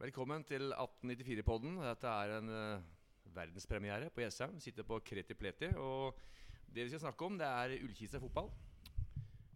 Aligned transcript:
Velkommen 0.00 0.40
til 0.48 0.70
1894-podden. 0.72 1.74
Dette 1.84 2.08
er 2.08 2.30
en 2.38 2.46
uh, 2.48 2.84
verdenspremiere 3.34 4.06
på 4.08 4.22
Jessheim. 4.22 4.54
Sitter 4.56 4.86
på 4.88 4.96
Kreti 5.04 5.34
Pleti. 5.36 5.68
Og 5.76 6.16
det 6.72 6.86
vi 6.86 6.92
skal 6.94 7.02
snakke 7.02 7.26
om, 7.26 7.34
det 7.36 7.44
er 7.44 7.74
Ullkisa 7.84 8.16
fotball. 8.22 8.48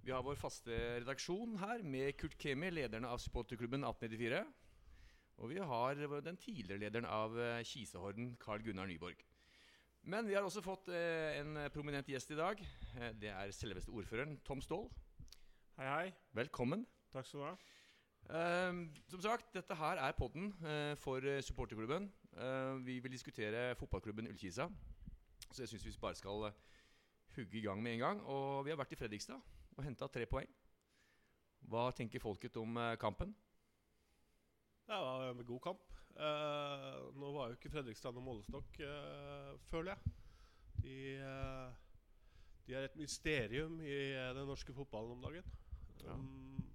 Vi 0.05 0.13
har 0.13 0.21
vår 0.21 0.37
faste 0.37 0.77
redaksjon 0.99 1.57
her 1.63 1.81
med 1.89 2.13
Kurt 2.21 2.37
Kemi, 2.37 2.69
lederen 2.77 3.09
av 3.09 3.23
supporterklubben 3.25 3.89
1894. 3.89 4.43
Og 5.41 5.49
vi 5.55 5.65
har 5.73 6.05
den 6.29 6.37
tidligere 6.37 6.83
lederen 6.83 7.09
av 7.09 7.41
uh, 7.41 7.65
Kisehorden, 7.65 8.35
Carl 8.37 8.61
Gunnar 8.67 8.93
Nyborg. 8.93 9.25
Men 10.03 10.29
vi 10.29 10.37
har 10.37 10.45
også 10.45 10.61
fått 10.61 10.93
uh, 10.93 11.31
en 11.39 11.57
prominent 11.73 12.13
gjest 12.13 12.37
i 12.37 12.43
dag. 12.43 12.61
det 13.17 13.33
er 13.33 13.57
selveste 13.57 13.97
ordføreren, 13.97 14.37
Tom 14.45 14.61
Ståhl. 14.61 14.91
Hei, 15.81 15.89
hei. 15.89 16.13
Velkommen. 16.37 16.85
Takk 17.17 17.33
skal 17.33 17.41
du 17.41 17.49
ha. 17.49 17.57
Uh, 18.25 18.89
som 19.09 19.21
sagt, 19.21 19.51
dette 19.53 19.77
her 19.77 20.01
er 20.01 20.15
podden 20.17 20.49
uh, 20.65 20.95
for 20.97 21.21
uh, 21.21 21.41
supporterklubben. 21.45 22.13
vi 22.85 22.99
vil 22.99 23.13
diskutere 23.13 23.75
fotballklubben 23.75 24.27
Ullkisa. 24.27 24.69
Så 25.53 25.63
jeg 25.63 25.69
syns 25.69 25.85
vi 25.87 25.93
bare 26.01 26.15
skal 26.15 26.53
hugge 27.37 27.59
i 27.59 27.61
gang 27.61 27.83
med 27.83 27.93
en 27.93 27.99
gang. 27.99 28.23
Og 28.23 28.65
vi 28.65 28.71
har 28.71 28.77
vært 28.77 28.93
i 28.93 28.97
Fredrikstad 28.97 29.39
og 29.77 29.85
henta 29.85 30.07
tre 30.07 30.27
poeng. 30.27 30.49
Hva 31.61 31.91
tenker 31.95 32.19
folket 32.19 32.57
om 32.57 32.75
kampen? 33.01 33.35
Det 34.87 34.99
var 34.99 35.31
en 35.31 35.45
god 35.45 35.61
kamp. 35.61 35.95
nå 37.15 37.33
var 37.37 37.49
jo 37.49 37.59
ikke 37.59 37.71
Fredrikstad 37.71 38.13
noen 38.13 38.27
målestokk, 38.27 38.83
føler 39.71 39.95
jeg. 39.95 40.15
De, 40.83 40.99
de, 42.67 42.75
er 42.75 42.89
et 42.89 42.97
mysterium 42.97 43.79
i 43.81 43.97
den 44.35 44.47
norske 44.47 44.75
fotballen 44.75 45.13
om 45.13 45.23
dagen. 45.23 45.55
Ja. 46.03 46.19
Um, 46.19 46.74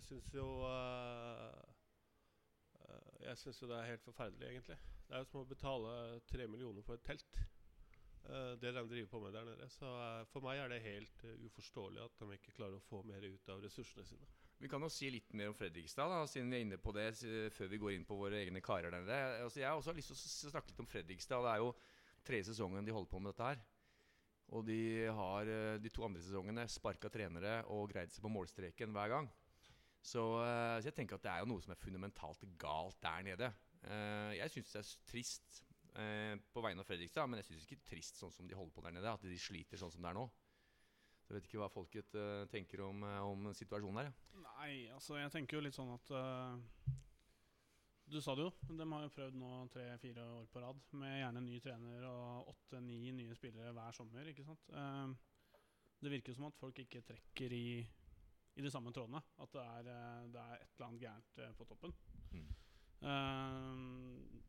jeg 0.00 0.06
syns 0.08 0.32
jo 0.32 0.46
uh, 0.64 1.60
Jeg 3.20 3.36
syns 3.36 3.58
jo 3.60 3.68
det 3.68 3.76
er 3.76 3.90
helt 3.92 4.04
forferdelig, 4.04 4.46
egentlig. 4.48 4.76
Det 5.06 5.16
er 5.16 5.24
jo 5.24 5.28
som 5.28 5.42
å 5.42 5.48
betale 5.48 5.96
tre 6.30 6.46
millioner 6.48 6.84
for 6.86 6.96
et 6.96 7.04
telt. 7.04 7.40
Uh, 8.24 8.54
det 8.62 8.72
de 8.72 8.84
driver 8.88 9.10
på 9.12 9.20
med 9.20 9.36
der 9.36 9.48
nede. 9.50 9.68
Så 9.74 9.90
for 10.32 10.44
meg 10.46 10.62
er 10.62 10.72
det 10.72 10.80
helt 10.86 11.24
uforståelig 11.50 12.00
at 12.06 12.22
de 12.22 12.38
ikke 12.38 12.56
klarer 12.56 12.78
å 12.78 12.86
få 12.86 13.02
mer 13.08 13.26
ut 13.28 13.52
av 13.52 13.60
ressursene 13.64 14.06
sine. 14.08 14.30
Vi 14.60 14.68
kan 14.72 14.82
jo 14.84 14.90
si 14.92 15.08
litt 15.12 15.36
mer 15.36 15.52
om 15.52 15.56
Fredrikstad, 15.56 16.08
da, 16.12 16.24
siden 16.28 16.50
vi 16.52 16.58
er 16.58 16.64
inne 16.66 16.80
på 16.80 16.92
det 16.96 17.10
før 17.56 17.70
vi 17.72 17.80
går 17.80 17.94
inn 17.96 18.08
på 18.08 18.16
våre 18.16 18.40
egne 18.40 18.60
karer 18.64 18.92
der 18.92 19.04
nede. 19.04 19.20
Altså, 19.44 19.60
jeg 19.60 19.68
har 19.68 19.76
også 19.80 19.94
lyst 19.96 20.12
til 20.12 20.48
å 20.48 20.54
snakke 20.54 20.72
litt 20.72 20.82
om 20.84 20.88
Fredrikstad. 20.88 21.44
Det 21.44 21.52
er 21.52 21.62
jo 21.64 21.74
tredje 22.28 22.50
sesongen 22.50 22.88
de 22.88 22.96
holder 22.96 23.12
på 23.12 23.20
med 23.20 23.32
dette 23.32 23.52
her. 23.52 23.62
Og 24.56 24.64
de 24.66 24.80
har 25.16 25.52
de 25.80 25.92
to 25.94 26.04
andre 26.04 26.24
sesongene 26.24 26.66
sparka 26.68 27.08
trenere 27.12 27.60
og 27.72 27.88
greid 27.92 28.12
seg 28.12 28.24
på 28.24 28.32
målstreken 28.32 28.96
hver 28.96 29.14
gang. 29.14 29.30
Så, 30.00 30.22
eh, 30.40 30.76
så, 30.80 30.88
jeg 30.88 30.96
tenker 30.96 31.18
at 31.18 31.24
det 31.24 31.32
er 31.32 31.42
jo 31.42 31.50
noe 31.52 31.64
som 31.64 31.74
er 31.74 31.80
fundamentalt 31.80 32.44
galt 32.60 33.00
der 33.04 33.26
nede. 33.26 33.50
Eh, 33.84 34.36
jeg 34.38 34.54
syns 34.54 34.72
det 34.72 34.80
er 34.80 34.92
trist 35.10 35.60
eh, 35.94 36.36
på 36.52 36.64
vegne 36.64 36.80
av 36.80 36.88
Fredrikstad, 36.88 37.28
men 37.28 37.42
jeg 37.42 37.50
syns 37.50 37.66
ikke 37.66 37.84
trist 37.92 38.20
sånn 38.20 38.32
som 38.34 38.48
de 38.48 38.56
holder 38.56 38.74
på 38.76 38.86
der 38.86 38.96
nede. 38.96 39.12
At 39.12 39.26
de 39.26 39.40
sliter 39.40 39.80
sånn 39.80 39.92
som 39.92 40.04
det 40.04 40.12
er 40.12 40.18
nå. 40.18 40.26
Så 41.20 41.34
jeg 41.34 41.38
vet 41.38 41.50
ikke 41.50 41.60
hva 41.60 41.70
folket 41.70 42.16
tenker 42.50 42.80
om, 42.82 43.04
om 43.22 43.52
situasjonen 43.54 44.00
her. 44.00 44.08
Ja. 44.08 44.40
Nei, 44.40 44.72
altså 44.90 45.20
jeg 45.20 45.30
tenker 45.34 45.58
jo 45.58 45.62
litt 45.62 45.76
sånn 45.76 45.92
at 45.94 46.10
uh, 46.10 46.56
Du 48.10 48.16
sa 48.24 48.34
det 48.34 48.48
jo. 48.48 48.50
De 48.66 48.86
har 48.90 49.04
jo 49.04 49.12
prøvd 49.14 49.36
nå 49.38 49.50
tre-fire 49.70 50.24
år 50.40 50.48
på 50.50 50.62
rad 50.64 50.80
med 50.98 51.20
gjerne 51.20 51.44
ny 51.44 51.60
trener 51.62 52.08
og 52.08 52.50
åtte-ni 52.50 53.12
nye 53.14 53.36
spillere 53.38 53.70
hver 53.76 53.94
sommer. 53.94 54.32
ikke 54.32 54.48
sant? 54.48 54.72
Uh, 54.74 55.12
det 56.00 56.16
virker 56.16 56.34
som 56.34 56.48
at 56.48 56.58
folk 56.58 56.82
ikke 56.82 57.04
trekker 57.06 57.54
i 57.54 57.66
i 58.56 58.62
de 58.62 58.70
samme 58.70 58.92
trådene. 58.92 59.20
At 59.40 59.52
det 59.52 59.60
er, 59.60 59.78
eh, 59.78 60.28
det 60.32 60.40
er 60.40 60.54
et 60.54 60.70
eller 60.74 60.86
annet 60.86 61.00
gærent 61.00 61.38
eh, 61.38 61.52
på 61.58 61.64
toppen. 61.64 61.94
Mm. 62.32 62.54
Uh, 63.00 64.40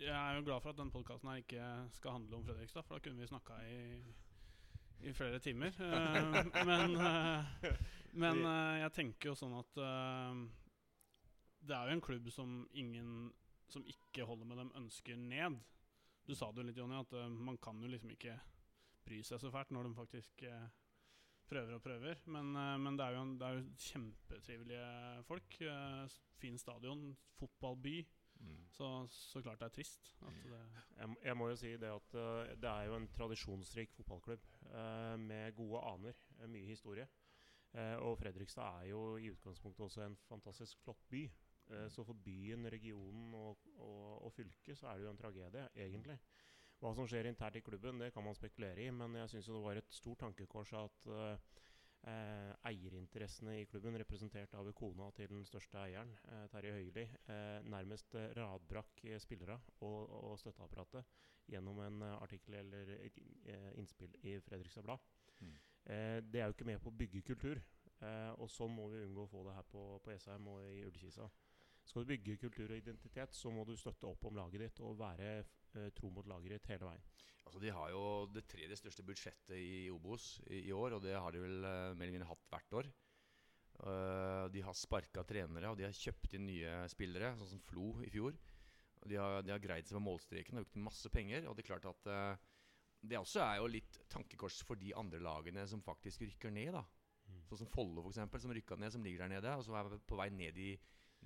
jeg 0.00 0.14
er 0.14 0.36
jo 0.36 0.44
glad 0.44 0.60
for 0.60 0.70
at 0.70 0.78
denne 0.78 0.94
podkasten 0.94 1.32
ikke 1.36 1.64
skal 1.92 2.10
handle 2.10 2.36
om 2.36 2.44
Fredrikstad, 2.44 2.82
for 2.86 2.94
da 2.94 3.04
kunne 3.04 3.20
vi 3.20 3.26
snakka 3.26 3.56
i, 3.66 3.80
i 5.10 5.12
flere 5.12 5.38
timer. 5.38 5.74
Uh, 5.80 6.38
men, 6.70 6.96
uh, 6.96 7.74
men 8.12 8.44
jeg 8.80 8.92
tenker 8.94 9.32
jo 9.32 9.34
sånn 9.38 9.58
at 9.58 9.82
det 11.60 11.76
er 11.76 11.90
jo 11.90 11.96
en 11.98 12.04
klubb 12.04 12.30
som 12.32 12.62
ingen 12.72 13.32
som 13.70 13.84
ikke 13.86 14.24
holder 14.26 14.48
med 14.48 14.58
dem, 14.58 14.72
ønsker 14.80 15.18
ned. 15.18 15.58
Du 16.26 16.34
sa 16.34 16.48
det 16.50 16.62
jo 16.62 16.70
litt, 16.70 16.78
Jonny, 16.78 16.96
at 16.98 17.12
man 17.30 17.58
kan 17.62 17.78
jo 17.82 17.90
liksom 17.90 18.10
ikke 18.10 18.34
bry 19.06 19.20
seg 19.26 19.42
så 19.42 19.50
fælt 19.52 19.70
når 19.74 19.86
de 19.86 19.94
faktisk 19.94 20.42
prøver 21.50 21.76
og 21.76 21.82
prøver. 21.82 22.22
Men, 22.26 22.54
eh, 22.56 22.78
men 22.80 22.98
det, 22.98 23.06
er 23.06 23.18
jo, 23.18 23.26
det, 23.38 23.46
er 23.46 23.58
jo, 23.58 23.66
kjempetrivelige 23.88 24.88
folk. 25.28 25.60
Eh, 25.60 26.16
fin 26.40 26.58
stadion, 26.58 27.16
fotballby. 27.38 28.00
Mm. 28.40 28.60
Så, 28.72 28.88
så, 29.12 29.42
klart 29.42 29.60
det 29.60 29.66
er 29.66 29.74
trist. 29.74 30.14
Det 30.20 30.30
jeg, 30.96 31.16
jeg, 31.24 31.36
må 31.36 31.48
jo 31.50 31.56
si 31.60 31.74
det 31.76 31.90
at 31.92 32.14
uh, 32.16 32.46
det 32.56 32.70
er 32.70 32.86
jo 32.88 32.94
en 32.96 33.08
tradisjonsrik 33.12 33.92
fotballklubb 33.98 34.46
med 35.20 35.52
gode 35.58 35.82
aner, 35.84 36.22
mye 36.48 36.70
historie. 36.70 37.04
og 38.00 38.16
Fredrikstad 38.18 38.80
er 38.80 38.86
jo 38.94 39.16
i 39.16 39.28
utgangspunktet 39.30 39.84
også 39.84 40.06
en 40.06 40.16
fantastisk 40.28 40.80
flott 40.84 41.02
by. 41.10 41.20
Så 41.88 42.04
for 42.04 42.16
byen, 42.24 42.64
regionen 42.72 43.34
og, 43.34 43.58
og, 43.76 44.24
og, 44.24 44.32
fylket 44.32 44.78
så 44.78 44.88
er 44.88 44.98
det 44.98 45.04
jo 45.04 45.10
en 45.10 45.20
tragedie, 45.20 45.68
egentlig. 45.76 46.16
Hva 46.80 46.94
som 46.96 47.08
skjer 47.08 47.28
internt 47.28 47.58
i 47.60 47.64
klubben, 47.64 48.00
det 48.00 48.12
kan 48.14 48.24
man 48.24 48.36
spekulere 48.36 48.86
i, 48.86 48.90
men 48.90 49.18
jeg 49.20 49.34
syns 49.34 49.50
det 49.50 49.64
var 49.64 49.76
et 49.76 49.92
stort 49.92 50.22
tankekors 50.22 50.72
at 50.80 51.08
uh, 51.12 51.34
Eh, 52.08 52.52
eierinteressene 52.64 53.58
i 53.60 53.64
klubben, 53.68 53.98
representert 54.00 54.54
av 54.56 54.70
kona 54.72 55.10
til 55.12 55.28
den 55.28 55.42
største 55.44 55.76
eieren, 55.82 56.14
eh, 56.32 56.46
Terje 56.48 56.72
Høili, 56.72 57.02
eh, 57.28 57.60
nærmest 57.68 58.14
radbrakk 58.38 59.02
spillere 59.20 59.58
og, 59.80 60.08
og, 60.08 60.38
støtteapparatet 60.40 61.04
gjennom 61.52 61.82
en 61.84 62.02
artikkel 62.14 62.54
eller 62.54 62.94
et 62.94 63.18
innspill 63.76 64.16
i 64.22 64.38
Fredrikstad 64.40 64.86
Blad. 64.86 64.98
Mm. 65.40 65.56
det 66.30 66.40
er 66.40 66.44
jo 66.44 66.52
ikke 66.52 66.64
med 66.68 66.80
på 66.80 66.90
å 66.90 66.96
bygge 66.96 67.22
kultur, 67.24 67.60
og 68.38 68.50
sånn 68.52 68.74
må 68.76 68.88
vi 68.92 69.00
unngå 69.02 69.24
å 69.24 69.30
få 69.30 69.40
det 69.46 69.54
her 69.56 69.64
på, 69.72 69.82
på 70.04 70.12
Esheim 70.12 70.46
og 70.52 70.60
i 70.62 70.84
Ullkisa. 70.84 71.28
Skal 71.84 72.04
du 72.04 72.12
bygge 72.12 72.36
kultur 72.36 72.70
og 72.70 72.76
identitet, 72.76 73.34
så 73.34 73.50
må 73.50 73.64
du 73.64 73.72
støtte 73.76 74.06
opp 74.06 74.24
om 74.28 74.36
laget 74.36 74.60
ditt 74.60 74.80
og 74.84 74.98
være 75.00 75.42
tro 75.96 76.10
mot 76.14 76.26
lageret 76.28 76.66
hele 76.72 76.88
veien. 76.88 77.04
Altså, 77.46 77.60
de 77.62 77.72
har 77.74 77.90
jo 77.90 78.02
det 78.30 78.44
tredje 78.50 78.76
største 78.78 79.04
budsjettet 79.06 79.56
i 79.58 79.88
Obos 79.90 80.36
i, 80.46 80.60
i 80.68 80.74
år, 80.76 80.96
og 80.96 81.02
det 81.02 81.16
har 81.16 81.34
de 81.34 81.40
vel 81.42 81.64
uh, 81.64 81.96
mer 81.96 82.06
eller 82.06 82.18
mindre 82.18 82.28
hatt 82.30 82.44
hvert 82.52 82.76
år. 82.80 82.90
Uh, 83.80 84.44
de 84.52 84.62
har 84.62 84.76
sparka 84.76 85.24
trenere, 85.26 85.72
og 85.72 85.80
de 85.80 85.86
har 85.88 85.96
kjøpt 85.96 86.36
inn 86.36 86.46
nye 86.46 86.84
spillere, 86.92 87.32
sånn 87.40 87.54
som 87.56 87.64
Flo 87.66 87.94
i 88.06 88.12
fjor. 88.12 88.36
Og 89.00 89.08
de 89.10 89.18
har, 89.18 89.40
de 89.42 89.54
har 89.54 89.62
greid 89.64 89.88
seg 89.88 89.96
med 89.96 90.06
målstreken 90.10 90.60
og 90.60 90.66
brukt 90.66 90.82
masse 90.84 91.10
penger. 91.10 91.48
Og 91.48 91.56
det 91.56 91.64
er 91.64 91.70
klart 91.72 91.88
at 91.88 92.10
det 93.00 93.18
også 93.18 93.40
er 93.42 93.60
jo 93.60 93.68
litt 93.70 93.98
tankekors 94.12 94.60
for 94.68 94.80
de 94.80 94.92
andre 94.98 95.20
lagene 95.24 95.64
som 95.68 95.82
faktisk 95.84 96.26
rykker 96.26 96.52
ned. 96.52 96.74
da 96.76 96.82
mm. 96.84 97.42
Sånn 97.48 97.62
som 97.62 97.70
Follo, 97.72 98.04
f.eks., 98.04 98.42
som 98.44 98.52
rykka 98.54 98.76
ned, 98.76 98.92
som 98.92 99.04
ligger 99.04 99.24
der 99.24 99.32
nede, 99.34 99.54
og 99.56 99.64
som 99.64 99.76
er 99.78 99.88
på 100.06 100.18
vei 100.20 100.28
ned 100.34 100.58
i 100.60 100.74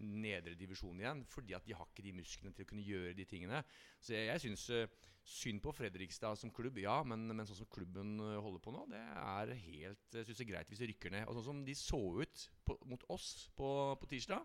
nedre 0.01 0.57
divisjon 0.59 1.01
igjen. 1.01 1.25
Fordi 1.31 1.57
at 1.57 1.67
de 1.67 1.77
har 1.77 1.89
ikke 1.91 2.07
de 2.07 2.15
musklene 2.17 2.55
til 2.55 2.67
å 2.67 2.71
kunne 2.71 2.87
gjøre 2.87 3.17
de 3.19 3.27
tingene. 3.29 3.63
Så 4.03 4.17
jeg, 4.17 4.29
jeg 4.31 4.45
syns 4.45 4.67
uh, 4.75 5.11
synd 5.25 5.63
på 5.65 5.73
Fredrikstad 5.73 6.37
som 6.39 6.53
klubb, 6.55 6.79
ja. 6.83 6.99
Men, 7.07 7.27
men, 7.31 7.47
sånn 7.49 7.63
som 7.63 7.71
klubben 7.73 8.19
eh, 8.21 8.41
holder 8.45 8.61
på 8.65 8.75
nå, 8.75 8.85
det 8.93 9.01
er 9.01 9.55
helt 9.57 10.19
Jeg 10.19 10.29
syns 10.29 10.41
det 10.41 10.45
er 10.45 10.51
greit 10.53 10.73
hvis 10.73 10.83
de 10.83 10.91
rykker 10.91 11.15
ned. 11.15 11.25
Og 11.29 11.39
sånn 11.39 11.49
som 11.49 11.65
de 11.67 11.77
så 11.79 12.03
ut 12.21 12.45
på, 12.67 12.77
mot 12.91 13.09
oss 13.15 13.49
på, 13.57 13.71
på, 14.01 14.11
tirsdag, 14.11 14.45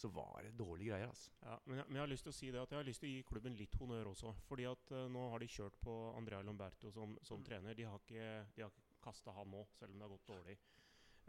så 0.00 0.08
var 0.14 0.46
det 0.46 0.54
dårlige 0.56 0.94
greier. 0.94 1.10
altså 1.10 1.32
ja, 1.42 1.58
men, 1.66 1.80
jeg, 1.82 1.86
men, 1.88 1.98
jeg 1.98 2.04
har 2.04 2.12
lyst 2.14 2.26
til 2.28 2.32
å 2.32 2.38
si 2.38 2.52
det 2.54 2.62
at 2.62 2.72
jeg 2.72 2.80
har 2.80 2.88
lyst 2.88 3.04
til 3.04 3.10
å 3.10 3.12
gi 3.12 3.26
klubben 3.28 3.58
litt 3.58 3.76
honnør 3.80 4.12
også. 4.14 4.32
Fordi 4.48 4.68
at 4.70 4.94
uh, 4.96 5.06
nå 5.12 5.26
har 5.34 5.42
de 5.42 5.50
kjørt 5.52 5.80
på 5.84 5.96
Andrea 6.16 6.40
Lomberto 6.46 6.92
som, 6.94 7.18
som 7.26 7.42
mm. 7.42 7.48
trener. 7.50 7.76
De 7.76 7.88
har 7.90 8.00
ikke, 8.00 8.30
de 8.56 8.68
ikke 8.68 8.88
kasta 9.04 9.34
han 9.36 9.52
nå, 9.52 9.66
selv 9.76 9.92
om 9.92 10.00
det 10.00 10.06
har 10.06 10.14
gått 10.14 10.30
dårlig. 10.30 10.56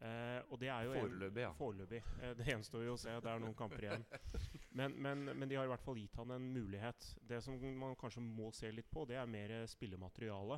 Uh, 0.01 0.41
og 0.49 0.57
det 0.57 0.69
er 0.73 0.87
jo 0.87 0.93
Foreløpig, 0.97 1.41
ja. 1.43 1.49
Foreløpig. 1.53 1.99
Eh, 2.23 2.31
det 2.39 2.45
gjenstår 2.47 2.85
jo 2.87 2.95
å 2.95 2.99
se. 2.99 3.11
Det 3.21 3.29
er 3.29 3.41
noen 3.43 3.57
kamper 3.57 3.85
igjen. 3.85 4.05
Men, 4.79 4.95
men, 4.95 5.25
men, 5.35 5.49
de 5.51 5.57
har 5.59 5.67
i 5.67 5.69
hvert 5.69 5.83
fall 5.83 5.97
gitt 5.99 6.15
han 6.15 6.31
en 6.31 6.45
mulighet. 6.55 7.09
Det 7.27 7.41
som 7.43 7.57
man 7.77 7.91
kanskje 7.99 8.23
må 8.23 8.47
se 8.55 8.69
litt 8.71 8.87
på, 8.89 9.03
det 9.05 9.17
er 9.19 9.27
mer 9.29 9.51
spillemateriale. 9.67 10.57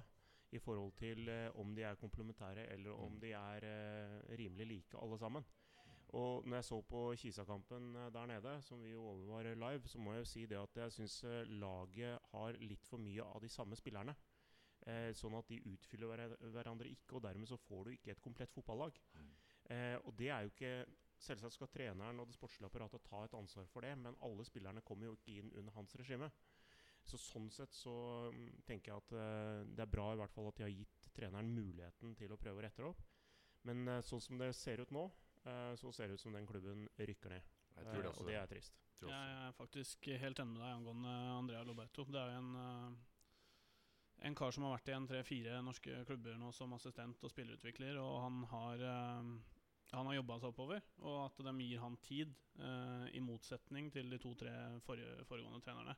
I 0.54 0.62
forhold 0.62 0.94
til 1.00 1.28
eh, 1.34 1.48
om 1.60 1.74
de 1.76 1.84
er 1.90 1.98
komplementære, 1.98 2.68
eller 2.76 2.94
om 2.94 3.18
de 3.20 3.34
er 3.34 3.66
rimelig 4.38 4.70
like 4.70 5.02
alle 5.02 5.18
sammen. 5.18 5.48
Og 6.14 6.46
når 6.46 6.60
jeg 6.60 6.68
så 6.70 6.80
på 6.86 7.02
Kisa-kampen 7.18 7.96
der 8.14 8.30
nede, 8.30 8.54
som 8.62 8.84
vi 8.86 8.94
jo 8.94 9.02
overvar 9.16 9.50
live, 9.50 9.90
så 9.90 10.00
må 10.00 10.14
jeg 10.14 10.22
jo 10.22 10.30
si 10.30 10.46
det 10.46 10.62
at 10.62 10.78
jeg 10.84 10.94
syns 11.00 11.18
laget 11.50 12.30
har 12.32 12.62
litt 12.62 12.86
for 12.86 13.02
mye 13.02 13.26
av 13.26 13.42
de 13.42 13.50
samme 13.50 13.76
spillerne. 13.76 14.14
Eh, 14.84 15.14
sånn 15.16 15.36
at 15.38 15.48
de 15.48 15.62
utfyller 15.72 16.26
hverandre 16.52 16.90
ikke, 16.92 17.16
og 17.16 17.24
dermed 17.24 17.48
så 17.48 17.56
får 17.56 17.86
du 17.86 17.94
ikke 17.94 18.12
et 18.12 18.24
komplett 18.24 18.52
fotballag. 18.52 18.98
Mm. 19.16 19.30
Eh, 19.72 19.96
og 20.04 20.12
det 20.20 20.30
er 20.34 20.44
jo 20.44 20.54
ikke 20.54 20.76
Selvsagt 21.24 21.56
skal 21.56 21.70
treneren 21.72 22.18
og 22.20 22.28
det 22.28 22.36
sportslige 22.36 22.68
apparatet 22.68 23.06
ta 23.08 23.22
et 23.24 23.36
ansvar 23.38 23.68
for 23.72 23.86
det, 23.86 23.94
men 23.96 24.18
alle 24.28 24.44
spillerne 24.44 24.82
kommer 24.84 25.08
jo 25.08 25.14
ikke 25.16 25.38
inn 25.40 25.54
under 25.56 25.72
hans 25.78 25.94
regime. 25.96 26.28
Så 27.08 27.20
Sånn 27.22 27.50
sett 27.54 27.72
så 27.76 27.94
um, 28.34 28.42
tenker 28.68 28.92
jeg 28.92 29.04
at 29.06 29.14
eh, 29.22 29.62
det 29.72 29.86
er 29.86 29.94
bra 29.94 30.10
i 30.12 30.20
hvert 30.20 30.34
fall 30.34 30.50
at 30.50 30.60
de 30.60 30.66
har 30.66 30.74
gitt 30.74 31.08
treneren 31.16 31.54
muligheten 31.56 32.12
til 32.20 32.34
å 32.34 32.40
prøve 32.42 32.60
å 32.60 32.66
rette 32.66 32.82
det 32.82 32.90
opp. 32.90 33.06
Men 33.70 33.88
uh, 33.88 34.02
sånn 34.04 34.24
som 34.26 34.42
det 34.42 34.50
ser 34.58 34.84
ut 34.84 34.92
nå, 34.92 35.06
uh, 35.48 35.72
så 35.80 35.94
ser 35.96 36.12
det 36.12 36.20
ut 36.20 36.26
som 36.26 36.36
den 36.36 36.50
klubben 36.50 36.90
rykker 37.00 37.38
ned. 37.38 37.54
Jeg 37.78 37.88
tror 37.88 38.02
det, 38.02 38.10
også, 38.10 38.24
og 38.24 38.30
det 38.30 38.38
er 38.38 38.52
trist. 38.52 38.84
jeg. 39.00 39.10
Jeg 39.10 39.40
er 39.48 39.56
faktisk 39.58 40.08
helt 40.22 40.44
enig 40.44 40.54
med 40.54 40.62
deg 40.62 40.76
angående 40.76 41.14
Andrea 41.38 41.64
Loberto. 41.68 42.06
Det 42.12 42.20
er 42.20 42.34
jo 42.36 42.42
en, 42.44 42.56
eh, 42.62 43.13
en 44.24 44.36
kar 44.36 44.56
som 44.56 44.66
har 44.66 44.78
vært 44.78 44.90
i 44.92 44.96
en 44.96 45.08
tre-fire 45.10 45.60
norske 45.66 46.04
klubber 46.08 46.38
nå 46.40 46.52
som 46.56 46.74
assistent 46.78 47.24
og 47.24 47.32
spillerutvikler, 47.34 48.00
og 48.00 48.22
han 48.24 48.40
har 48.54 48.84
uh, 48.88 49.34
har 49.94 50.16
jobba 50.16 50.40
seg 50.40 50.54
oppover, 50.54 50.82
og 51.04 51.20
at 51.26 51.44
de 51.46 51.54
gir 51.60 51.84
han 51.84 52.00
tid, 52.06 52.34
uh, 52.62 53.06
i 53.12 53.22
motsetning 53.24 53.92
til 53.94 54.10
de 54.10 54.20
to-tre 54.24 54.54
foregående 54.88 55.62
trenerne, 55.66 55.96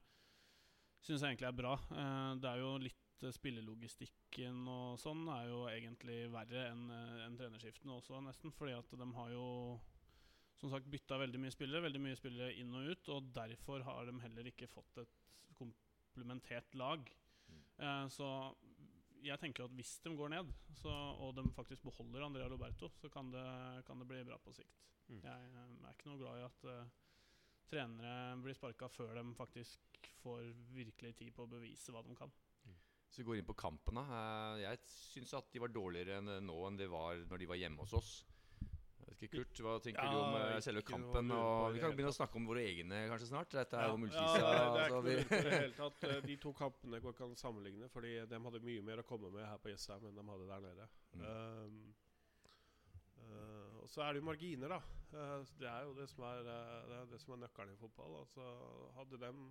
syns 1.05 1.21
jeg 1.21 1.35
egentlig 1.35 1.51
er 1.51 1.59
bra. 1.61 1.75
Uh, 1.93 2.33
det 2.41 2.51
er 2.51 2.63
jo 2.63 2.77
litt 2.81 3.01
Spillelogistikken 3.31 4.65
og 4.67 4.97
sånn 4.99 5.21
er 5.31 5.45
jo 5.47 5.61
egentlig 5.71 6.25
verre 6.33 6.65
enn 6.67 6.89
enn 7.23 7.37
trenerskiftene 7.39 7.95
også, 7.95 8.19
nesten. 8.21 8.51
Fordi 8.53 8.73
at 8.75 8.91
de 8.99 9.07
har 9.15 9.31
jo 9.31 9.45
som 10.59 10.71
sagt 10.71 10.89
bytta 10.91 11.17
veldig 11.19 11.39
mye 11.41 11.53
spillere, 11.53 11.85
veldig 11.87 12.01
mye 12.03 12.19
spillere 12.19 12.55
inn 12.59 12.75
og 12.75 12.91
ut, 12.91 13.11
og 13.15 13.31
derfor 13.35 13.87
har 13.87 14.07
de 14.07 14.19
heller 14.23 14.51
ikke 14.51 14.69
fått 14.71 15.01
et 15.01 15.15
komplementert 15.57 16.75
lag. 16.79 17.07
Mm. 17.77 17.85
Eh, 17.87 18.05
så 18.13 18.29
jeg 19.25 19.41
tenker 19.41 19.65
at 19.65 19.73
hvis 19.75 19.95
de 20.05 20.13
går 20.17 20.31
ned, 20.35 20.51
så, 20.77 20.91
og 20.91 21.35
de 21.37 21.45
faktisk 21.55 21.85
beholder 21.87 22.27
Andrea 22.27 22.49
Roberto, 22.51 22.91
så 23.01 23.09
kan 23.09 23.31
det, 23.33 23.47
kan 23.87 23.99
det 23.99 24.07
bli 24.09 24.21
bra 24.27 24.37
på 24.41 24.53
sikt. 24.53 24.85
Mm. 25.09 25.21
Jeg 25.23 25.49
eh, 25.49 25.73
er 25.81 25.95
ikke 25.95 26.11
noe 26.11 26.21
glad 26.21 26.39
i 26.41 26.45
at 26.45 26.67
uh, 26.69 26.93
trenere 27.69 28.37
blir 28.41 28.57
sparka 28.57 28.89
før 28.89 29.15
de 29.17 29.25
faktisk 29.37 30.09
får 30.21 30.51
virkelig 30.75 31.15
tid 31.21 31.33
på 31.33 31.45
å 31.45 31.51
bevise 31.51 31.93
hva 31.93 32.03
de 32.05 32.17
kan. 32.17 32.33
Så 33.09 33.21
vi 33.21 33.27
går 33.29 33.39
inn 33.39 33.47
på 33.47 33.55
kampene. 33.55 34.01
Jeg 34.59 34.79
syns 34.91 35.29
at 35.37 35.51
de 35.53 35.61
var 35.63 35.71
dårligere 35.71 36.17
nå 36.43 36.55
enn 36.67 36.79
de 36.79 36.87
var 36.91 37.21
når 37.29 37.39
de 37.39 37.47
var 37.47 37.59
hjemme 37.61 37.85
hos 37.85 37.93
oss. 37.95 38.09
Ikke, 39.13 39.27
Kurt, 39.31 39.59
Hva 39.61 39.75
tenker 39.83 40.01
Ja, 40.01 40.11
du 40.11 40.17
om 40.19 40.35
eh, 40.39 40.57
selve 40.65 40.81
kampen? 40.85 41.29
Og 41.35 41.75
vi 41.75 41.81
kan 41.83 41.93
begynne 41.95 42.11
å 42.11 42.15
snakke 42.15 42.39
om 42.39 42.47
våre 42.49 42.63
egne 42.65 43.03
kanskje 43.11 43.29
snart. 43.29 43.53
Dette 43.53 43.77
er 43.77 43.91
jo 43.91 43.93
ja, 43.93 43.99
Mulkisa. 44.01 44.33
det, 44.35 44.41
det 44.45 44.81
er 44.81 45.21
ikke 45.21 45.37
noe 45.39 45.53
hele 45.53 45.77
tatt. 45.77 46.01
Eh, 46.09 46.17
De 46.25 46.37
to 46.41 46.53
kampene 46.57 47.01
går 47.03 47.15
ikke 47.15 47.27
an 47.27 47.35
å 47.35 47.39
sammenligne, 47.39 47.89
fordi 47.93 48.15
de 48.31 48.41
hadde 48.47 48.63
mye 48.65 48.87
mer 48.89 49.03
å 49.03 49.07
komme 49.07 49.31
med 49.35 49.45
her 49.45 49.61
på 49.61 49.71
Jessheim 49.71 50.09
enn 50.09 50.17
de 50.19 50.25
hadde 50.31 50.49
der 50.49 50.65
nede. 50.65 50.89
Mm. 51.13 51.23
Um, 51.29 51.79
eh, 53.23 53.77
og 53.83 53.89
så 53.93 54.05
er 54.05 54.13
det 54.13 54.23
jo 54.23 54.29
marginer, 54.31 54.75
da. 54.75 54.81
Uh, 55.15 55.39
det 55.61 55.69
er 55.71 55.87
jo 55.87 55.95
det 55.95 56.09
som 56.11 56.25
er, 56.27 56.43
det 56.43 56.55
er, 56.99 57.09
det 57.13 57.21
som 57.21 57.35
er 57.35 57.43
nøkkelen 57.45 57.75
i 57.75 57.79
fotball. 57.79 58.17
Altså, 58.23 58.47
hadde 58.97 59.21
dem 59.21 59.43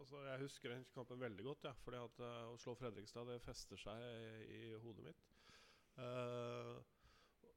altså, 0.00 0.24
Jeg 0.26 0.42
husker 0.42 0.74
den 0.74 0.84
kampen 0.92 1.22
veldig 1.22 1.46
godt, 1.46 1.70
ja, 1.70 1.76
fordi 1.86 2.02
at 2.02 2.24
uh, 2.26 2.50
å 2.50 2.58
slå 2.60 2.74
Fredrikstad 2.82 3.30
det 3.30 3.38
fester 3.46 3.80
seg 3.80 4.02
i, 4.02 4.58
i 4.58 4.80
hodet 4.82 5.06
mitt. 5.06 5.30
Eh, 6.00 6.76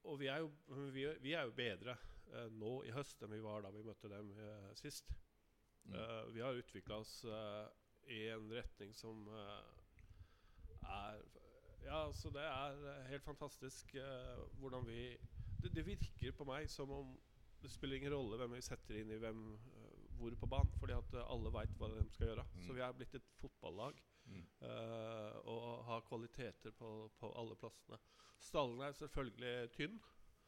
og 0.06 0.20
vi 0.22 0.30
er 0.32 0.44
jo, 0.44 0.52
vi, 0.94 1.06
vi 1.22 1.34
er 1.34 1.48
jo 1.48 1.56
bedre 1.58 1.96
eh, 2.34 2.50
nå 2.54 2.78
i 2.86 2.94
høst 2.96 3.24
enn 3.26 3.34
vi 3.34 3.44
var 3.44 3.66
da 3.66 3.72
vi 3.74 3.84
møtte 3.86 4.12
dem 4.12 4.32
eh, 4.38 4.70
sist. 4.80 5.14
Mm. 5.86 5.94
Uh, 5.94 6.22
vi 6.34 6.42
har 6.42 6.58
utvikla 6.58 6.98
oss 6.98 7.20
uh, 7.30 7.68
i 8.10 8.24
en 8.34 8.48
retning 8.50 8.96
som 8.98 9.28
uh, 9.30 9.60
er 10.82 11.20
Ja, 11.86 12.00
altså 12.08 12.32
det 12.34 12.42
er 12.42 13.04
helt 13.12 13.22
fantastisk 13.28 13.92
hvordan 14.58 14.88
vi 14.88 15.12
det, 15.62 15.70
det 15.76 15.84
virker 15.86 16.34
på 16.34 16.48
meg 16.50 16.66
som 16.74 16.90
om 16.90 17.12
det 17.62 17.70
spiller 17.70 18.00
ingen 18.00 18.16
rolle 18.16 18.40
hvem 18.42 18.56
vi 18.58 18.64
setter 18.66 18.98
inn 18.98 19.12
i 19.14 19.20
hvem 19.22 19.44
hvor 20.18 20.34
på 20.42 20.50
banen, 20.50 20.74
fordi 20.80 20.96
at 20.98 21.14
alle 21.22 21.52
veit 21.54 21.78
hva 21.78 21.92
de 21.92 22.02
skal 22.16 22.32
gjøre. 22.32 22.46
Mm. 22.56 22.64
Så 22.66 22.74
vi 22.74 22.82
er 22.82 22.98
blitt 22.98 23.18
et 23.20 23.30
fotballag 23.38 24.02
Mm. 24.26 24.44
eh, 24.68 25.38
og 25.52 25.86
har 25.86 26.06
kvaliteter 26.08 26.72
på, 26.72 26.92
på 27.20 27.32
alle 27.40 27.56
plassene. 27.56 28.00
Stallen 28.40 28.82
er 28.82 28.92
selvfølgelig 28.92 29.72
tynn. 29.72 30.00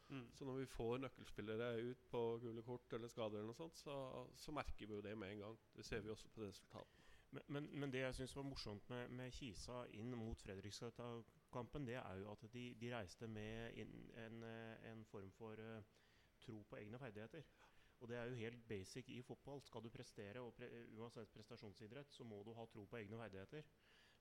Så 0.07 0.45
når 0.45 0.61
vi 0.61 0.65
får 0.71 0.97
nøkkelspillere 1.03 1.81
ut 1.83 2.03
på 2.07 2.19
gule 2.39 2.61
kort 2.63 2.93
eller 2.95 3.11
skader, 3.11 3.41
eller 3.41 3.49
noe 3.49 3.57
sånt, 3.57 3.75
så, 3.75 3.95
så 4.39 4.53
merker 4.55 4.87
vi 4.87 4.95
jo 4.95 5.01
det 5.03 5.17
med 5.19 5.33
en 5.33 5.41
gang. 5.41 5.57
Det 5.75 5.83
ser 5.85 5.99
vi 5.99 6.09
også 6.09 6.29
på 6.31 6.45
resultatene. 6.45 7.03
Men, 7.31 7.43
men, 7.47 7.67
men 7.79 7.91
det 7.91 8.05
jeg 8.05 8.15
syns 8.15 8.35
var 8.35 8.47
morsomt 8.47 8.89
med, 8.89 9.09
med 9.09 9.31
Kisa 9.35 9.81
inn 9.99 10.15
mot 10.15 10.41
Fredrikstad-kampen, 10.41 11.87
det 11.89 11.97
er 11.99 12.21
jo 12.21 12.31
at 12.31 12.45
de, 12.53 12.69
de 12.79 12.93
reiste 12.95 13.27
med 13.27 13.75
inn 13.83 13.97
en, 14.23 14.43
eh, 14.47 14.91
en 14.93 15.03
form 15.11 15.31
for 15.35 15.59
uh, 15.59 15.83
tro 16.39 16.61
på 16.69 16.79
egne 16.79 16.99
ferdigheter. 16.99 17.43
Og 17.99 18.09
det 18.09 18.17
er 18.17 18.29
jo 18.29 18.39
helt 18.41 18.63
basic 18.69 19.09
i 19.09 19.21
fotball. 19.25 19.61
Skal 19.65 19.83
du 19.83 19.89
prestere, 19.89 20.41
og 20.41 20.53
pre 20.57 20.69
uansett 20.97 21.31
prestasjonsidrett, 21.33 22.11
så 22.13 22.23
må 22.23 22.43
du 22.45 22.53
ha 22.53 22.65
tro 22.69 22.85
på 22.85 22.99
egne 22.99 23.17
ferdigheter. 23.17 23.69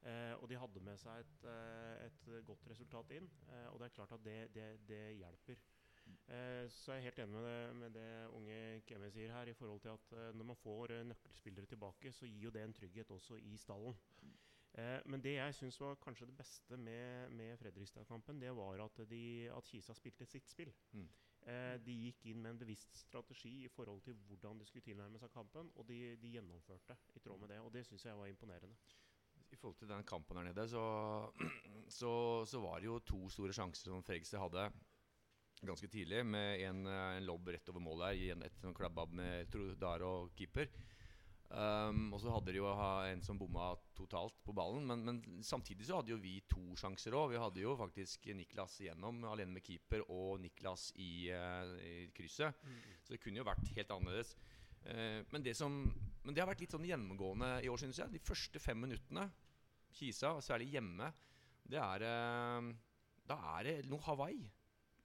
Eh, 0.06 0.34
og 0.40 0.48
de 0.48 0.58
hadde 0.60 0.84
med 0.84 1.00
seg 1.00 1.24
et, 1.24 1.44
eh, 1.50 2.06
et 2.06 2.28
godt 2.44 2.68
resultat 2.70 3.10
inn, 3.16 3.28
eh, 3.48 3.66
og 3.72 3.80
det 3.80 3.88
er 3.88 3.96
klart 3.96 4.12
at 4.12 4.24
det, 4.24 4.38
det, 4.54 4.68
det 4.88 5.02
hjelper. 5.18 5.60
Eh, 6.26 6.70
så 6.70 6.92
jeg 6.92 7.00
er 7.00 7.06
helt 7.06 7.18
enig 7.22 7.34
med 7.34 7.46
det, 7.46 7.76
med 7.76 7.94
det 7.94 8.10
unge 8.34 8.58
Kemi 8.86 9.10
sier 9.14 9.32
her, 9.34 9.50
i 9.50 9.54
forhold 9.54 9.80
til 9.82 9.94
at 9.94 10.12
eh, 10.18 10.32
når 10.34 10.48
man 10.50 10.58
får 10.58 10.94
eh, 10.94 11.06
nøkkelspillere 11.06 11.70
tilbake, 11.70 12.12
så 12.12 12.26
gir 12.26 12.48
jo 12.48 12.52
det 12.54 12.62
en 12.62 12.74
trygghet 12.74 13.10
også 13.10 13.38
i 13.38 13.56
stallen. 13.56 13.96
Men 15.08 15.22
det 15.24 15.38
jeg 15.38 15.54
syns 15.56 15.78
var 15.80 15.94
kanskje 15.96 16.26
det 16.28 16.34
beste 16.36 16.76
med, 16.76 17.30
med 17.32 17.56
Fredrikstad-kampen, 17.56 18.40
det 18.42 18.50
var 18.52 18.82
at, 18.84 18.98
de, 19.08 19.48
at 19.48 19.64
Kisa 19.64 19.94
spilte 19.96 20.26
sitt 20.28 20.50
spill. 20.52 20.68
Mm. 20.92 21.06
Eh, 21.46 21.76
de 21.86 21.94
gikk 22.08 22.24
inn 22.26 22.40
med 22.42 22.54
en 22.54 22.58
bevisst 22.58 22.96
strategi 23.04 23.52
i 23.64 23.70
forhold 23.70 24.00
til 24.02 24.16
hvordan 24.26 24.58
de 24.58 24.66
skulle 24.66 24.82
tilnærme 24.82 25.20
seg 25.22 25.30
kampen, 25.30 25.68
og 25.78 25.86
de, 25.86 26.16
de 26.18 26.32
gjennomførte 26.34 26.96
i 27.14 27.22
tråd 27.22 27.38
med 27.42 27.52
det. 27.54 27.60
Og 27.62 27.70
det 27.74 27.84
syns 27.86 28.06
jeg 28.08 28.18
var 28.18 28.26
imponerende. 28.30 28.74
I 29.54 29.58
forhold 29.60 29.76
til 29.78 29.88
den 29.92 30.02
kampen 30.04 30.40
her 30.40 30.48
nede, 30.48 30.64
så, 30.68 30.82
så, 32.00 32.10
så 32.50 32.62
var 32.64 32.82
det 32.82 32.90
jo 32.90 32.98
to 33.06 33.20
store 33.30 33.54
sjanser 33.54 33.92
som 33.92 34.02
Fredrikstad 34.02 34.42
hadde 34.42 34.66
ganske 35.66 35.88
tidlig, 35.88 36.24
med 36.26 36.64
en, 36.66 36.82
en 36.90 37.24
lobb 37.24 37.48
rett 37.54 37.70
over 37.72 37.80
målet 37.80 38.18
her, 38.18 38.42
etter 38.44 38.68
en- 38.68 38.74
klabbab 38.76 39.14
med 39.16 39.46
Trudar 39.52 40.02
og 40.04 40.34
keeper. 40.36 40.68
Um, 41.46 42.08
og 42.10 42.18
så 42.18 42.32
hadde 42.34 42.50
de 42.50 42.58
jo 42.58 42.66
ha- 42.74 43.06
en 43.06 43.20
som 43.22 43.38
bomma 43.38 43.68
totalt 43.94 44.34
på 44.42 44.50
ballen, 44.56 44.82
men, 44.90 45.04
men 45.06 45.44
samtidig 45.46 45.86
så 45.86 46.00
hadde 46.00 46.10
jo 46.10 46.18
vi 46.18 46.40
to 46.50 46.74
sjanser 46.74 47.14
òg. 47.14 47.30
Vi 47.30 47.38
hadde 47.38 47.62
jo 47.62 47.76
faktisk 47.78 48.26
Niklas 48.34 48.80
igjennom, 48.82 49.22
alene 49.30 49.54
med 49.54 49.62
keeper, 49.64 50.02
og 50.10 50.40
Niklas 50.42 50.88
i, 50.98 51.30
uh, 51.30 51.70
i 51.78 52.08
krysset. 52.16 52.58
Så 53.06 53.14
det 53.14 53.20
kunne 53.22 53.38
jo 53.38 53.46
vært 53.46 53.70
helt 53.76 53.94
annerledes. 53.94 54.34
Uh, 54.88 55.22
men, 55.30 55.46
det 55.46 55.54
som, 55.58 55.78
men 56.24 56.34
det 56.34 56.42
har 56.42 56.50
vært 56.50 56.66
litt 56.66 56.74
sånn 56.74 56.88
gjennomgående 56.88 57.52
i 57.62 57.70
år, 57.70 57.78
synes 57.84 58.02
jeg. 58.02 58.16
De 58.16 58.26
første 58.26 58.62
fem 58.62 58.82
minuttene, 58.82 59.30
Kisa, 59.96 60.34
særlig 60.44 60.72
hjemme, 60.74 61.12
det 61.66 61.78
er 61.80 62.02
uh, 62.10 62.74
Da 63.26 63.38
er 63.54 63.70
det 63.70 63.78
noe 63.90 64.02
Hawaii. 64.02 64.44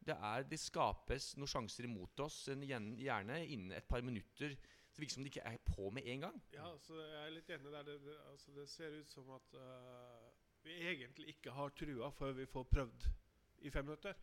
Det, 0.02 0.18
er, 0.18 0.44
det 0.50 0.58
skapes 0.58 1.36
noen 1.38 1.50
sjanser 1.50 1.86
imot 1.86 2.26
oss, 2.26 2.48
gjerne 2.50 3.44
innen 3.46 3.78
et 3.78 3.86
par 3.86 4.02
minutter. 4.02 4.58
Det 5.02 5.08
virker 5.08 5.18
som 5.18 5.26
de 5.26 5.32
ikke 5.32 5.46
er 5.50 5.62
på 5.66 5.90
med 5.90 6.06
en 6.14 6.28
gang. 6.28 6.36
Ja, 6.54 6.68
så 6.78 6.98
jeg 7.02 7.22
er 7.24 7.32
litt 7.34 7.48
enig 7.50 7.72
der. 7.74 7.86
Det, 7.88 7.96
det, 8.04 8.18
altså 8.30 8.52
det 8.54 8.68
ser 8.70 8.98
ut 9.00 9.16
som 9.16 9.32
at 9.34 9.56
uh, 9.58 10.28
vi 10.62 10.76
egentlig 10.92 11.32
ikke 11.34 11.56
har 11.58 11.74
trua 11.74 12.12
før 12.14 12.36
vi 12.38 12.46
får 12.46 12.68
prøvd 12.70 13.08
i 13.66 13.72
fem 13.74 13.90
minutter. 13.90 14.20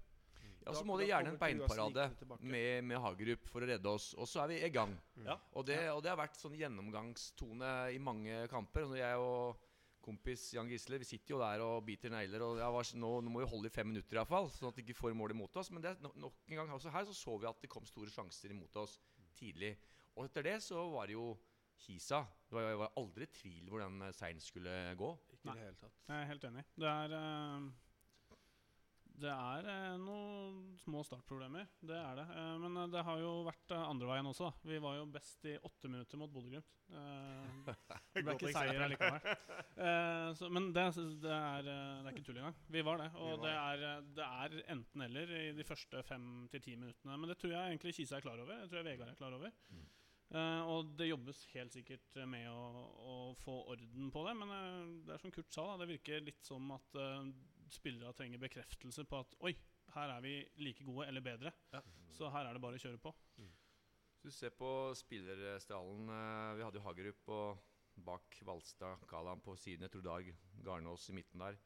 Ja, 0.63 0.75
Så 0.77 0.85
må 0.87 0.99
det 1.01 1.09
gjerne 1.09 1.33
en 1.33 1.41
beinparade 1.41 2.05
med, 2.47 2.85
med 2.87 3.01
Hagerup 3.03 3.51
for 3.51 3.65
å 3.65 3.69
redde 3.73 3.91
oss, 3.91 4.13
og 4.15 4.29
så 4.31 4.45
er 4.45 4.53
vi 4.53 4.61
i 4.63 4.71
gang. 4.71 4.95
Ja. 5.27 5.35
Og 5.59 5.67
det, 5.67 5.81
og 5.91 6.03
det 6.05 6.13
har 6.13 6.21
vært 6.21 6.39
sånn 6.39 6.55
gjennomgangstone 6.59 7.73
i 7.95 7.99
mange 7.99 8.45
kamper. 8.53 8.87
Når 8.87 9.01
jeg 9.01 9.25
og 9.25 9.67
kompis 10.09 10.47
Jan 10.55 10.71
Gisle 10.71 11.01
vi 11.03 11.09
sitter 11.09 11.35
jo 11.35 11.43
der 11.43 11.63
og 11.65 11.83
biter 11.87 12.13
negler. 12.15 12.47
Og 12.47 12.63
ja, 12.63 12.71
nå, 13.03 13.13
nå 13.25 13.35
må 13.35 13.43
vi 13.43 13.51
holde 13.51 13.71
i 13.71 13.75
fem 13.75 13.91
minutter, 13.91 14.15
i 14.15 14.21
hvert 14.21 14.31
fall, 14.31 14.47
sånn 14.55 14.71
at 14.71 14.79
de 14.79 14.87
ikke 14.87 15.01
får 15.03 15.19
mål 15.19 15.35
imot 15.35 15.59
oss. 15.61 15.73
Men 15.75 15.85
det, 15.85 15.99
nok 16.07 16.47
en 16.47 16.61
gang 16.63 16.75
også 16.79 16.95
her 16.95 17.09
så 17.09 17.17
så 17.17 17.39
vi 17.41 17.51
at 17.51 17.67
det 17.67 17.73
kom 17.73 17.87
store 17.89 18.15
sjanser 18.15 18.55
imot 18.55 18.79
oss 18.85 18.99
tidlig. 19.39 19.75
Og 20.19 20.27
etter 20.27 20.49
det 20.51 20.57
så 20.67 20.83
var 20.91 21.07
det 21.07 21.15
jo 21.15 21.31
Kisa. 21.79 22.25
Det 22.49 22.57
var, 22.57 22.71
det 22.73 22.79
var 22.81 22.97
aldri 22.99 23.27
tvil 23.31 23.69
hvor 23.71 23.85
den 23.85 24.01
eh, 24.03 24.15
seieren 24.17 24.43
skulle 24.43 24.79
gå. 24.99 25.13
Ikke 25.35 25.51
Nei. 25.51 25.59
det 25.59 25.69
hele 25.69 25.83
tatt. 25.85 26.01
Jeg 26.09 26.17
er 26.23 26.33
helt 26.33 26.49
enig. 26.49 26.65
Det 26.75 26.89
er 26.91 27.13
eh, 27.19 27.69
Det 29.19 29.31
er 29.35 29.69
eh, 29.75 29.95
noen 30.03 30.57
små 30.83 31.05
startproblemer. 31.07 31.69
Det 31.79 31.95
er 31.99 32.19
det. 32.19 32.27
Men 32.65 32.81
det 32.91 33.05
har 33.07 33.21
jo 33.23 33.31
vært 33.47 33.75
andre 33.79 34.09
veien 34.11 34.31
også. 34.31 34.49
da. 34.51 34.71
Vi 34.73 34.81
var 34.83 34.97
jo 34.99 35.07
best 35.15 35.47
i 35.47 35.55
åtte 35.71 35.91
minutter 35.91 36.19
mot 36.19 36.33
Bodø-Glimt. 36.35 36.81
Eh, 36.91 37.69
det 38.17 38.25
ble 38.27 38.35
ikke 38.35 38.53
seier 38.57 38.83
allikevel. 38.89 39.29
Eh, 39.79 40.43
men 40.57 40.71
det, 40.75 40.87
det, 41.23 41.37
er, 41.37 41.63
det 41.69 42.11
er 42.11 42.11
ikke 42.17 42.25
tull 42.27 42.41
engang. 42.41 42.59
Vi 42.75 42.83
var 42.91 43.05
det. 43.05 43.13
Og 43.23 43.37
var 43.37 43.45
det 43.45 43.55
er, 43.55 44.09
det 44.19 44.27
er 44.27 44.59
enten-eller 44.75 45.37
i 45.45 45.45
de 45.55 45.69
første 45.69 46.03
fem 46.11 46.27
til 46.51 46.65
ti 46.65 46.75
minuttene. 46.75 47.15
Men 47.15 47.31
det 47.31 47.39
tror 47.39 47.55
jeg 47.55 47.77
egentlig 47.77 47.95
Kisa 48.01 48.19
er 48.19 48.27
klar 48.27 48.43
over. 48.43 48.65
Det 48.65 48.73
tror 48.73 48.83
jeg 48.83 48.91
Vegard 48.91 49.15
er 49.15 49.23
klar 49.23 49.39
over. 49.39 49.55
Mm. 49.71 49.87
Eh, 50.29 50.63
og 50.69 50.91
det 50.99 51.09
jobbes 51.09 51.39
helt 51.55 51.73
sikkert 51.73 52.19
med 52.29 52.51
å, 52.53 52.65
å 53.01 53.15
få 53.41 53.55
orden 53.73 54.11
på 54.13 54.25
det. 54.27 54.35
Men 54.37 54.53
eh, 54.53 54.91
det 55.07 55.15
er 55.15 55.23
som 55.23 55.33
Kurt 55.35 55.55
sa, 55.55 55.65
da, 55.71 55.79
det 55.83 55.93
virker 55.95 56.27
litt 56.27 56.45
som 56.45 56.69
at 56.75 56.99
uh, 57.01 57.25
spillere 57.73 58.13
trenger 58.17 58.43
bekreftelse 58.43 59.07
på 59.09 59.23
at 59.23 59.39
Oi, 59.49 59.55
her 59.95 60.13
er 60.19 60.25
vi 60.25 60.35
like 60.61 60.85
gode 60.85 61.09
eller 61.09 61.25
bedre. 61.25 61.55
Ja. 61.73 61.81
Så 62.17 62.29
her 62.35 62.49
er 62.49 62.57
det 62.57 62.63
bare 62.65 62.77
å 62.77 62.83
kjøre 62.83 63.01
på. 63.01 63.15
Hvis 63.39 64.27
du 64.27 64.35
ser 64.35 64.51
på 64.59 64.69
spillerstallen 64.99 66.09
Vi 66.59 66.65
hadde 66.65 66.81
jo 66.81 66.83
Hagerup 66.83 67.29
og 67.31 67.61
bak 68.05 68.41
Valstad, 68.45 69.05
Kalan 69.09 69.41
på 69.45 69.55
sidene. 69.57 69.89
Trudar 69.93 70.27
Garnås 70.67 71.09
i 71.09 71.15
midten 71.17 71.45
der. 71.45 71.57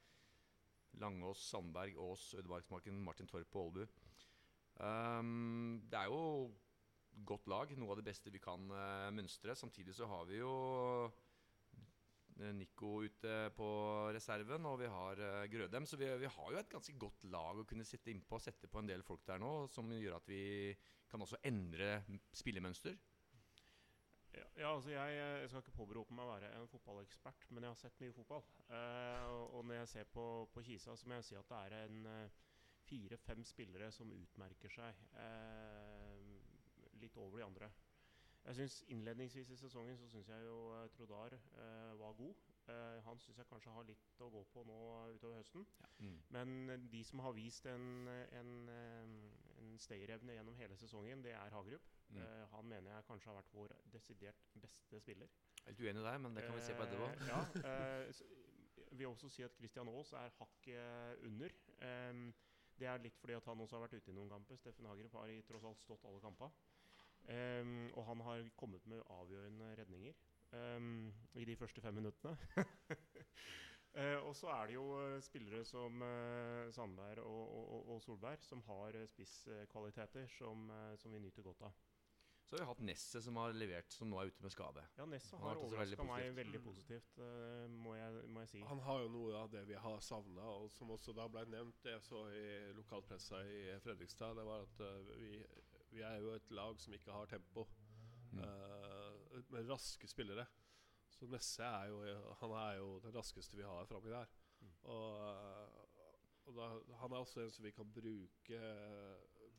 Langås, 1.00 1.40
Sandberg, 1.48 1.96
Aas, 1.96 2.34
Ødemarksmarken, 2.36 3.00
Martin 3.00 3.26
Torp 3.26 3.56
og 3.56 3.70
Ålbu. 3.70 3.86
Um, 4.82 5.80
det 5.88 5.98
er 5.98 6.10
jo 6.12 6.52
godt 7.26 7.48
lag. 7.50 7.74
Noe 7.78 7.94
av 7.94 8.00
det 8.00 8.06
beste 8.06 8.32
vi 8.32 8.40
kan 8.42 8.64
uh, 8.72 9.10
mønstre. 9.14 9.56
Samtidig 9.58 9.94
så 9.96 10.08
har 10.10 10.26
vi 10.28 10.40
jo 10.40 10.54
eh, 12.40 12.52
Nico 12.56 12.98
ute 13.04 13.36
på 13.56 13.68
reserven, 14.14 14.66
og 14.70 14.80
vi 14.82 14.90
har 14.92 15.22
uh, 15.22 15.44
Grødem. 15.52 15.86
Så 15.86 16.00
vi, 16.00 16.08
vi, 16.22 16.32
har 16.36 16.52
jo 16.52 16.60
et 16.60 16.72
ganske 16.72 16.96
godt 16.98 17.24
lag 17.32 17.60
å 17.60 17.68
kunne 17.68 17.86
sitte 17.88 18.12
innpå 18.12 18.38
og 18.38 18.44
sette 18.44 18.70
på 18.70 18.82
en 18.82 18.90
del 18.90 19.04
folk 19.06 19.24
der 19.28 19.42
nå, 19.42 19.54
som 19.72 19.90
gjør 19.92 20.18
at 20.18 20.28
vi 20.30 20.44
kan 21.12 21.22
også 21.22 21.42
endre 21.44 21.98
spillemønster. 22.32 22.96
Ja, 24.32 24.46
ja, 24.56 24.68
altså 24.74 24.94
jeg, 24.94 25.16
jeg, 25.18 25.48
skal 25.50 25.60
ikke 25.60 25.74
påberope 25.76 26.14
meg 26.16 26.24
å 26.24 26.30
være 26.30 26.54
en 26.56 26.70
fotballekspert, 26.70 27.50
men 27.52 27.66
jeg 27.66 27.74
har 27.74 27.80
sett 27.82 27.98
mye 28.00 28.14
fotball. 28.16 28.46
Eh, 28.64 29.26
og, 29.28 29.42
og, 29.58 29.66
når 29.68 29.82
jeg 29.82 29.90
ser 29.90 30.08
på, 30.08 30.24
på 30.54 30.62
Kisa, 30.64 30.94
så 30.96 31.10
må 31.10 31.18
jeg 31.18 31.26
si 31.26 31.36
at 31.36 31.52
det 31.52 31.58
er 31.66 31.74
en 31.82 32.30
fire-fem 32.88 33.44
spillere 33.46 33.90
som 33.94 34.12
utmerker 34.12 34.72
seg 34.72 35.02
uh, 35.14 35.91
litt 37.02 37.18
over 37.20 37.38
de 37.38 37.46
andre. 37.46 37.72
Jeg 38.42 38.58
synes 38.58 38.80
Innledningsvis 38.90 39.52
i 39.54 39.56
sesongen 39.60 39.98
så 40.00 40.08
syns 40.10 40.28
jeg 40.32 40.46
jo 40.48 40.56
Trodar 40.96 41.36
var 41.98 42.16
god. 42.18 42.34
han 43.04 43.20
syns 43.22 43.38
jeg 43.38 43.46
kanskje 43.46 43.70
har 43.70 43.86
litt 43.86 44.20
å 44.20 44.30
gå 44.34 44.42
på 44.50 44.64
nå 44.66 44.78
utover 45.14 45.36
høsten. 45.38 45.66
Ja. 45.78 45.90
Mm. 45.98 46.16
Men 46.34 46.88
de 46.90 47.04
som 47.06 47.22
har 47.22 47.36
vist 47.38 47.66
en, 47.70 48.08
en, 48.08 48.52
en 48.72 49.78
stayerevne 49.78 50.34
gjennom 50.36 50.58
hele 50.58 50.76
sesongen, 50.76 51.22
det 51.24 51.36
er 51.38 51.54
Hagerup. 51.54 51.86
Mm. 52.12 52.22
Uh, 52.22 52.44
han 52.56 52.68
mener 52.68 52.94
jeg 52.94 53.04
kanskje 53.08 53.30
har 53.30 53.38
vært 53.38 53.54
vår 53.56 53.74
desidert 53.92 54.46
beste 54.60 55.00
spiller. 55.00 55.30
Jeg 55.62 55.64
er 55.64 55.76
litt 55.76 55.84
uenig 55.86 56.04
der, 56.04 56.18
men 56.18 56.36
det 56.36 56.46
kan 56.46 56.56
vi 56.58 56.64
se 56.66 56.76
på 56.76 56.86
etterpå. 56.86 57.08
Ja, 57.28 57.40
eh, 57.70 58.96
vil 58.98 59.08
også 59.08 59.30
si 59.32 59.44
at 59.46 59.54
Christian 59.56 59.88
Aas 59.88 60.12
er 60.18 60.34
hakket 60.40 61.22
under. 61.28 61.54
Det 62.78 62.88
er 62.88 63.00
litt 63.04 63.16
fordi 63.20 63.36
at 63.38 63.46
han 63.46 63.60
også 63.62 63.76
har 63.76 63.84
vært 63.86 64.00
ute 64.00 64.10
i 64.10 64.16
noen 64.16 64.32
kamper. 64.32 64.58
Steffen 64.58 64.88
Hagerup 64.90 65.14
har 65.20 65.30
i 65.30 65.38
tross 65.46 65.64
alt 65.68 65.80
stått 65.80 66.04
alle 66.08 66.20
kamper. 66.20 66.50
Um, 67.62 67.90
og 67.94 68.06
han 68.06 68.20
har 68.26 68.48
kommet 68.58 68.86
med 68.90 69.02
avgjørende 69.10 69.74
redninger 69.78 70.12
um, 70.52 71.12
i 71.34 71.44
de 71.44 71.56
første 71.56 71.80
fem 71.80 71.94
minuttene. 71.94 72.36
Uh, 73.94 74.18
og 74.26 74.34
så 74.36 74.50
er 74.56 74.66
det 74.66 74.74
jo 74.74 74.86
uh, 74.98 75.20
spillere 75.22 75.64
som 75.64 76.02
uh, 76.02 76.72
Sandberg 76.74 77.18
og, 77.18 77.54
og, 77.58 77.88
og, 77.94 78.02
Solberg 78.02 78.44
som 78.44 78.62
har 78.66 78.98
spisskvaliteter 79.06 80.26
som, 80.38 80.70
som, 80.96 81.12
vi 81.12 81.18
nyter 81.18 81.42
godt 81.42 81.62
av. 81.68 81.80
Så 82.42 82.56
har 82.56 82.64
vi 82.64 82.68
hatt 82.68 82.80
Nesset 82.84 83.24
som 83.24 83.36
har 83.40 83.54
levert, 83.56 83.94
som 83.94 84.10
nå 84.10 84.18
er 84.20 84.28
ute 84.28 84.42
med 84.44 84.52
skade. 84.52 84.82
Ja, 84.98 85.06
Nesset 85.08 85.38
har, 85.38 85.54
har 85.54 85.60
overraska 85.62 86.04
meg 86.04 86.34
veldig 86.36 86.60
positivt, 86.64 87.20
må 87.70 87.94
jeg, 87.96 88.24
må, 88.28 88.42
jeg, 88.42 88.50
si. 88.50 88.64
Han 88.68 88.82
har 88.84 89.04
jo 89.04 89.12
noe 89.14 89.38
av 89.38 89.52
det 89.54 89.62
vi 89.70 89.78
har 89.80 90.02
savna, 90.04 90.50
og 90.58 90.66
som 90.74 90.90
også 90.92 91.14
da 91.16 91.30
ble 91.32 91.46
nevnt 91.54 91.78
det 91.86 91.94
jeg 91.94 92.04
så 92.10 92.26
i 92.34 92.44
lokalpressa 92.76 93.40
i 93.46 93.62
Fredrikstad. 93.86 94.36
Det 94.36 94.44
var 94.50 94.66
at 94.66 94.84
vi, 95.22 95.38
vi, 95.92 96.02
er 96.06 96.18
jo 96.22 96.34
et 96.36 96.50
lag 96.56 96.80
som 96.80 96.96
ikke 96.96 97.14
har 97.14 97.30
tempo, 97.30 97.66
mm. 98.32 98.42
med 99.52 99.70
raske 99.70 100.08
spillere. 100.10 100.46
Så 101.12 101.28
Nesse 101.30 101.62
er 101.62 101.90
jo, 101.92 102.00
han 102.40 102.54
er 102.58 102.78
jo 102.80 102.98
den 103.04 103.14
raskeste 103.14 103.58
vi 103.58 103.66
har 103.68 103.86
framme 103.86 104.10
der. 104.10 104.30
Mm. 104.60 104.72
Og, 104.90 105.18
og 106.46 106.56
da, 106.56 106.68
han 107.02 107.12
er 107.12 107.22
også 107.22 107.44
en 107.44 107.52
som 107.54 107.66
vi 107.66 107.74
kan 107.76 107.92
bruke, 107.94 108.62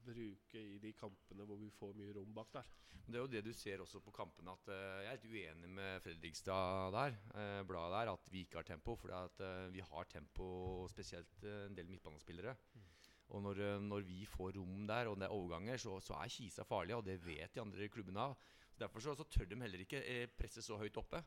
bruke 0.03 0.63
i 0.63 0.79
de 0.83 0.93
kampene 0.97 1.45
hvor 1.47 1.61
vi 1.61 1.69
får 1.71 1.93
mye 1.99 2.15
rom 2.17 2.33
bak 2.35 2.51
der. 2.57 2.71
Det 3.03 3.17
er 3.17 3.23
jo 3.23 3.31
det 3.31 3.43
du 3.43 3.51
ser 3.55 3.81
også 3.83 3.99
på 4.03 4.13
kampene. 4.15 4.53
At 4.55 4.69
uh, 4.71 5.03
Jeg 5.03 5.11
er 5.11 5.17
litt 5.17 5.31
uenig 5.31 5.71
med 5.75 6.03
Fredrikstad 6.03 6.93
der, 6.95 7.17
uh, 7.35 7.61
bladet 7.67 7.97
der, 7.97 8.11
at 8.13 8.31
vi 8.31 8.45
ikke 8.45 8.61
har 8.61 8.67
tempo. 8.67 8.95
For 8.99 9.11
uh, 9.11 9.73
vi 9.73 9.83
har 9.83 10.09
tempo, 10.11 10.47
spesielt 10.91 11.43
en 11.43 11.75
del 11.75 11.91
midtbanespillere. 11.91 12.55
Mm. 12.73 12.92
Og 13.33 13.41
når, 13.41 13.63
når, 13.81 14.05
vi 14.05 14.23
får 14.29 14.57
rom 14.59 14.83
der, 14.89 15.09
og 15.09 15.17
det 15.17 15.25
er 15.27 15.33
overganger, 15.33 15.79
så, 15.81 15.97
så 16.03 16.17
er 16.21 16.31
Kisa 16.31 16.65
farlig. 16.67 16.95
Og 16.97 17.05
det 17.07 17.17
vet 17.25 17.55
de 17.55 17.63
andre 17.63 17.89
klubbene 17.89 18.29
av. 18.29 18.37
Derfor 18.79 19.01
så, 19.03 19.15
så, 19.17 19.25
tør 19.29 19.49
de 19.49 19.59
heller 19.61 19.83
ikke 19.83 20.01
eh, 20.01 20.27
presse 20.37 20.61
så 20.65 20.77
høyt 20.77 20.97
oppe. 21.01 21.21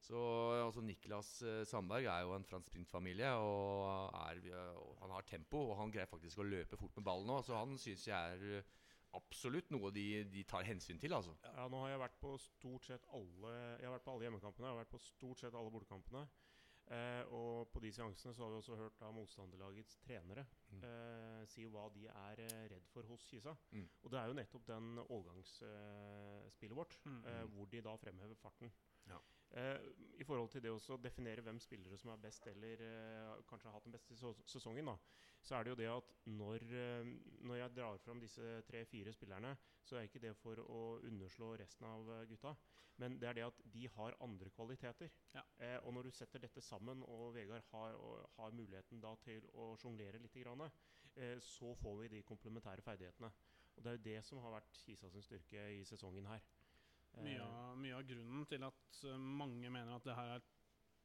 Så 0.00 0.18
altså 0.62 0.82
Niklas 0.84 1.30
eh, 1.42 1.62
Sandberg 1.66 2.06
er 2.06 2.24
jo 2.24 2.34
en 2.36 2.46
fransk 2.46 2.70
sprintfamilie. 2.70 3.30
Og, 3.42 4.12
og 4.12 5.00
han 5.02 5.14
har 5.16 5.26
tempo, 5.28 5.64
og 5.70 5.78
han 5.80 5.92
greier 5.94 6.10
faktisk 6.10 6.40
å 6.40 6.46
løpe 6.46 6.78
fort 6.80 7.00
med 7.00 7.08
ballen 7.08 7.32
òg. 7.34 7.42
Så 7.46 7.56
han 7.58 7.76
syns 7.80 8.06
jeg 8.08 8.36
er 8.36 8.60
eh, 8.60 8.76
absolutt 9.18 9.72
noe 9.74 9.90
de, 9.94 10.06
de, 10.28 10.44
tar 10.48 10.66
hensyn 10.68 11.00
til. 11.00 11.14
Altså. 11.16 11.34
Ja, 11.44 11.66
Nå 11.70 11.82
har 11.84 11.94
jeg 11.94 12.04
vært 12.04 12.20
på 12.22 12.34
stort 12.42 12.88
sett 12.88 13.08
alle 13.16 13.54
Jeg 13.78 13.88
har 13.88 13.96
vært 13.96 14.06
på 14.06 14.14
alle 14.14 14.28
hjemmekampene. 14.28 14.68
Jeg 14.68 14.76
har 14.76 14.82
vært 14.82 14.94
på 14.94 15.02
stort 15.04 15.44
sett 15.44 15.58
alle 15.58 15.74
bortekampene. 15.74 16.24
Eh, 16.88 17.32
og 17.36 17.68
på 17.68 17.82
de 17.84 17.90
seansene 17.92 18.32
så 18.32 18.46
har 18.46 18.52
vi 18.52 18.60
også 18.62 18.76
hørt 18.80 18.94
da 19.00 19.10
motstanderlagets 19.12 19.98
trenere 20.00 20.46
mm. 20.70 20.84
eh, 20.88 21.42
si 21.52 21.66
hva 21.68 21.84
de 21.92 22.06
er 22.08 22.40
eh, 22.46 22.62
redd 22.72 22.86
for 22.88 23.04
hos 23.10 23.26
Kisa. 23.28 23.52
Mm. 23.76 23.84
Og 24.02 24.14
det 24.14 24.20
er 24.20 24.30
jo 24.30 24.38
nettopp 24.38 24.64
den 24.70 25.02
overgangsspillet 25.04 26.78
vårt, 26.78 26.96
mm. 27.04 27.18
Eh, 27.18 27.42
mm. 27.42 27.52
hvor 27.56 27.68
de 27.74 27.82
da 27.84 27.96
fremhever 28.00 28.40
farten. 28.40 28.72
Ja. 29.08 29.20
Eh, 29.50 29.76
forhold 30.28 30.50
til 30.52 30.64
det 30.64 30.72
å 30.72 30.98
definere 31.00 31.42
hvem 31.44 31.58
spillere 31.62 31.98
som 32.00 32.12
er 32.12 32.20
best, 32.22 32.46
eller 32.50 32.82
uh, 32.84 33.40
kanskje 33.48 33.70
har 33.70 33.76
hatt 33.76 33.86
den 33.88 33.94
beste 33.96 34.16
sesongen, 34.48 34.90
da, 34.90 34.96
så 35.44 35.56
er 35.56 35.64
det 35.64 35.72
jo 35.72 35.78
det 35.80 35.88
at 35.92 36.12
når, 36.30 36.64
uh, 36.72 37.12
når 37.48 37.60
jeg 37.62 37.74
drar 37.78 38.02
fram 38.04 38.20
disse 38.22 38.50
tre-fire 38.68 39.14
spillerne, 39.16 39.54
så 39.84 39.98
er 39.98 40.08
ikke 40.08 40.22
det 40.26 40.34
for 40.38 40.60
å 40.64 40.82
underslå 41.08 41.54
resten 41.60 41.88
av 41.88 42.12
gutta, 42.30 42.54
men 42.98 43.16
det 43.22 43.30
er 43.30 43.38
det 43.38 43.46
at 43.46 43.60
de 43.72 43.88
har 43.94 44.16
andre 44.26 44.52
kvaliteter. 44.54 45.12
Ja. 45.34 45.44
Uh, 45.62 45.78
og 45.86 45.96
når 45.96 46.08
du 46.08 46.16
setter 46.18 46.44
dette 46.44 46.64
sammen, 46.64 47.04
og 47.08 47.32
Vegard 47.36 47.64
har, 47.72 47.96
og, 47.96 48.28
har 48.38 48.56
muligheten 48.56 49.02
da 49.04 49.14
til 49.24 49.46
å 49.54 49.72
sjonglere 49.80 50.20
litt, 50.22 50.36
grann, 50.38 50.68
så 51.42 51.72
får 51.80 51.96
vi 51.98 52.08
de 52.12 52.18
komplementære 52.22 52.84
ferdighetene. 52.86 53.30
Og 53.74 53.82
det 53.82 53.90
er 53.90 53.96
jo 53.96 54.04
det 54.04 54.20
som 54.26 54.38
har 54.44 54.52
vært 54.54 54.76
Kisa 54.84 55.08
sin 55.10 55.24
styrke 55.24 55.64
i 55.74 55.80
sesongen 55.88 56.28
her. 56.30 56.44
Mye 57.24 57.44
av, 57.44 57.76
mye 57.78 57.96
av, 57.96 58.06
grunnen 58.08 58.46
til 58.50 58.64
at 58.66 59.02
eh, 59.06 59.18
mange 59.18 59.70
mener 59.70 59.94
at 59.94 60.06
det 60.06 60.16
her 60.18 60.34
er 60.36 60.44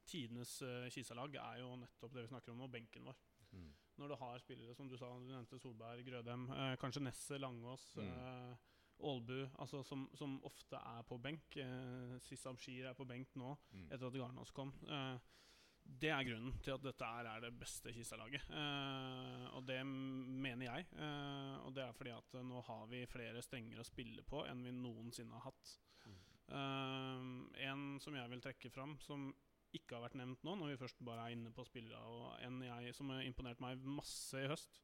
tidenes 0.04 0.58
uh, 0.60 0.84
Kisa-lag, 0.92 1.38
er 1.40 1.62
jo 1.62 1.70
nettopp 1.80 2.12
det 2.12 2.26
vi 2.26 2.32
snakker 2.34 2.52
om 2.52 2.60
nå, 2.60 2.68
benken 2.68 3.06
vår. 3.08 3.16
Mm. 3.54 3.70
Når 4.02 4.10
du 4.10 4.16
har 4.20 4.42
spillere 4.42 4.74
som 4.76 4.90
du 4.90 4.98
sa, 5.00 5.08
du 5.16 5.30
nevnte 5.30 5.58
Solberg, 5.62 6.04
Grødem, 6.04 6.48
uh, 6.52 6.74
kanskje 6.82 7.06
Nesset, 7.06 7.40
Langås, 7.40 7.86
mm. 7.96 8.58
Aalbu, 9.04 9.38
altså 9.62 9.80
som, 9.86 10.04
som, 10.18 10.36
ofte 10.44 10.76
er 10.76 11.06
på 11.08 11.16
benk. 11.24 11.56
Uh, 11.56 12.18
Sissab 12.26 12.60
Shir 12.60 12.90
er 12.90 12.98
på 12.98 13.08
benk 13.08 13.32
nå, 13.40 13.54
mm. 13.72 13.88
etter 13.88 14.10
at 14.10 14.18
Garnås 14.20 14.52
kom. 14.52 14.74
Uh, 14.84 15.16
det 15.84 16.10
er 16.10 16.24
grunnen 16.24 16.54
til 16.64 16.74
at 16.74 16.84
dette 16.84 17.06
er 17.06 17.40
det 17.44 17.52
beste 17.60 17.92
Kisa-laget. 17.92 18.44
Uh, 18.48 19.56
og 19.56 19.66
det 19.68 19.80
mener 19.86 20.66
jeg. 20.66 20.86
Uh, 20.96 21.60
og 21.66 21.74
det 21.76 21.84
er 21.84 21.96
fordi 21.96 22.14
at 22.14 22.38
nå 22.44 22.62
har 22.68 22.86
vi 22.90 23.04
flere 23.10 23.42
strenger 23.44 23.80
å 23.80 23.86
spille 23.86 24.24
på 24.26 24.44
enn 24.48 24.64
vi 24.64 24.72
noensinne 24.76 25.36
har 25.36 25.50
hatt. 25.50 25.74
Uh, 26.52 27.46
en 27.64 27.84
som 28.04 28.16
jeg 28.16 28.30
vil 28.32 28.42
trekke 28.44 28.70
fram, 28.72 28.98
som 29.04 29.30
ikke 29.74 29.96
har 29.96 30.04
vært 30.04 30.18
nevnt 30.20 30.44
nå, 30.46 30.54
når 30.58 30.74
vi 30.74 30.80
først 30.82 31.00
bare 31.06 31.26
er 31.26 31.36
inne 31.36 31.52
på 31.54 31.64
spillere, 31.66 32.02
og 32.06 32.34
en 32.44 32.60
jeg, 32.62 32.94
som 32.96 33.10
har 33.10 33.24
imponert 33.26 33.62
meg 33.64 33.80
masse 33.86 34.38
i 34.38 34.50
høst, 34.50 34.78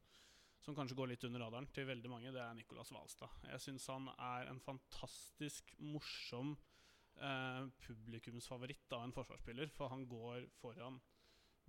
som 0.61 0.75
kanskje 0.77 0.97
går 0.97 1.13
litt 1.13 1.23
under 1.25 1.41
radaren 1.41 1.69
til 1.73 1.87
veldig 1.89 2.09
mange, 2.11 2.33
det 2.33 2.41
er 2.43 2.57
Nicolas 2.57 2.91
Hvalstad. 2.93 3.31
Jeg 3.49 3.63
syns 3.63 3.87
han 3.89 4.09
er 4.13 4.51
en 4.51 4.59
fantastisk 4.61 5.71
morsom 5.81 6.53
eh, 7.17 7.63
publikumsfavoritt 7.87 8.93
av 8.93 9.07
en 9.07 9.15
forsvarsspiller, 9.15 9.71
for 9.73 9.89
han 9.93 10.05
går 10.11 10.45
foran 10.59 10.99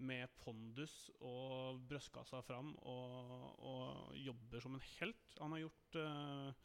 med 0.02 0.32
pondus 0.40 0.94
og 1.20 1.80
brøstkassa 1.88 2.40
fram 2.44 2.72
og, 2.88 3.48
og, 3.60 4.12
jobber 4.18 4.64
som 4.64 4.76
en 4.76 4.86
helt. 4.98 5.36
Han 5.38 5.54
har 5.54 5.64
gjort 5.64 5.98
eh, 6.02 6.62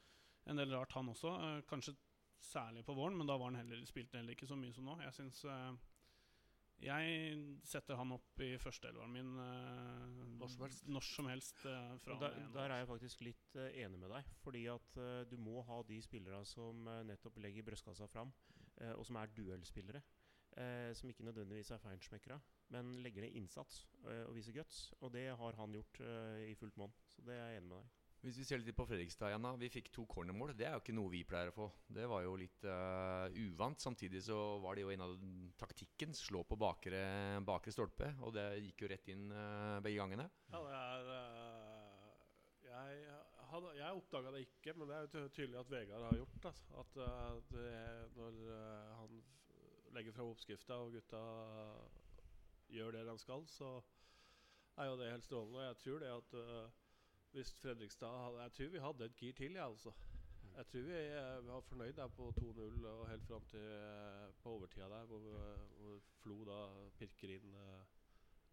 en 0.51 0.61
del 0.61 0.73
rart, 0.73 0.95
han 0.97 1.11
også. 1.13 1.33
Eh, 1.47 1.59
kanskje 1.69 1.95
særlig 2.43 2.85
på 2.85 2.95
våren, 2.97 3.17
men 3.17 3.27
da 3.29 3.37
var 3.37 3.51
han 3.51 3.61
heller, 3.61 3.85
spilte 3.89 4.19
heller 4.19 4.35
ikke 4.35 4.49
så 4.49 4.57
mye 4.59 4.73
som 4.75 4.87
nå. 4.87 4.97
Jeg 5.03 5.13
synes 5.17 5.43
eh, 5.45 5.71
jeg 6.77 7.37
setter 7.65 7.97
han 7.97 8.13
opp 8.13 8.41
i 8.45 8.51
førsteelveren 8.61 9.13
min 9.13 9.31
uh, 9.41 10.35
når 10.37 10.51
som 10.53 10.65
helst. 10.67 10.83
Når 10.93 11.05
som 11.07 11.29
helst 11.31 11.63
uh, 11.65 11.95
der, 12.05 12.37
der, 12.53 12.69
er 12.69 12.83
jeg 12.83 12.89
faktisk 12.91 13.23
litt 13.25 13.57
uh, 13.57 13.65
enig 13.71 13.97
med 13.97 14.13
deg. 14.13 14.29
Fordi 14.43 14.63
at 14.69 14.99
du 15.31 15.37
må 15.41 15.63
ha 15.65 15.81
de 15.89 15.97
spillerne 16.05 16.45
som 16.45 16.85
nettopp 17.07 17.41
legger 17.41 17.65
brystkassa 17.65 18.07
fram, 18.11 18.31
og 18.93 19.03
som 19.05 19.17
er 19.17 19.33
duellspillere. 19.33 20.03
som 20.93 21.09
ikke 21.09 21.25
nødvendigvis 21.25 21.71
er 21.71 21.81
feinschmeckere, 21.81 22.39
men 22.73 22.95
legger 23.03 23.21
ned 23.21 23.35
innsats 23.37 23.85
og 24.27 24.35
viser 24.35 24.53
guts. 24.53 24.93
Og 25.01 25.13
det 25.13 25.27
har 25.37 25.57
han 25.57 25.73
gjort 25.73 26.01
i 26.45 26.55
fullt 26.55 26.77
monn. 26.77 26.93
Så 27.09 27.21
det 27.25 27.35
er 27.35 27.49
jeg 27.49 27.61
enig 27.61 27.69
med 27.69 27.77
deg 27.77 27.96
hvis 28.25 28.39
vi 28.41 28.45
ser 28.47 28.59
litt 28.59 28.75
på 28.75 28.85
Fredrikstad 28.89 29.29
igjen, 29.29 29.45
da. 29.45 29.53
Vi 29.61 29.69
fikk 29.71 29.91
to 29.93 30.03
cornermål. 30.09 30.55
Det 30.57 30.65
er 30.65 30.73
jo 30.73 30.81
ikke 30.81 30.95
noe 30.97 31.11
vi 31.13 31.21
pleier 31.27 31.51
å 31.51 31.55
få. 31.55 31.67
Det 31.93 32.07
var 32.09 32.23
jo 32.25 32.33
litt 32.39 32.65
uh, 32.65 33.29
uvant. 33.45 33.79
Samtidig 33.79 34.23
så 34.25 34.37
var 34.63 34.75
det 34.75 34.83
jo 34.83 34.91
en 34.93 35.03
av 35.05 35.13
taktikken. 35.61 36.15
Slå 36.17 36.41
på 36.49 36.57
bakre, 36.59 37.01
bakre 37.45 37.73
stolpe. 37.73 38.09
Og 38.25 38.33
det 38.35 38.47
gikk 38.65 38.83
jo 38.83 38.89
rett 38.91 39.11
inn 39.13 39.27
uh, 39.29 39.77
begge 39.85 40.01
gangene. 40.01 40.25
Ja, 40.49 40.63
det 40.65 40.79
er 40.79 41.11
uh, 41.11 42.15
Jeg, 42.71 43.19
hadde, 43.51 43.75
jeg 43.77 44.01
oppdaga 44.01 44.33
det 44.33 44.41
ikke, 44.47 44.73
men 44.73 44.89
det 44.89 44.97
er 44.97 45.05
jo 45.05 45.29
tydelig 45.37 45.61
at 45.61 45.71
Vegard 45.75 46.07
har 46.09 46.17
gjort 46.17 46.49
altså. 46.51 46.81
At 46.81 47.53
det, 47.53 47.69
når 48.17 48.41
han 48.97 49.21
legger 49.95 50.17
fram 50.17 50.33
oppskrifta, 50.33 50.81
og 50.81 50.97
gutta 50.97 51.21
gjør 52.73 52.97
det 52.97 53.05
de 53.07 53.15
skal, 53.21 53.47
så 53.47 53.71
er 54.81 54.89
jo 54.89 54.99
det 54.99 55.13
helt 55.13 55.29
strålende. 55.29 55.61
Og 55.61 55.69
jeg 55.69 55.81
tror 55.85 56.03
det 56.03 56.11
at 56.17 56.37
hvis 57.37 57.53
Fredrikstad 57.61 58.39
Jeg 58.41 58.53
tror 58.57 58.71
vi 58.73 58.79
hadde 58.81 59.05
et 59.05 59.19
gir 59.19 59.35
til, 59.37 59.57
ja, 59.59 59.67
altså. 59.69 59.93
Jeg 60.57 60.65
tror 60.71 60.87
vi 60.87 60.95
eh, 60.97 61.43
var 61.45 61.65
fornøyd 61.69 61.99
på 62.15 62.31
2-0 62.39 62.85
og 62.89 63.03
helt 63.11 63.27
fram 63.27 63.43
til 63.51 63.61
eh, 63.61 64.31
på 64.41 64.55
overtida 64.55 64.87
der, 64.89 65.05
hvor, 65.05 65.27
eh, 65.37 65.67
hvor 65.77 65.99
Flo 66.23 66.37
da 66.47 66.57
pirker 66.97 67.35
inn 67.35 67.53
eh, 67.53 67.83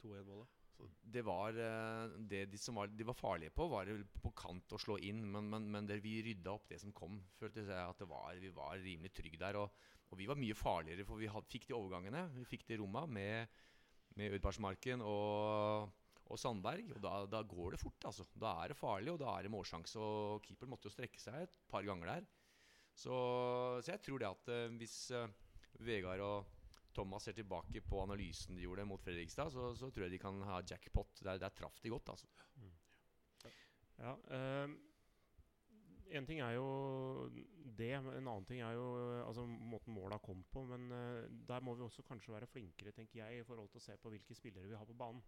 2-1-målet. 0.03 0.61
Så 0.75 0.89
det 1.17 1.23
var 1.25 1.57
eh, 1.57 2.19
det 2.29 2.43
de 2.53 2.61
som 2.61 2.77
var, 2.77 2.93
de 2.93 3.07
var 3.09 3.17
farlige 3.17 3.55
på, 3.57 3.71
var 3.73 3.89
på 4.21 4.35
kant 4.37 4.77
å 4.77 4.83
slå 4.85 4.99
inn. 5.01 5.25
Men, 5.33 5.49
men, 5.49 5.71
men 5.73 5.89
vi 6.05 6.19
rydda 6.29 6.53
opp 6.53 6.69
det 6.69 6.83
som 6.85 6.93
kom. 6.93 7.23
Følte 7.41 7.65
jeg 7.65 7.81
at 7.81 8.05
var, 8.11 8.37
Vi 8.43 8.53
var 8.53 8.77
rimelig 8.85 9.15
trygge 9.17 9.41
der. 9.41 9.63
Og, 9.63 9.85
og 10.11 10.21
vi 10.21 10.29
var 10.29 10.37
mye 10.37 10.59
farligere, 10.59 11.09
for 11.09 11.25
vi 11.25 11.33
had, 11.33 11.49
fikk 11.49 11.71
de 11.71 11.79
overgangene. 11.79 12.27
Vi 12.37 12.45
fikk 12.53 12.69
de 12.69 12.83
romma 12.83 13.07
med, 13.09 13.49
med 14.21 14.37
Ødbergsmarken 14.37 15.01
og, 15.09 15.89
og 16.33 16.41
Sandberg. 16.41 16.95
Og 16.97 17.03
da, 17.05 17.15
da 17.31 17.43
går 17.49 17.75
det 17.75 17.83
fort, 17.83 18.09
altså. 18.09 18.27
Da 18.41 18.55
er 18.63 18.73
det 18.73 18.79
farlig, 18.79 19.13
og 19.13 19.21
da 19.23 19.35
er 19.35 19.47
det 19.47 19.53
målsjanse. 19.55 20.01
Og 20.01 20.45
keeper 20.45 20.71
måtte 20.71 20.89
jo 20.89 20.95
strekke 20.95 21.21
seg 21.23 21.45
et 21.45 21.57
par 21.71 21.87
ganger 21.87 22.13
der. 22.15 22.29
Så, 22.95 23.15
så 23.83 23.91
jeg 23.91 24.03
tror 24.07 24.23
det 24.23 24.31
at 24.31 24.53
eh, 24.55 24.77
hvis 24.79 24.99
eh, 25.17 25.31
Vegard 25.83 26.23
og 26.23 26.53
Thomas 26.95 27.27
ser 27.27 27.35
tilbake 27.35 27.83
på 27.83 28.05
analysen 28.05 28.55
de 28.55 28.63
gjorde 28.63 28.87
mot 28.87 29.03
Fredrikstad, 29.03 29.51
så, 29.51 29.73
så 29.75 29.91
tror 29.91 30.07
jeg 30.07 30.15
de 30.15 30.23
kan 30.23 30.39
ha 30.47 30.61
jackpot. 30.63 31.23
Der, 31.27 31.41
der 31.43 31.55
traff 31.55 31.81
de 31.83 31.91
godt, 31.91 32.15
altså. 32.15 32.31
Ja, 33.99 34.15
eh, 34.37 34.75
en 36.15 36.27
ting 36.29 36.41
er 36.45 36.55
jo 36.55 36.67
det, 37.79 37.91
en 37.97 38.07
annen 38.07 38.47
ting 38.47 38.61
er 38.63 38.77
jo 38.77 38.87
altså, 39.25 39.47
måten 39.47 39.95
måla 39.97 40.19
kom 40.23 40.45
på. 40.53 40.65
Men 40.71 40.87
uh, 40.93 41.25
der 41.49 41.65
må 41.65 41.75
vi 41.75 41.83
også 41.87 42.05
kanskje 42.07 42.35
være 42.35 42.51
flinkere 42.51 42.93
tenker 42.95 43.25
jeg, 43.25 43.41
i 43.41 43.47
forhold 43.47 43.71
til 43.73 43.83
å 43.83 43.87
se 43.87 43.97
på 44.01 44.13
hvilke 44.13 44.37
spillere 44.37 44.69
vi 44.71 44.79
har 44.79 44.89
på 44.89 44.97
banen. 44.99 45.25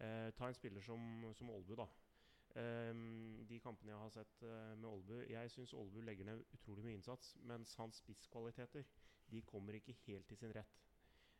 Eh, 0.00 0.30
ta 0.34 0.48
en 0.48 0.54
spiller 0.54 0.82
som, 0.82 1.32
som 1.34 1.50
Olbu, 1.50 1.74
da. 1.78 1.86
Eh, 2.54 2.94
de 3.48 3.60
kampene 3.62 3.92
jeg 3.92 3.98
har 4.00 4.10
sett 4.14 4.42
eh, 4.42 4.72
med 4.78 4.88
Olbu 4.90 5.20
Jeg 5.30 5.50
syns 5.50 5.74
Olbu 5.74 6.00
legger 6.06 6.24
ned 6.28 6.42
utrolig 6.54 6.84
mye 6.84 6.98
innsats, 6.98 7.36
mens 7.42 7.74
hans 7.78 8.02
spisskvaliteter 8.02 8.84
de 9.30 9.42
kommer 9.42 9.74
ikke 9.78 9.94
helt 10.06 10.26
til 10.28 10.36
sin 10.38 10.52
rett. 10.54 10.80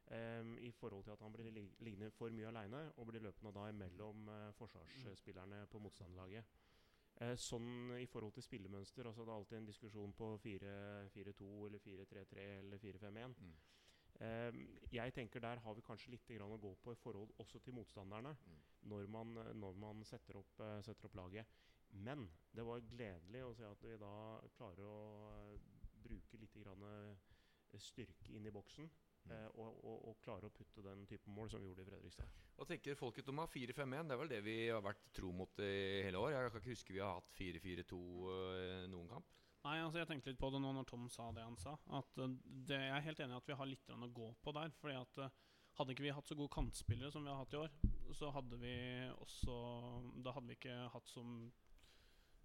Um, 0.04 0.58
I 0.60 0.70
forhold 0.70 1.04
til 1.04 1.10
at 1.14 1.20
han 1.20 1.32
blir 1.32 1.50
lig- 1.50 1.76
liggende 1.80 2.10
for 2.10 2.28
mye 2.28 2.46
aleine 2.50 2.80
og 3.00 3.06
blir 3.08 3.22
løpende 3.24 3.52
da 3.56 3.68
imellom 3.72 4.28
uh, 4.28 4.50
forsvarsspillerne 4.58 5.62
på 5.72 5.78
motstanderlaget. 5.80 6.44
Uh, 7.22 7.32
sånn 7.40 7.94
i 7.96 8.04
forhold 8.10 8.34
til 8.36 8.44
spillemønster 8.44 9.06
altså 9.06 9.24
Det 9.24 9.32
er 9.32 9.38
alltid 9.38 9.58
en 9.58 9.68
diskusjon 9.70 10.12
på 10.18 10.28
4-4-2 10.44 11.48
eller 11.68 11.78
4-3-3 11.78 12.44
eller 12.58 12.82
4-5-1. 12.82 13.38
Mm. 13.40 13.54
Ehm, 14.22 14.60
jeg 14.92 15.14
tenker 15.14 15.42
der 15.42 15.58
har 15.64 15.74
vi 15.74 15.82
kanskje 15.82 16.12
litt 16.14 16.30
å 16.40 16.58
gå 16.60 16.74
på 16.82 16.92
i 16.92 17.00
forhold 17.00 17.32
også 17.38 17.58
til 17.58 17.74
motstanderne 17.74 18.36
Mm. 18.46 18.60
når 18.82 19.06
man, 19.08 19.34
når 19.54 19.72
man 19.74 20.04
setter, 20.04 20.36
opp, 20.36 20.60
eh, 20.60 20.82
setter 20.82 21.06
opp 21.06 21.14
laget. 21.14 21.46
Men 21.90 22.28
det 22.54 22.64
var 22.64 22.80
gledelig 22.80 23.42
å 23.44 23.54
se 23.54 23.64
at 23.64 23.82
vi 23.82 23.96
da 23.96 24.40
klarer 24.56 24.84
å 24.84 25.54
eh, 25.54 25.58
bruke 26.04 26.38
litt 26.38 26.54
grann, 26.54 26.82
eh, 26.82 27.78
styrke 27.78 28.32
inn 28.32 28.46
i 28.46 28.50
boksen. 28.50 28.90
Mm. 29.24 29.50
og, 29.56 29.84
og, 29.88 30.08
og 30.08 30.16
klare 30.20 30.44
å 30.50 30.52
putte 30.52 30.82
den 30.84 31.06
typen 31.08 31.32
mål 31.32 31.48
som 31.48 31.62
vi 31.62 31.70
gjorde 31.70 31.80
i 31.80 31.86
Fredrikstad. 31.88 32.28
Hva 32.58 32.66
tenker 32.68 32.94
folket 32.94 33.30
om 33.32 33.38
4-5-1? 33.48 34.10
Det 34.10 34.12
er 34.12 34.20
vel 34.20 34.28
det 34.28 34.40
vi 34.44 34.56
har 34.68 34.82
vært 34.84 35.06
tro 35.16 35.30
mot 35.32 35.62
i 35.64 36.02
hele 36.04 36.20
år. 36.20 36.34
Jeg 36.34 36.50
kan 36.52 36.60
ikke 36.60 36.74
huske 36.74 36.92
vi 36.92 37.00
har 37.00 37.14
hatt 37.16 37.30
4-4-2 37.32 38.00
eh, 38.34 38.82
noen 38.92 39.08
kamp. 39.08 39.32
Nei, 39.64 39.78
altså 39.80 40.02
jeg 40.02 40.10
tenkte 40.10 40.28
litt 40.28 40.40
på 40.40 40.50
det 40.52 40.60
nå 40.60 40.74
når 40.76 40.86
Tom 40.90 41.06
sa 41.08 41.30
det 41.32 41.44
han 41.44 41.56
sa. 41.56 41.72
At 41.96 42.20
eh, 42.20 42.36
det, 42.68 42.76
Jeg 42.76 42.96
er 42.98 43.06
helt 43.06 43.20
enig 43.24 43.36
i 43.36 43.40
at 43.40 43.48
vi 43.48 43.56
har 43.56 43.70
litt 43.70 43.92
å 43.94 44.08
gå 44.12 44.30
på 44.44 44.52
der. 44.56 44.72
Fordi 44.80 44.96
at 45.00 45.20
eh, 45.24 45.36
Hadde 45.74 45.90
ikke 45.90 46.04
vi 46.04 46.14
hatt 46.14 46.28
så 46.30 46.36
gode 46.38 46.54
kantspillere 46.54 47.10
som 47.10 47.24
vi 47.26 47.32
har 47.32 47.40
hatt 47.40 47.54
i 47.56 47.58
år, 47.58 47.72
så 48.14 48.28
hadde 48.30 48.58
vi 48.60 48.74
også 49.24 49.54
Da 50.22 50.34
hadde 50.36 50.52
vi 50.52 50.54
ikke 50.54 50.76
hatt 50.92 51.10
som 51.10 51.32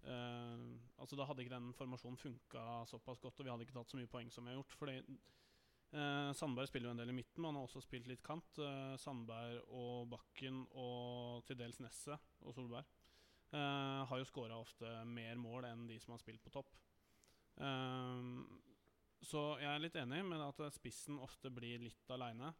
eh, 0.02 0.64
Altså 0.98 1.18
Da 1.18 1.28
hadde 1.28 1.44
ikke 1.44 1.54
den 1.54 1.70
formasjonen 1.78 2.18
funka 2.18 2.64
såpass 2.90 3.22
godt, 3.22 3.38
og 3.38 3.46
vi 3.46 3.52
hadde 3.52 3.68
ikke 3.68 3.76
tatt 3.78 3.92
så 3.92 4.00
mye 4.00 4.10
poeng 4.10 4.32
som 4.34 4.48
vi 4.48 4.50
har 4.50 4.58
gjort. 4.58 4.74
Fordi 4.80 4.96
eh, 4.98 6.32
Sandberg 6.40 6.72
spiller 6.72 6.90
jo 6.90 6.96
en 6.96 7.04
del 7.04 7.14
i 7.14 7.18
midten, 7.20 7.38
men 7.38 7.52
han 7.52 7.60
har 7.60 7.68
også 7.68 7.84
spilt 7.86 8.10
litt 8.10 8.24
kant. 8.26 8.58
Eh, 8.58 8.96
Sandberg 8.98 9.62
og 9.68 10.10
Bakken 10.10 10.64
og 10.72 11.46
til 11.46 11.60
dels 11.60 11.78
Nesset 11.84 12.42
og 12.42 12.56
Solberg 12.56 12.82
eh, 12.82 14.02
har 14.10 14.18
jo 14.18 14.26
skåra 14.26 14.58
ofte 14.58 14.90
mer 15.06 15.38
mål 15.38 15.70
enn 15.70 15.86
de 15.86 16.02
som 16.02 16.16
har 16.16 16.24
spilt 16.24 16.42
på 16.42 16.56
topp. 16.58 16.74
Ehm, 17.58 18.44
så 19.20 19.40
jeg 19.60 19.68
er 19.68 19.82
litt 19.82 19.96
enig 20.00 20.22
med 20.24 20.40
at 20.42 20.60
spissen 20.72 21.18
ofte 21.20 21.50
blir 21.52 21.82
litt 21.82 22.12
aleine. 22.14 22.54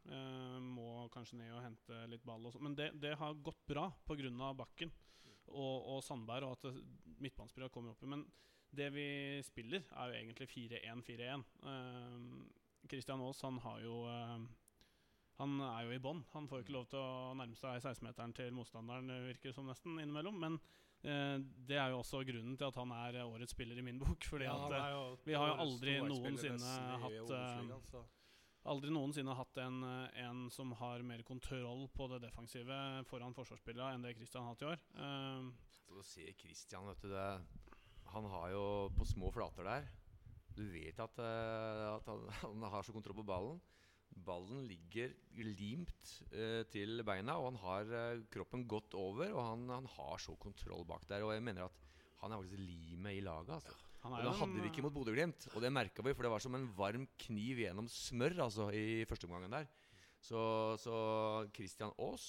må 0.60 1.08
kanskje 1.14 1.38
ned 1.40 1.54
og 1.54 1.64
hente 1.64 2.06
litt 2.06 2.24
ball. 2.24 2.50
Men 2.60 2.76
det, 2.76 2.90
det 3.00 3.16
har 3.16 3.34
gått 3.34 3.64
bra 3.66 3.88
pga. 4.06 4.52
Bakken 4.54 4.92
og, 5.48 5.76
og 5.96 6.02
Sandberg, 6.04 6.44
og 6.44 6.58
at 6.58 6.82
midtbanespillere 7.20 7.72
kommer 7.72 7.94
opp. 7.94 8.04
Men 8.04 8.26
det 8.76 8.90
vi 8.94 9.06
spiller, 9.42 9.86
er 9.90 10.10
jo 10.10 10.18
egentlig 10.20 10.50
4-1-4-1. 10.52 11.46
Kristian 11.60 12.90
Christian 12.90 13.22
Aas 13.24 13.42
han 13.42 13.58
har 13.64 13.80
jo 13.84 13.96
ehm, 14.08 14.48
Han 15.40 15.60
er 15.64 15.86
jo 15.86 15.96
i 15.96 16.02
bånn. 16.04 16.20
Han 16.34 16.46
får 16.48 16.60
jo 16.60 16.64
ikke 16.66 16.76
lov 16.76 16.86
til 16.92 17.00
å 17.00 17.32
nærme 17.38 17.56
seg 17.56 17.80
16-meteren 17.80 18.34
til 18.36 18.52
motstanderen, 18.52 19.08
virker 19.30 19.48
det 19.48 19.56
som 19.56 19.68
nesten, 19.70 19.96
innimellom. 19.96 20.36
Men 20.36 20.58
eh, 20.58 20.89
det 21.02 21.76
er 21.80 21.92
jo 21.94 22.00
også 22.02 22.20
grunnen 22.28 22.56
til 22.60 22.66
at 22.68 22.76
han 22.76 22.90
er 22.92 23.20
eh, 23.22 23.28
årets 23.28 23.54
spiller 23.56 23.78
i 23.80 23.84
min 23.84 23.98
bok. 24.00 24.24
Fordi 24.30 24.48
Ja, 24.48 24.56
at 24.66 24.74
eh, 24.76 24.88
jo 24.92 25.04
vi 25.24 25.36
har 25.38 25.52
jo 25.52 25.60
aldri 25.64 25.98
noensinne 26.04 26.74
hatt, 27.04 27.36
eh. 27.36 28.08
Aldri 28.68 28.90
noensinne 28.92 29.32
hatt 29.38 29.56
en, 29.62 29.78
eh, 29.88 30.18
en 30.26 30.42
som 30.52 30.74
har 30.76 31.00
mer 31.06 31.22
kontroll 31.24 31.86
på 31.96 32.10
det 32.12 32.20
defensive 32.26 32.76
foran 33.08 33.32
forsvarsspillere 33.36 33.94
enn 33.94 34.04
det 34.04 34.12
Christian 34.18 34.44
har 34.44 34.52
hatt 34.52 34.66
i 34.66 34.70
år. 34.74 34.82
Um, 35.00 35.54
Så 35.72 35.96
å 35.96 36.04
se 36.04 36.26
Christian, 36.36 36.84
vet 36.90 37.00
du 37.00 37.08
det, 37.14 37.30
Han 38.12 38.26
har 38.26 38.50
jo 38.50 38.64
på 38.98 39.06
små 39.06 39.30
flater 39.30 39.62
der 39.64 39.84
Du 40.56 40.64
vet 40.72 40.98
at, 40.98 41.18
eh, 41.22 41.86
at 41.94 42.06
han, 42.10 42.26
han 42.44 42.70
har 42.74 42.82
så 42.84 42.92
kontroll 42.92 43.22
på 43.22 43.28
ballen. 43.32 43.60
Ballen 44.10 44.66
ligger 44.68 45.12
limt 45.40 46.14
eh, 46.32 46.62
til 46.72 47.04
beina, 47.06 47.38
og 47.38 47.52
han 47.52 47.60
har 47.62 47.94
eh, 47.96 48.24
kroppen 48.32 48.66
godt 48.68 48.96
over. 48.98 49.30
Og 49.32 49.44
han, 49.44 49.68
han 49.72 49.88
har 49.96 50.20
så 50.22 50.34
kontroll 50.40 50.84
bak 50.88 51.06
der. 51.08 51.24
Og 51.26 51.34
jeg 51.34 51.44
mener 51.46 51.68
at 51.68 51.86
han 52.20 52.32
er 52.32 52.42
faktisk 52.42 52.60
limet 52.60 53.16
i 53.16 53.22
laget. 53.24 53.54
Altså. 53.56 53.76
han 54.02 54.12
Og 54.12 54.24
det 54.26 54.36
hadde 54.40 54.60
vi 54.60 54.68
ikke 54.68 54.84
mot 54.84 54.96
Bodø-Glimt, 54.96 55.48
og 55.54 55.62
det 55.64 55.72
merka 55.72 56.04
vi, 56.04 56.14
for 56.16 56.26
det 56.26 56.32
var 56.34 56.44
som 56.44 56.56
en 56.56 56.68
varm 56.76 57.06
kniv 57.24 57.62
gjennom 57.64 57.88
smør 57.88 58.42
altså, 58.46 58.68
i 58.76 59.04
første 59.08 59.28
omgangen 59.28 59.56
der. 59.56 59.68
Så, 60.20 60.40
så 60.76 60.94
Christian 61.56 61.94
Aas, 61.96 62.26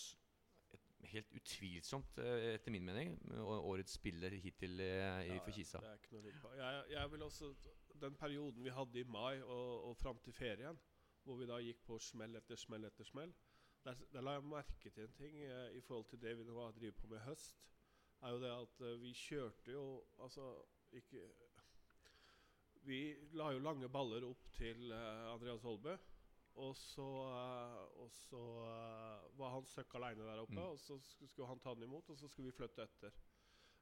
et, 0.72 0.94
helt 1.12 1.34
utvilsomt, 1.36 2.22
eh, 2.24 2.54
etter 2.54 2.72
min 2.72 2.88
mening, 2.88 3.18
årets 3.42 3.98
spiller 4.00 4.32
hittil 4.40 4.80
i 4.80 4.88
i 4.88 5.34
Ja, 5.34 5.42
for 5.44 5.52
Kisa. 5.52 5.84
Det 5.84 5.92
er 5.92 6.00
ikke 6.00 6.16
noe 6.16 6.24
å. 6.32 6.56
Jeg, 6.62 6.86
jeg 6.96 7.12
vil 7.12 7.28
også 7.28 7.54
Den 8.02 8.16
perioden 8.16 8.64
vi 8.64 8.72
hadde 8.74 9.00
i 9.00 9.04
mai 9.04 9.42
og, 9.42 9.90
og 9.90 9.98
fram 10.00 10.18
til 10.24 10.34
ferien, 10.34 10.80
hvor 11.24 11.38
vi 11.40 11.48
da 11.50 11.58
gikk 11.62 11.84
på 11.86 12.00
smell 12.00 12.36
etter 12.36 12.56
smell 12.60 12.86
etter 12.88 13.08
smell, 13.08 13.34
der, 13.86 13.98
der 14.14 14.22
la 14.22 14.36
jeg 14.38 14.44
merke 14.46 14.90
til 14.94 15.04
en 15.08 15.14
ting 15.18 15.38
eh, 15.42 15.76
i 15.78 15.82
forhold 15.82 16.06
til 16.10 16.22
det 16.22 16.36
vi 16.38 16.44
nå 16.46 16.58
har 16.60 16.72
drevet 16.78 16.98
på 17.02 17.08
med 17.08 17.18
i 17.22 17.26
høst. 17.30 17.64
er 18.22 18.30
jo 18.36 18.42
det 18.42 18.52
at 18.54 18.82
eh, 18.86 19.00
vi 19.02 19.14
kjørte 19.18 19.72
jo 19.72 20.04
Altså 20.20 20.52
ikke 20.92 21.22
Vi 22.84 23.16
la 23.38 23.52
jo 23.54 23.60
lange 23.62 23.90
baller 23.90 24.24
opp 24.26 24.48
til 24.58 24.92
eh, 24.92 25.34
Andreas 25.34 25.62
Holbø. 25.62 25.98
Og 26.62 26.76
så, 26.76 27.06
eh, 27.32 28.00
og 28.04 28.10
så 28.12 28.40
eh, 28.68 29.28
var 29.40 29.54
han 29.56 29.66
søkk 29.66 29.94
aleine 29.96 30.26
der 30.28 30.42
oppe, 30.42 30.54
Mm. 30.58 30.66
og 30.74 30.80
så 30.80 30.98
skulle 31.00 31.48
han 31.48 31.60
ta 31.60 31.74
den 31.74 31.84
imot, 31.84 32.10
og 32.10 32.18
så 32.18 32.28
skulle 32.28 32.50
vi 32.52 32.58
flytte 32.58 32.84
etter. 32.84 33.12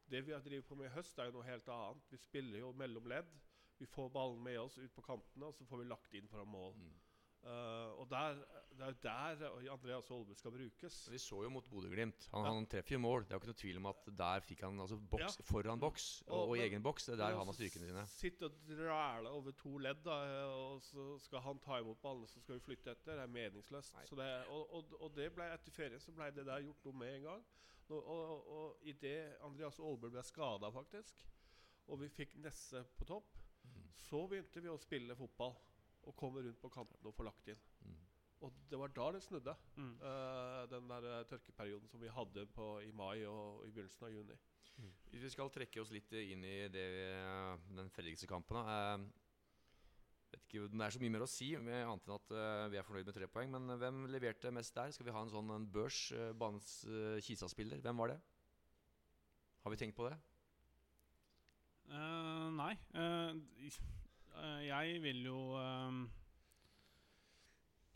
Det 0.10 0.26
vi 0.26 0.32
har 0.32 0.40
drevet 0.42 0.66
på 0.66 0.76
med 0.76 0.86
i 0.86 0.94
høst, 0.94 1.18
er 1.18 1.26
jo 1.26 1.32
noe 1.32 1.48
helt 1.48 1.68
annet. 1.68 2.04
Vi 2.12 2.18
spiller 2.18 2.60
jo 2.60 2.72
mellom 2.72 3.06
ledd. 3.10 3.32
Vi 3.80 3.86
får 3.86 4.10
ballen 4.10 4.44
med 4.44 4.60
oss 4.60 4.78
ut 4.78 4.94
på 4.94 5.02
kantene, 5.02 5.46
og 5.46 5.54
så 5.56 5.66
får 5.66 5.78
vi 5.78 5.88
lagt 5.90 6.14
inn 6.14 6.28
foran 6.28 6.48
mål. 6.48 6.76
Mm. 6.76 6.94
Eh, 7.40 7.92
og 8.00 8.10
der, 8.12 8.36
det 8.76 8.82
er 8.84 8.90
jo 8.92 8.98
der 9.04 9.72
Andreas 9.72 10.08
Holbe 10.12 10.36
skal 10.36 10.52
brukes. 10.52 10.98
Vi 11.12 11.18
så 11.18 11.38
jo 11.46 11.50
mot 11.50 11.64
Bodø-Glimt. 11.72 12.28
Han, 12.34 12.46
han 12.46 12.66
treffer 12.68 12.98
jo 12.98 13.00
mål. 13.00 13.24
Det 13.24 13.32
er 13.32 13.38
jo 13.38 13.40
ikke 13.40 13.52
noe 13.54 13.60
tvil 13.62 13.78
om 13.80 13.86
at 13.94 14.10
der 14.20 14.44
fikk 14.44 14.64
han 14.68 14.80
altså 14.84 14.98
boks 15.00 15.38
Ja. 15.40 15.46
foran 15.48 15.80
boks 15.80 16.08
og, 16.28 16.34
Og- 16.34 16.50
og 16.50 16.52
men- 16.58 16.66
egen 16.68 16.84
boks. 16.84 17.06
Det 17.06 17.14
er 17.14 17.18
der 17.24 17.36
har 17.38 17.46
man 17.48 17.54
styrkene 17.56 17.88
sine. 17.88 18.04
Sitte 18.08 18.46
og 18.50 18.52
dræle 18.68 19.30
over 19.30 19.52
to 19.52 19.78
ledd, 19.78 20.04
da, 20.04 20.18
og 20.52 20.82
så 20.84 21.18
skal 21.20 21.40
han 21.48 21.60
ta 21.60 21.80
imot 21.80 22.02
ballen, 22.02 22.28
så 22.28 22.40
skal 22.42 22.56
vi 22.56 22.60
flytte 22.60 22.92
etter. 22.92 23.16
Det 23.16 23.24
er 23.24 23.28
meningsløst. 23.28 23.96
Så 24.10 24.16
det, 24.20 24.28
og, 24.48 24.74
og, 24.74 24.94
og 25.02 25.16
det 25.16 25.32
ble 25.36 25.48
etter 25.54 25.72
ferien 25.72 26.00
så 26.00 26.12
ble 26.12 26.32
det 26.36 26.46
der 26.46 26.62
gjort 26.68 26.86
noe 26.86 26.94
med 26.94 27.16
en 27.16 27.24
gang. 27.24 27.46
Nå, 27.90 27.96
og 27.96 28.30
og, 28.30 28.48
og 28.60 28.78
idet 28.84 29.38
Andreas 29.42 29.80
Aalbø 29.80 30.10
ble 30.10 30.22
skada, 30.24 30.70
faktisk, 30.70 31.24
og 31.88 32.00
vi 32.04 32.08
fikk 32.10 32.36
Nesse 32.44 32.84
på 33.00 33.06
topp, 33.06 33.36
Mm. 33.64 33.90
så 33.94 34.28
begynte 34.28 34.62
vi 34.62 34.70
å 34.70 34.78
spille 34.80 35.16
fotball 35.16 35.56
og 36.10 36.18
komme 36.18 36.44
rundt 36.46 36.62
på 36.62 36.72
kantene 36.74 37.12
og 37.12 37.16
få 37.16 37.26
lagt 37.28 37.52
inn. 37.52 37.62
Mm. 37.86 37.98
Og 38.48 38.60
det 38.72 38.80
var 38.80 38.92
da 38.96 39.10
det 39.16 39.24
snudde. 39.26 39.56
mm. 39.76 39.96
uh, 40.02 40.64
den 40.72 40.90
der 40.90 41.08
eh, 41.12 41.26
tørkeperioden 41.28 41.90
som 41.92 42.02
vi 42.02 42.12
hadde 42.16 42.46
på, 42.56 42.68
i 42.88 42.92
mai 42.96 43.26
og 43.28 43.66
i 43.68 43.72
begynnelsen 43.72 44.08
av 44.08 44.14
juni. 44.16 44.38
Hvis 45.12 45.26
vi 45.26 45.32
skal 45.34 45.52
trekke 45.52 45.82
oss 45.82 45.92
litt 45.92 46.14
inn 46.16 46.46
i 46.48 46.60
det, 46.72 46.86
eh, 47.10 47.66
den 47.76 47.92
Fredrikstad-kampen 47.92 48.62
da, 48.62 48.78
eh, 48.94 49.10
vet 50.32 50.46
ikke 50.46 50.64
om 50.70 50.78
Det 50.78 50.86
er 50.86 50.96
så 50.96 51.02
mye 51.04 51.14
mer 51.18 51.26
å 51.26 51.28
si, 51.28 51.50
med 51.58 51.84
annet 51.84 52.08
enn 52.08 52.16
at 52.16 52.34
uh, 52.38 52.70
vi 52.72 52.80
er 52.80 52.88
fornøyd 52.88 53.10
med 53.10 53.18
tre 53.18 53.28
poeng. 53.28 53.52
Men 53.52 53.76
hvem 53.82 54.06
leverte 54.14 54.54
mest 54.56 54.76
der? 54.78 54.94
Skal 54.96 55.10
vi 55.10 55.16
ha 55.16 55.24
en 55.26 55.34
sånn 55.34 55.52
en 55.52 55.68
børs? 55.68 56.14
banens 56.38 56.86
uh, 56.88 57.18
Kisa-spiller. 57.26 57.82
Hvem 57.84 57.98
var 58.00 58.14
det? 58.14 58.20
Har 59.66 59.74
vi 59.74 59.82
tenkt 59.82 59.98
på 59.98 60.08
det? 60.08 60.16
Eh, 61.90 62.50
nei. 62.54 62.74
Eh, 62.94 63.34
jeg 64.66 65.02
vil 65.04 65.24
jo 65.26 65.40
eh, 65.60 66.00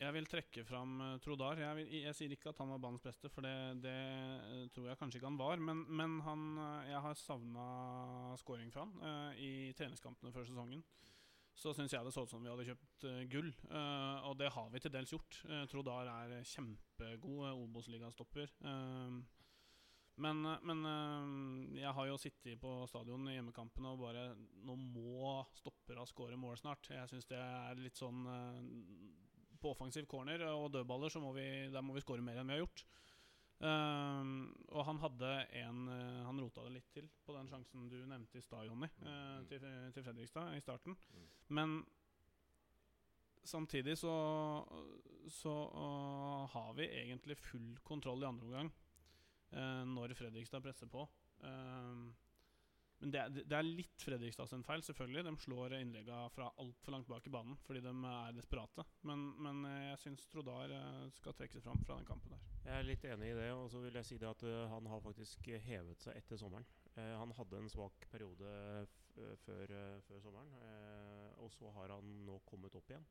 Jeg 0.00 0.14
vil 0.16 0.28
trekke 0.28 0.64
fram 0.66 1.00
eh, 1.00 1.18
Trodar. 1.24 1.60
Jeg, 1.62 1.76
vil, 1.78 1.92
jeg 2.02 2.16
sier 2.18 2.34
ikke 2.34 2.50
at 2.50 2.60
han 2.60 2.72
var 2.74 2.82
banens 2.82 3.04
beste, 3.04 3.30
for 3.32 3.46
det, 3.46 3.54
det 3.84 3.94
eh, 3.94 4.64
tror 4.74 4.90
jeg 4.90 4.98
kanskje 5.00 5.20
ikke 5.20 5.30
han 5.30 5.40
var. 5.40 5.62
Men, 5.62 5.84
men 5.88 6.18
han, 6.26 6.46
eh, 6.58 6.90
jeg 6.90 7.04
har 7.06 7.20
savna 7.20 7.66
scoring 8.40 8.72
fra 8.74 8.86
han 8.86 8.96
uh, 9.04 9.38
i 9.38 9.72
treningskampene 9.78 10.34
før 10.34 10.48
sesongen. 10.48 10.82
Så 11.54 11.70
syns 11.70 11.94
jeg 11.94 12.02
det 12.02 12.10
så 12.10 12.24
ut 12.26 12.32
som 12.32 12.42
vi 12.42 12.50
hadde 12.50 12.66
kjøpt 12.66 13.06
uh, 13.06 13.22
gull, 13.30 13.52
uh, 13.70 14.26
og 14.26 14.34
det 14.40 14.50
har 14.56 14.72
vi 14.72 14.82
til 14.82 14.92
dels 14.92 15.14
gjort. 15.14 15.38
Trodar 15.70 16.10
er 16.10 16.40
kjempegod 16.50 17.52
Obos-ligastopper. 17.54 18.50
Uh, 18.66 19.22
men, 20.22 20.42
men 20.62 20.84
eh, 20.86 21.24
jeg 21.84 21.94
har 21.96 22.08
jo 22.08 22.18
sittet 22.20 22.60
på 22.60 22.72
stadion 22.90 23.28
i 23.28 23.36
hjemmekampene 23.36 23.92
og 23.92 24.02
bare 24.04 24.24
Nå 24.64 24.76
må 24.80 25.36
stoppera 25.58 26.06
score 26.08 26.38
mål 26.40 26.58
snart. 26.60 26.88
Jeg 26.92 27.10
syns 27.10 27.28
det 27.30 27.40
er 27.40 27.80
litt 27.80 27.98
sånn 28.00 28.24
eh, 28.30 28.60
På 29.62 29.74
offensiv 29.74 30.08
corner 30.10 30.46
og 30.50 30.70
dødballer 30.74 31.12
så 31.12 31.22
må 31.22 31.34
vi, 31.36 31.46
der 31.72 31.84
må 31.84 31.96
vi 31.96 32.04
score 32.04 32.24
mer 32.24 32.40
enn 32.40 32.52
vi 32.52 32.56
har 32.56 32.64
gjort. 32.64 32.84
Eh, 33.64 34.30
og 34.74 34.86
han 34.88 34.98
hadde 35.00 35.28
en 35.60 35.84
uh, 35.86 36.24
Han 36.26 36.40
rota 36.42 36.64
det 36.66 36.74
litt 36.74 36.88
til 36.92 37.06
på 37.24 37.36
den 37.36 37.46
sjansen 37.48 37.86
du 37.88 38.00
nevnte 38.02 38.40
i 38.40 38.44
stad, 38.44 38.66
Jonny, 38.66 38.88
uh, 39.06 39.44
til, 39.48 39.62
til 39.94 40.06
Fredrikstad 40.06 40.56
i 40.56 40.64
starten. 40.64 40.96
Mm. 41.14 41.28
Men 41.58 41.76
samtidig 43.44 43.94
så, 44.00 44.14
så 45.30 45.54
uh, 45.70 46.44
har 46.50 46.72
vi 46.76 46.88
egentlig 47.04 47.38
full 47.40 47.76
kontroll 47.84 48.24
i 48.24 48.30
andre 48.32 48.50
omgang 48.50 48.74
når 49.54 50.16
Fredrikstad 50.18 50.64
presser 50.64 50.88
på. 50.90 51.04
Eh, 51.44 52.04
men 53.04 53.12
det, 53.12 53.44
det 53.50 53.56
er 53.58 53.66
litt 53.66 54.00
Fredrikstad 54.00 54.48
sin 54.48 54.62
feil, 54.64 54.80
selvfølgelig. 54.86 55.26
De 55.26 55.32
slår 55.42 55.74
innleggene 55.76 56.30
fra 56.32 56.46
altfor 56.62 56.94
langt 56.94 57.10
bak 57.10 57.26
i 57.28 57.32
banen 57.34 57.58
fordi 57.66 57.82
de 57.84 57.92
er 58.08 58.36
desperate. 58.36 58.86
Men, 59.04 59.26
men 59.44 59.60
eh, 59.68 59.90
jeg 59.90 60.00
syns 60.06 60.28
Trodar 60.32 60.72
eh, 60.72 61.02
skal 61.12 61.36
trekke 61.36 61.58
seg 61.58 61.66
fram 61.66 61.82
fra 61.84 61.98
den 61.98 62.08
kampen 62.08 62.32
der. 62.32 62.46
Jeg 62.64 62.78
er 62.78 62.86
litt 62.88 63.04
enig 63.04 63.28
i 63.28 63.36
det, 63.36 63.50
og 63.52 63.68
så 63.72 63.82
vil 63.84 63.98
jeg 64.00 64.08
si 64.08 64.16
det 64.22 64.30
at 64.30 64.44
eh, 64.48 64.62
han 64.72 64.88
har 64.88 65.02
faktisk 65.04 65.50
hevet 65.66 66.00
seg 66.00 66.16
etter 66.16 66.40
sommeren. 66.40 66.64
Han 66.94 67.32
hadde 67.34 67.58
en 67.58 67.68
svak 67.72 68.04
periode 68.06 68.50
før, 69.42 69.72
før 70.06 70.20
sommeren, 70.22 70.52
og 71.42 71.48
så 71.50 71.72
har 71.74 71.90
han 71.90 72.12
nå 72.22 72.36
kommet 72.46 72.76
opp 72.78 72.92
igjen. 72.92 73.02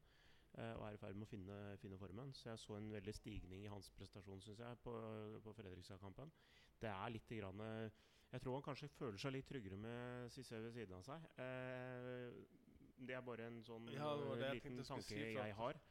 og 0.77 0.85
er 0.87 0.95
i 0.95 1.01
ferd 1.01 1.19
med 1.19 1.27
å 1.27 1.31
finne, 1.33 1.57
finne 1.81 1.99
formen. 1.99 2.31
Så 2.31 2.47
jeg 2.47 2.61
så 2.63 2.77
en 2.77 2.87
veldig 2.93 3.15
stigning 3.17 3.65
i 3.65 3.73
hans 3.73 3.91
prestasjon, 3.91 4.39
syns 4.45 4.63
jeg, 4.63 4.79
på, 4.85 4.95
på 5.43 5.55
Fredrikstad-kampen. 5.59 6.31
Det 6.79 6.93
er 6.93 7.11
litt 7.11 7.35
grann, 7.41 7.59
Jeg 8.33 8.41
tror 8.41 8.57
han 8.57 8.65
kanskje 8.65 8.89
føler 8.97 9.21
seg 9.21 9.35
litt 9.35 9.45
tryggere 9.45 9.77
med 9.77 10.31
Cissé 10.33 10.57
ved 10.61 10.73
siden 10.73 10.97
av 10.97 11.03
seg. 11.05 11.25
Eh, 11.43 12.37
det 13.03 13.17
er 13.17 13.25
bare 13.25 13.49
en 13.49 13.59
sånn 13.65 13.91
Ja, 13.93 14.13
eh, 14.15 14.55
liten 14.55 14.79
jeg 14.79 14.87
tanke 14.89 15.05
si 15.05 15.19
jeg 15.21 15.57
har. 15.59 15.81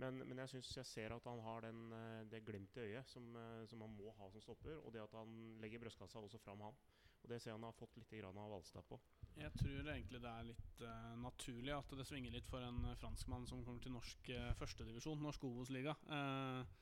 Men, 0.00 0.22
men 0.24 0.40
jeg 0.40 0.54
syns 0.54 0.70
jeg 0.78 0.88
ser 0.88 1.12
at 1.12 1.26
han 1.28 1.42
har 1.44 1.66
den, 1.66 1.80
eh, 1.92 2.22
det 2.32 2.40
glimtet 2.46 2.86
i 2.86 2.94
øyet 2.94 3.10
som, 3.10 3.26
eh, 3.36 3.66
som 3.68 3.84
han 3.84 3.92
må 3.98 4.14
ha 4.16 4.30
som 4.32 4.40
stopper. 4.40 4.78
Og 4.80 4.94
det 4.94 5.02
at 5.04 5.16
han 5.18 5.34
legger 5.60 5.82
brystkassa 5.82 6.22
også 6.22 6.40
fram, 6.40 6.62
han. 6.64 6.78
Og 7.20 7.28
det 7.28 7.40
ser 7.40 7.50
jeg 7.50 7.58
han 7.58 7.66
har 7.68 7.76
fått 7.76 7.98
litt 8.00 8.14
grann 8.16 8.38
av 8.40 8.48
Valstad 8.54 8.86
på. 8.88 8.96
Jeg 9.36 9.52
tror 9.60 9.90
egentlig 9.92 10.20
det 10.24 10.30
er 10.30 10.46
litt 10.48 10.82
uh, 10.82 11.16
naturlig 11.20 11.74
at 11.76 11.92
det 11.98 12.06
svinger 12.08 12.32
litt 12.32 12.48
for 12.48 12.64
en 12.64 12.80
franskmann 13.00 13.44
som 13.48 13.60
kommer 13.66 13.84
til 13.84 13.92
norsk 13.92 14.30
uh, 14.32 14.52
førstedivisjon, 14.58 15.20
norsk 15.20 15.44
Obos-liga. 15.48 15.94
Eh, 16.08 16.78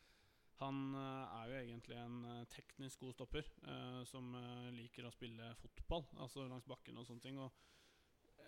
han 0.58 0.78
eh, 0.98 1.34
er 1.38 1.50
jo 1.52 1.58
egentlig 1.60 1.96
en 1.98 2.16
eh, 2.32 2.44
teknisk 2.50 3.02
god 3.04 3.14
stopper 3.14 3.46
eh, 3.62 4.00
som 4.10 4.32
eh, 4.34 4.70
liker 4.74 5.06
å 5.06 5.12
spille 5.14 5.52
fotball, 5.60 6.06
altså 6.24 6.46
langs 6.50 6.66
bakken 6.66 6.98
og 6.98 7.06
sånne 7.06 7.22
ting. 7.22 7.38
Og 7.38 7.52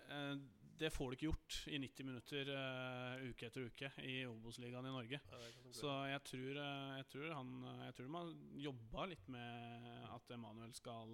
eh, 0.09 0.33
det 0.81 0.89
får 0.91 1.11
du 1.11 1.15
ikke 1.15 1.27
gjort 1.29 1.57
i 1.71 1.77
90 1.83 2.07
minutter 2.09 2.51
eh, 2.55 3.23
uke 3.29 3.47
etter 3.47 3.67
uke 3.69 3.91
i 4.03 4.17
Obos-ligaen 4.27 4.89
i 4.89 4.93
Norge. 4.95 5.21
Ja, 5.21 5.39
Så 5.77 5.93
jeg 6.09 6.23
tror, 6.27 6.59
jeg 6.97 7.07
tror 7.13 7.33
han 7.37 7.51
Jeg 7.85 7.95
tror 7.95 8.07
de 8.09 8.15
har 8.17 8.33
jobba 8.65 9.07
litt 9.13 9.31
med 9.31 10.09
at 10.11 10.33
Emanuel 10.35 10.73
skal 10.75 11.13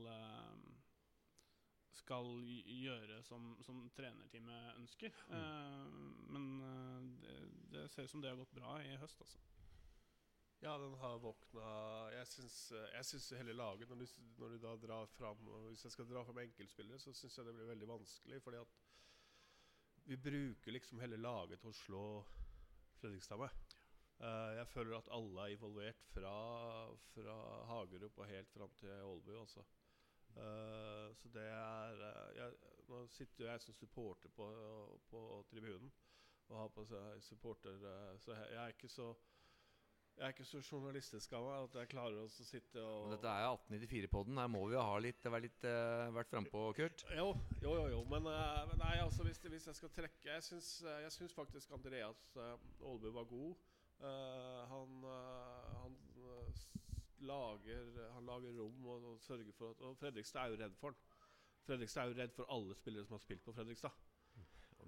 Skal 1.97 2.31
gjøre 2.63 3.19
som, 3.25 3.51
som 3.65 3.83
trenerteamet 3.97 4.79
ønsker. 4.79 5.13
Eh, 5.29 5.85
men 6.33 6.49
det, 7.21 7.37
det 7.73 7.85
ser 7.91 8.07
ut 8.07 8.15
som 8.15 8.21
det 8.23 8.31
har 8.33 8.39
gått 8.39 8.55
bra 8.57 8.79
i 8.85 8.97
høst, 9.01 9.21
altså. 9.25 9.41
Ja, 10.59 10.77
den 10.77 10.93
har 10.93 11.19
våkna 11.21 11.67
Jeg 12.15 12.27
syns, 13.05 13.31
hele 13.37 13.53
laget 13.53 13.89
når 13.89 14.01
du, 14.01 14.05
når 14.41 14.49
du 14.49 14.57
da 14.63 14.73
drar 14.81 15.05
fram 15.05 15.43
Hvis 15.67 15.83
jeg 15.85 15.93
skal 15.93 16.09
dra 16.09 16.23
fram 16.25 16.41
enkeltspillere, 16.41 16.99
så 16.99 17.13
syns 17.13 17.37
jeg 17.37 17.45
det 17.45 17.53
blir 17.55 17.69
veldig 17.69 17.89
vanskelig. 17.91 18.41
Fordi 18.41 18.61
at 18.63 18.75
vi 20.07 20.17
bruker 20.17 20.71
liksom 20.71 21.01
hele 21.03 21.19
laget 21.19 21.59
til 21.59 21.69
å 21.69 21.75
slå 21.75 22.03
Fredrikstad 22.97 23.37
med. 23.41 23.73
Uh, 24.17 24.55
jeg 24.57 24.69
føler 24.71 24.95
at 24.97 25.09
alle 25.13 25.43
er 25.43 25.53
involvert 25.53 26.05
fra, 26.09 26.31
fra 27.11 27.35
Hagerup 27.69 28.17
og 28.17 28.29
helt 28.31 28.49
fram 28.49 28.71
til 28.79 29.03
Ålbu. 29.03 29.33
Altså. 29.41 29.65
Eh, 30.37 31.13
så 31.15 31.29
det 31.33 31.43
er 31.49 32.01
uh, 32.01 32.35
jeg, 32.37 32.55
Nå 32.87 33.03
sitter 33.11 33.43
jo 33.43 33.51
jeg 33.51 33.61
som 33.61 33.75
supporter 33.75 34.29
på, 34.29 34.47
på 35.09 35.21
tribunen 35.51 35.91
og 36.47 36.59
har 36.61 36.69
på 36.71 36.85
seg 36.87 37.23
supporter, 37.25 37.75
så 38.23 38.31
jeg, 38.31 38.45
jeg 38.53 38.59
er 38.61 38.71
ikke 38.71 38.87
så 38.87 39.09
jeg 40.17 40.25
er 40.25 40.33
ikke 40.33 40.45
så 40.49 40.59
journalistisk 40.65 41.33
av 41.37 41.43
meg 41.45 41.65
at 41.67 41.75
jeg 41.77 41.89
klarer 41.91 42.17
å 42.23 42.29
sitte 42.33 42.81
og 42.81 43.03
Men 43.05 43.13
dette 43.13 43.29
er 43.29 43.43
jo 43.43 43.51
1894-podden. 43.59 44.39
Her 44.41 44.49
må 44.49 44.63
vi 44.65 44.73
jo 44.73 44.85
ha 44.87 44.95
litt, 45.03 45.27
være 45.27 45.45
litt 45.45 45.67
uh, 45.69 46.07
vært 46.15 46.31
frampå, 46.31 46.63
Kurt. 46.79 47.03
Jo, 47.13 47.27
jo, 47.61 47.75
jo. 47.77 47.83
jo. 47.93 47.99
Men, 48.09 48.29
uh, 48.31 48.73
nei, 48.81 48.95
altså, 49.03 49.27
hvis, 49.27 49.43
hvis 49.45 49.69
jeg 49.69 49.77
skal 49.77 49.93
trekke 49.93 50.31
Jeg 50.31 50.45
syns, 50.47 50.71
eh, 50.81 51.03
jeg 51.05 51.13
syns 51.19 51.37
faktisk 51.37 51.75
Andreas 51.77 52.23
Aalbu 52.41 53.11
var 53.13 53.29
god. 53.29 53.69
Uh, 54.01 54.63
han 54.73 55.05
uh, 55.05 55.77
han 55.83 55.95
lager, 57.27 57.93
han 58.13 58.25
lager 58.25 58.57
rom 58.57 58.89
og, 58.89 59.07
og 59.13 59.21
sørger 59.21 59.53
for 59.57 59.73
at 59.73 59.85
Og 59.85 59.97
Fredrikstad 60.01 60.43
er 60.43 60.53
jo 60.53 60.61
redd 60.63 60.81
for 60.81 60.93
han. 60.93 61.15
Fredrikstad 61.69 62.03
er 62.03 62.13
jo 62.13 62.21
redd 62.23 62.33
for 62.33 62.53
alle 62.57 62.77
spillere 62.77 63.05
som 63.05 63.19
har 63.19 63.25
spilt 63.25 63.45
på 63.45 63.53
Fredrikstad. 63.53 63.93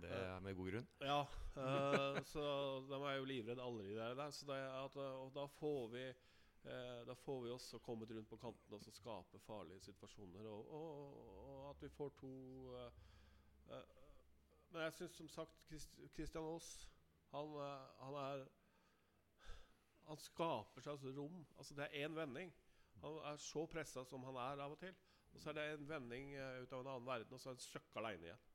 Det 0.01 0.09
er 0.11 0.39
med 0.43 0.55
god 0.55 0.71
grunn. 0.71 0.87
Ja, 1.01 1.19
uh, 1.57 2.19
så 2.31 2.43
de 2.89 2.99
er 2.99 3.15
jo 3.17 3.27
livredde 3.27 3.63
alle 3.63 3.85
de 3.85 3.95
der. 3.97 4.31
så 4.31 4.51
at, 4.51 4.95
eh, 4.95 5.15
og 5.23 5.31
da 5.35 5.45
får 5.59 5.87
vi 5.93 6.03
uh, 6.09 7.07
Da 7.07 7.13
får 7.13 7.41
vi 7.43 7.49
også 7.49 7.79
kommet 7.79 8.11
rundt 8.11 8.29
på 8.29 8.37
kanten 8.37 8.73
og 8.73 8.81
skape 8.81 9.39
farlige 9.39 9.79
situasjoner. 9.79 10.47
Og, 10.47 10.71
og, 10.73 11.17
og 11.49 11.69
at 11.69 11.81
vi 11.81 11.89
får 11.89 12.09
to 12.09 12.33
uh, 12.75 12.91
Men 14.71 14.81
jeg 14.81 14.93
syns 14.93 15.17
som 15.17 15.29
sagt 15.29 15.59
Christ, 15.67 15.99
Christian 16.13 16.43
Aas 16.43 16.89
han, 17.31 17.53
han 17.99 18.15
er 18.17 18.47
Han 20.07 20.17
skaper 20.17 20.81
seg 20.81 20.91
altså 20.91 21.13
rom. 21.17 21.45
Altså 21.57 21.75
Det 21.75 21.83
er 21.85 22.07
én 22.07 22.15
vending. 22.15 22.53
Han 23.01 23.19
er 23.25 23.37
så 23.37 23.65
pressa 23.65 24.03
som 24.05 24.23
han 24.23 24.35
er 24.35 24.63
av 24.63 24.71
og 24.71 24.79
til. 24.79 24.95
Og 25.33 25.41
så 25.41 25.49
er 25.49 25.53
det 25.53 25.65
en 25.73 25.89
vending 25.89 26.31
ut 26.33 26.71
av 26.73 26.79
en 26.79 26.87
annen 26.87 27.05
verden, 27.05 27.33
og 27.33 27.39
så 27.39 27.49
er 27.51 27.53
han 27.53 27.61
søkk 27.61 27.99
aleine 28.01 28.25
igjen. 28.25 28.48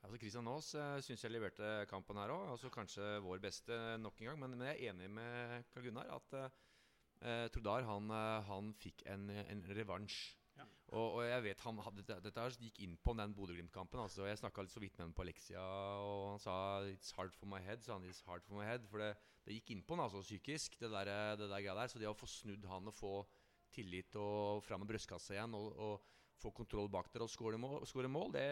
Altså 0.00 0.16
Christian 0.16 0.48
Aas 0.48 0.72
uh, 0.78 0.96
syns 1.04 1.22
jeg 1.24 1.32
leverte 1.34 1.70
kampen 1.90 2.18
her 2.20 2.32
òg. 2.32 2.48
Altså 2.54 2.70
kanskje 2.72 3.18
vår 3.24 3.42
beste 3.42 3.76
nok 4.00 4.20
en 4.20 4.30
gang. 4.30 4.38
Men, 4.40 4.56
men 4.56 4.70
jeg 4.70 4.78
er 4.78 4.94
enig 4.94 5.10
med 5.12 5.70
Karl 5.72 5.88
Gunnar 5.88 6.12
at 6.16 6.36
uh, 6.40 7.46
Trodar 7.52 7.84
han, 7.84 8.06
eh, 8.16 8.46
han 8.46 8.70
fikk 8.80 9.02
en, 9.12 9.26
en 9.28 9.58
revansj. 9.76 10.14
Ja. 10.56 10.64
Og, 10.96 11.18
og 11.18 11.26
jeg 11.26 11.42
vet 11.44 11.64
han 11.66 11.82
hadde, 11.84 12.04
dette, 12.08 12.22
dette 12.24 12.46
gikk 12.62 12.80
inn 12.84 12.94
på 13.04 13.12
den 13.18 13.34
Bodø-Glimt-kampen. 13.36 14.00
Altså, 14.00 14.24
jeg 14.24 14.40
snakka 14.40 14.64
så 14.72 14.80
vidt 14.80 14.96
med 14.96 15.04
ham 15.04 15.12
på 15.18 15.26
Alexia, 15.26 15.60
og 15.60 16.30
han 16.30 16.40
sa 16.40 16.54
'It's 16.88 17.12
hard 17.16 17.36
for 17.36 17.50
my 17.52 17.60
head'. 17.60 17.84
Så 17.84 17.92
han, 17.92 18.08
it's 18.08 18.24
hard 18.24 18.46
for 18.48 18.56
my 18.56 18.64
head 18.64 18.88
For 18.88 19.04
det, 19.04 19.12
det 19.44 19.58
gikk 19.58 19.74
inn 19.76 19.84
på 19.84 19.98
han 19.98 20.04
altså 20.06 20.24
psykisk, 20.24 20.80
det 20.80 20.90
der, 20.90 21.36
det 21.36 21.50
der 21.52 21.60
greia 21.60 21.76
der. 21.76 21.92
Så 21.92 22.00
det 22.00 22.08
å 22.08 22.16
få 22.16 22.26
snudd 22.26 22.64
han 22.64 22.88
og 22.88 22.96
få 22.96 23.14
tillit 23.70 24.16
og 24.16 24.64
fram 24.64 24.80
med 24.80 24.88
brystkassa 24.90 25.36
igjen 25.36 25.54
og, 25.54 25.76
og 25.76 26.00
få 26.40 26.50
kontroll 26.56 26.88
bak 26.88 27.12
der 27.12 27.22
og 27.26 27.30
skåre 27.30 27.60
mål, 27.60 27.84
score 27.86 28.08
mål, 28.08 28.32
det 28.32 28.48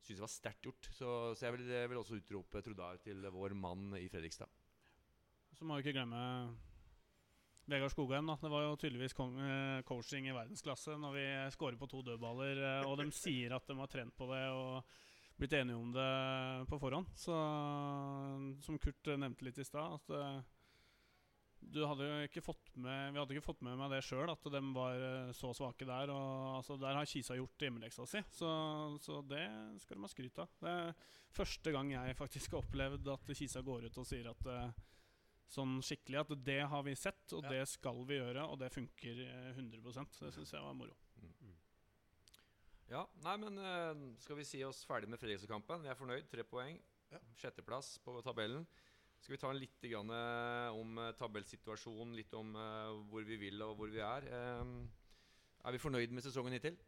syns 0.00 0.16
jeg 0.16 0.24
var 0.24 0.32
sterkt 0.32 0.66
gjort. 0.66 0.90
Så, 0.96 1.12
så 1.36 1.46
jeg 1.46 1.58
vil, 1.58 1.70
vil 1.92 2.00
også 2.00 2.18
utrope 2.20 2.64
Trudar 2.64 3.00
til 3.04 3.22
vår 3.34 3.54
mann 3.58 3.94
i 4.00 4.08
Fredrikstad. 4.12 4.50
Så 5.56 5.66
må 5.66 5.76
vi 5.76 5.84
ikke 5.84 5.98
glemme 5.98 6.20
Vegard 7.70 7.92
Skogheim. 7.92 8.26
da 8.26 8.38
Det 8.40 8.50
var 8.50 8.64
jo 8.64 8.76
tydeligvis 8.76 9.14
eh, 9.14 9.82
coaching 9.86 10.26
i 10.26 10.34
verdensklasse 10.34 10.96
når 10.98 11.14
vi 11.14 11.26
scorer 11.54 11.78
på 11.78 11.88
to 11.90 12.02
dødballer, 12.02 12.62
eh, 12.66 12.88
og 12.88 12.98
de 12.98 13.10
sier 13.22 13.54
at 13.54 13.66
de 13.66 13.78
har 13.78 13.90
trent 13.90 14.16
på 14.16 14.30
det 14.32 14.42
og 14.50 14.82
blitt 15.40 15.54
enige 15.56 15.78
om 15.78 15.92
det 15.94 16.08
på 16.68 16.78
forhånd. 16.80 17.12
Så 17.16 17.36
som 18.64 18.80
Kurt 18.82 19.12
nevnte 19.14 19.46
litt 19.46 19.60
i 19.60 19.66
stad, 19.66 20.00
at 20.00 20.16
eh, 20.16 20.40
du 21.60 21.82
hadde 21.86 22.06
jo 22.06 22.26
ikke 22.26 22.42
fått 22.42 22.70
med 22.80 23.12
Vi 23.12 23.20
hadde 23.20 23.34
ikke 23.36 23.44
fått 23.44 23.60
med 23.66 23.76
meg 23.78 23.90
det 23.92 24.00
sjøl, 24.06 24.30
at 24.32 24.46
de 24.54 24.60
var 24.74 25.02
eh, 25.06 25.32
så 25.36 25.52
svake 25.54 25.86
der. 25.88 26.12
Og 26.14 26.56
altså, 26.60 26.76
Der 26.80 26.96
har 26.96 27.08
Kisa 27.08 27.36
gjort 27.38 27.64
hjemmeleksa 27.66 28.06
si, 28.08 28.22
så, 28.34 28.50
så 29.04 29.20
det 29.28 29.44
skal 29.84 29.98
de 29.98 30.06
ha 30.06 30.10
skryt 30.12 30.40
av. 30.42 30.54
Det 30.62 30.72
er 30.72 30.94
første 31.36 31.74
gang 31.76 31.92
jeg 31.92 32.16
faktisk 32.18 32.56
har 32.56 32.64
opplevd 32.64 33.12
at 33.12 33.34
Kisa 33.36 33.62
går 33.66 33.86
ut 33.90 34.00
og 34.00 34.08
sier 34.08 34.30
at 34.32 34.48
eh, 34.50 34.72
sånn 35.50 35.78
skikkelig 35.82 36.20
at 36.22 36.34
det 36.46 36.60
har 36.72 36.82
vi 36.86 36.94
sett, 36.98 37.24
og 37.34 37.44
Ja. 37.44 37.56
det 37.56 37.68
skal 37.68 38.04
vi 38.06 38.20
gjøre, 38.20 38.44
og 38.46 38.58
det 38.62 38.72
funker 38.74 39.24
eh, 39.26 39.52
100% 39.58 40.20
Det 40.24 40.32
syns 40.36 40.52
jeg 40.54 40.62
var 40.62 40.76
moro. 40.78 40.96
Ja, 42.90 43.04
nei, 43.22 43.36
men 43.38 43.58
eh, 43.62 44.00
skal 44.18 44.38
vi 44.40 44.44
si 44.48 44.64
oss 44.66 44.80
ferdig 44.88 45.10
med 45.10 45.20
Fredrikstad-kampen? 45.22 45.84
Vi 45.84 45.90
er 45.92 45.98
fornøyd. 45.98 46.26
Tre 46.30 46.42
poeng. 46.42 46.80
Ja. 47.12 47.20
Sjetteplass 47.38 47.96
på 48.02 48.16
tabellen. 48.26 48.64
Skal 49.20 49.34
vi 49.34 49.40
ta 49.40 49.50
en 49.52 49.60
litt 49.60 49.84
eh, 49.84 50.78
om 50.80 51.00
eh, 51.02 51.12
tabellsituasjonen, 51.18 52.14
litt 52.16 52.32
om 52.34 52.54
eh, 52.56 52.94
hvor 53.12 53.26
vi 53.28 53.36
vil 53.40 53.60
og 53.66 53.76
hvor 53.76 53.92
vi 53.92 54.00
er? 54.00 54.26
Eh, 54.26 54.70
er 55.64 55.76
vi 55.76 55.82
fornøyd 55.82 56.14
med 56.16 56.24
sesongen 56.24 56.56
hittil? 56.56 56.78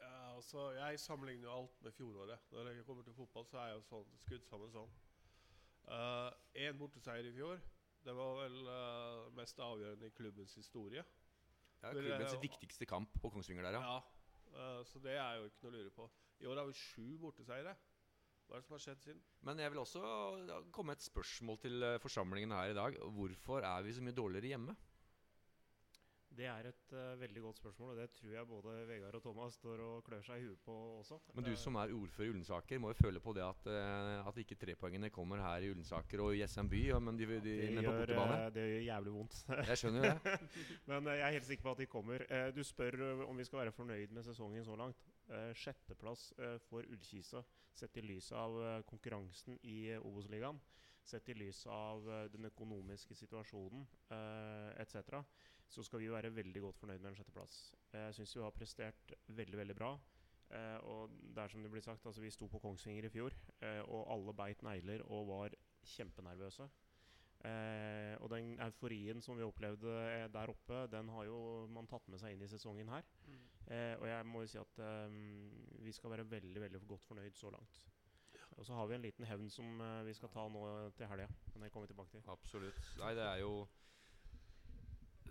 Ja, 0.00 0.34
altså, 0.34 0.72
jeg 0.74 0.98
sammenligner 0.98 1.46
jo 1.46 1.54
alt 1.60 1.82
med 1.86 1.94
fjoråret. 1.94 2.50
Når 2.50 2.72
jeg 2.72 2.86
kommer 2.88 3.06
til 3.06 3.14
fotball, 3.14 3.46
så 3.46 3.60
er 3.62 3.70
jeg 3.70 3.78
jo 3.78 3.86
sånn, 3.92 4.18
skudd 4.24 4.50
sammen 4.50 4.74
sånn. 4.74 4.98
Én 6.64 6.78
borteseier 6.80 7.28
i 7.28 7.32
fjor. 7.36 7.62
Det 8.04 8.12
var 8.16 8.34
vel 8.42 8.56
uh, 8.68 9.30
mest 9.36 9.60
avgjørende 9.64 10.10
i 10.10 10.12
klubbens 10.16 10.54
historie. 10.58 11.04
Ja, 11.80 11.92
klubbens 11.92 12.36
viktigste 12.42 12.88
kamp 12.88 13.14
på 13.20 13.30
Kongsvinger 13.32 13.64
der, 13.64 13.78
ja. 13.78 13.96
eh, 14.56 14.84
så 14.88 15.00
det 15.04 15.16
er 15.20 15.34
jo 15.36 15.48
ikke 15.48 15.66
noe 15.66 15.72
å 15.72 15.76
lure 15.76 15.92
på. 15.92 16.06
I 16.40 16.46
år 16.48 16.60
har 16.60 16.68
vi 16.68 16.76
sju 16.78 17.16
borteseiere. 17.20 17.74
Hva 18.48 18.56
er 18.56 18.62
det 18.62 18.66
som 18.68 18.76
har 18.76 18.82
skjedd 18.84 19.04
siden? 19.04 19.20
Men 19.48 19.60
jeg 19.62 19.72
vil 19.72 19.80
også 19.82 20.00
komme 20.04 20.58
komme 20.76 20.96
et 20.96 21.04
spørsmål 21.04 21.60
til 21.62 21.86
eh, 21.86 22.00
forsamlingen 22.02 22.52
her 22.54 22.72
i 22.72 22.76
dag. 22.76 22.98
Hvorfor 23.16 23.64
er 23.64 23.86
vi 23.86 23.94
så 23.96 24.04
mye 24.04 24.16
dårligere 24.16 24.52
hjemme? 24.54 24.76
Det 26.34 26.46
er 26.50 26.66
et 26.68 26.92
uh, 26.92 27.20
veldig 27.20 27.42
godt 27.42 27.58
spørsmål, 27.62 27.90
og 27.94 27.98
det 28.02 28.10
tror 28.10 28.32
jeg 28.34 28.46
både 28.48 28.72
Vegard 28.88 29.14
og 29.14 29.22
Thomas 29.22 29.54
står 29.54 29.82
og 29.84 30.04
klør 30.06 30.22
seg 30.26 30.42
i 30.42 30.48
huet 30.48 30.60
på 30.66 30.74
også. 31.00 31.18
Men 31.34 31.46
du 31.46 31.54
Eh, 31.54 31.60
som 31.60 31.76
er 31.78 31.92
ordfører 31.94 32.26
i 32.26 32.32
Ullensaker, 32.32 32.80
må 32.82 32.90
jo 32.90 32.98
føle 32.98 33.20
på 33.22 33.32
det 33.36 33.44
at, 33.46 33.68
uh, 33.70 34.26
at 34.28 34.38
ikke 34.42 34.58
trepoengene 34.58 35.10
kommer 35.14 35.42
her 35.42 35.64
i 35.64 35.70
Ullensaker 35.70 36.22
og 36.24 36.36
i 36.36 36.42
SM 36.46 36.68
by, 36.70 36.82
ja, 36.90 36.98
men, 36.98 37.18
de, 37.18 37.26
de, 37.26 37.40
de 37.44 37.54
ja, 37.70 37.84
på 37.86 37.94
gjør, 38.02 38.14
eh, 38.24 38.50
det 38.54 38.66
gjør 38.70 38.84
jævlig 38.88 39.14
vondt. 39.14 39.38
Jeg 39.70 39.80
skjønner 39.80 40.04
jo 40.04 40.12
det. 40.12 40.34
Men 40.90 41.10
jeg 41.12 41.24
er 41.26 41.34
helt 41.36 41.46
sikker 41.46 41.62
på 41.62 41.72
at 41.74 41.82
de 41.82 41.86
kommer. 41.86 42.24
Du 42.56 42.62
spør 42.66 43.00
om 43.28 43.38
vi 43.38 43.44
skal 43.46 43.58
være 43.62 43.72
fornøyd 43.72 44.12
med 44.12 44.26
sesongen 44.26 44.64
så 44.64 44.76
langt. 44.76 45.06
Sjetteplass 45.56 46.26
for 46.68 46.84
Ullkisa, 46.84 47.40
sett 47.74 47.96
i 47.96 48.04
lys 48.04 48.30
av 48.36 48.58
konkurransen 48.88 49.56
i 49.62 49.94
Obos-ligaen, 49.96 50.60
sett 51.04 51.28
i 51.32 51.36
lys 51.38 51.64
av 51.70 52.04
den 52.32 52.50
økonomiske 52.50 53.16
situasjonen 53.16 53.86
etc., 54.82 55.22
så 55.68 55.82
skal 55.82 56.00
vi 56.02 56.10
være 56.12 56.30
veldig 56.34 56.60
godt 56.62 56.78
fornøyd 56.78 57.00
med 57.02 57.10
en 57.12 57.16
sjetteplass. 57.18 57.74
Eh, 57.92 58.06
Jeg 58.08 58.14
syns 58.14 58.36
vi 58.36 58.42
har 58.42 58.50
prestert 58.54 59.14
veldig, 59.28 59.58
veldig 59.58 59.76
bra. 59.76 59.92
Eh, 60.50 60.78
og 60.86 61.10
det 61.34 61.42
er 61.42 61.48
som 61.48 61.62
det 61.62 61.70
blir 61.72 61.82
sagt, 61.82 62.06
altså 62.06 62.20
vi 62.20 62.30
sto 62.30 62.46
på 62.48 62.60
Kongsvinger 62.62 63.04
i 63.08 63.10
fjor, 63.10 63.32
eh, 63.62 63.80
og 63.88 64.06
alle 64.12 64.34
beit 64.36 64.62
negler 64.62 65.02
og 65.08 65.26
var 65.28 65.56
kjempenervøse. 65.84 66.68
Eh, 67.44 68.14
og 68.22 68.30
den 68.32 68.54
euforien 68.64 69.20
som 69.20 69.36
vi 69.36 69.44
opplevde 69.44 70.28
der 70.32 70.48
oppe, 70.52 70.86
den 70.92 71.08
har 71.12 71.24
jo 71.28 71.66
man 71.72 71.86
tatt 71.90 72.06
med 72.08 72.20
seg 72.22 72.32
inn 72.36 72.44
i 72.44 72.48
sesongen 72.48 72.88
her. 72.88 73.04
Eh, 73.66 73.96
og 73.98 74.06
jeg 74.08 74.26
må 74.28 74.44
jo 74.44 74.48
si 74.52 74.58
at 74.60 74.78
eh, 74.84 75.18
vi 75.84 75.92
skal 75.92 76.10
være 76.14 76.28
veldig 76.30 76.60
veldig 76.60 76.80
godt 76.88 77.04
fornøyd 77.08 77.36
så 77.36 77.50
langt. 77.52 77.82
Og 78.56 78.64
så 78.66 78.76
har 78.78 78.86
vi 78.86 78.94
en 78.94 79.02
liten 79.02 79.26
hevn 79.26 79.48
som 79.50 79.80
eh, 79.80 80.02
vi 80.06 80.14
skal 80.14 80.30
ta 80.30 80.46
nå 80.48 80.64
til 80.96 81.08
helga. 81.10 81.26
Men 81.54 81.62
det 81.66 81.72
kommer 81.72 81.88
vi 81.88 81.92
tilbake 81.92 82.12
til. 82.14 82.22
Absolutt. 82.30 82.92
Nei, 83.00 83.14
det 83.18 83.24
er 83.26 83.40
jo 83.42 83.66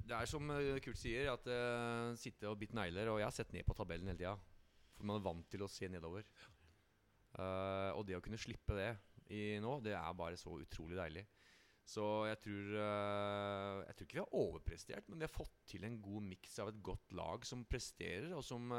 Det 0.03 0.15
er 0.17 0.27
som 0.27 0.49
eh, 0.51 0.79
Kurt 0.83 0.99
sier, 0.99 1.29
at 1.31 1.47
uh, 1.47 2.11
sitte 2.19 2.49
og 2.49 2.57
bite 2.59 2.75
negler. 2.75 3.11
Og 3.11 3.21
jeg 3.21 3.29
har 3.29 3.35
sett 3.35 3.53
ned 3.55 3.65
på 3.67 3.75
tabellen 3.77 4.09
hele 4.11 4.19
tida. 4.19 4.35
For 4.97 5.07
man 5.07 5.19
er 5.19 5.27
vant 5.29 5.47
til 5.51 5.63
å 5.63 5.71
se 5.71 5.87
nedover. 5.91 6.27
Uh, 7.33 7.95
og 7.95 8.03
det 8.05 8.17
å 8.17 8.21
kunne 8.23 8.41
slippe 8.41 8.75
det 8.77 8.91
i 9.33 9.57
nå, 9.63 9.79
det 9.81 9.95
er 9.97 10.19
bare 10.19 10.37
så 10.37 10.53
utrolig 10.59 10.99
deilig. 10.99 11.23
Så 11.83 12.03
jeg 12.29 12.39
tror 12.39 12.67
uh, 12.79 13.79
Jeg 13.83 13.95
tror 13.95 14.05
ikke 14.05 14.17
vi 14.19 14.21
har 14.21 14.35
overprestert, 14.39 15.07
men 15.09 15.19
vi 15.19 15.27
har 15.27 15.33
fått 15.33 15.55
til 15.67 15.87
en 15.87 15.97
god 16.03 16.27
miks 16.29 16.59
av 16.63 16.69
et 16.71 16.83
godt 16.85 17.15
lag 17.17 17.47
som 17.47 17.65
presterer, 17.67 18.29
og 18.37 18.43
som 18.45 18.71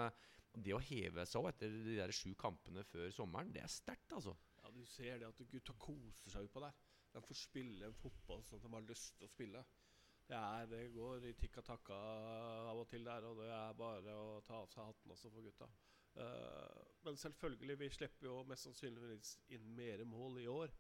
Det 0.54 0.76
å 0.76 0.80
heve 0.86 1.24
seg 1.26 1.40
òg 1.40 1.50
etter 1.50 1.72
de 1.72 1.96
der 1.98 2.12
sju 2.14 2.30
kampene 2.38 2.84
før 2.86 3.08
sommeren, 3.12 3.50
det 3.52 3.64
er 3.64 3.72
sterkt, 3.72 4.12
altså. 4.14 4.36
Ja, 4.62 4.70
Du 4.70 4.84
ser 4.86 5.18
det 5.18 5.26
at 5.26 5.42
gutta 5.50 5.74
koser 5.80 6.30
seg 6.30 6.46
utpå 6.46 6.62
der. 6.62 6.76
De 7.14 7.22
får 7.22 7.38
spille 7.38 7.88
en 7.88 7.96
fotball 7.98 8.44
sånn 8.46 8.60
at 8.60 8.68
de 8.68 8.76
har 8.76 8.86
lyst 8.86 9.16
til 9.18 9.26
å 9.26 9.32
spille. 9.32 9.64
Det, 10.28 10.36
er, 10.36 10.66
det 10.70 10.92
går 10.94 11.26
i 11.28 11.34
tikka 11.36 11.60
takka 11.60 11.96
av 12.70 12.78
og 12.80 12.86
til 12.88 13.04
der, 13.04 13.26
og 13.28 13.36
det 13.42 13.50
er 13.52 13.76
bare 13.76 14.14
å 14.16 14.40
ta 14.46 14.62
av 14.62 14.70
seg 14.72 14.86
hatten 14.88 15.12
også 15.12 15.30
for 15.34 15.44
gutta. 15.44 15.68
Uh, 16.14 16.80
men 17.04 17.18
selvfølgelig, 17.20 17.76
vi 17.80 17.90
slipper 17.92 18.28
jo 18.30 18.38
mest 18.48 18.64
sannsynligvis 18.68 19.34
inn 19.52 19.66
mer 19.76 20.04
mål 20.08 20.38
i 20.40 20.46
år. 20.48 20.72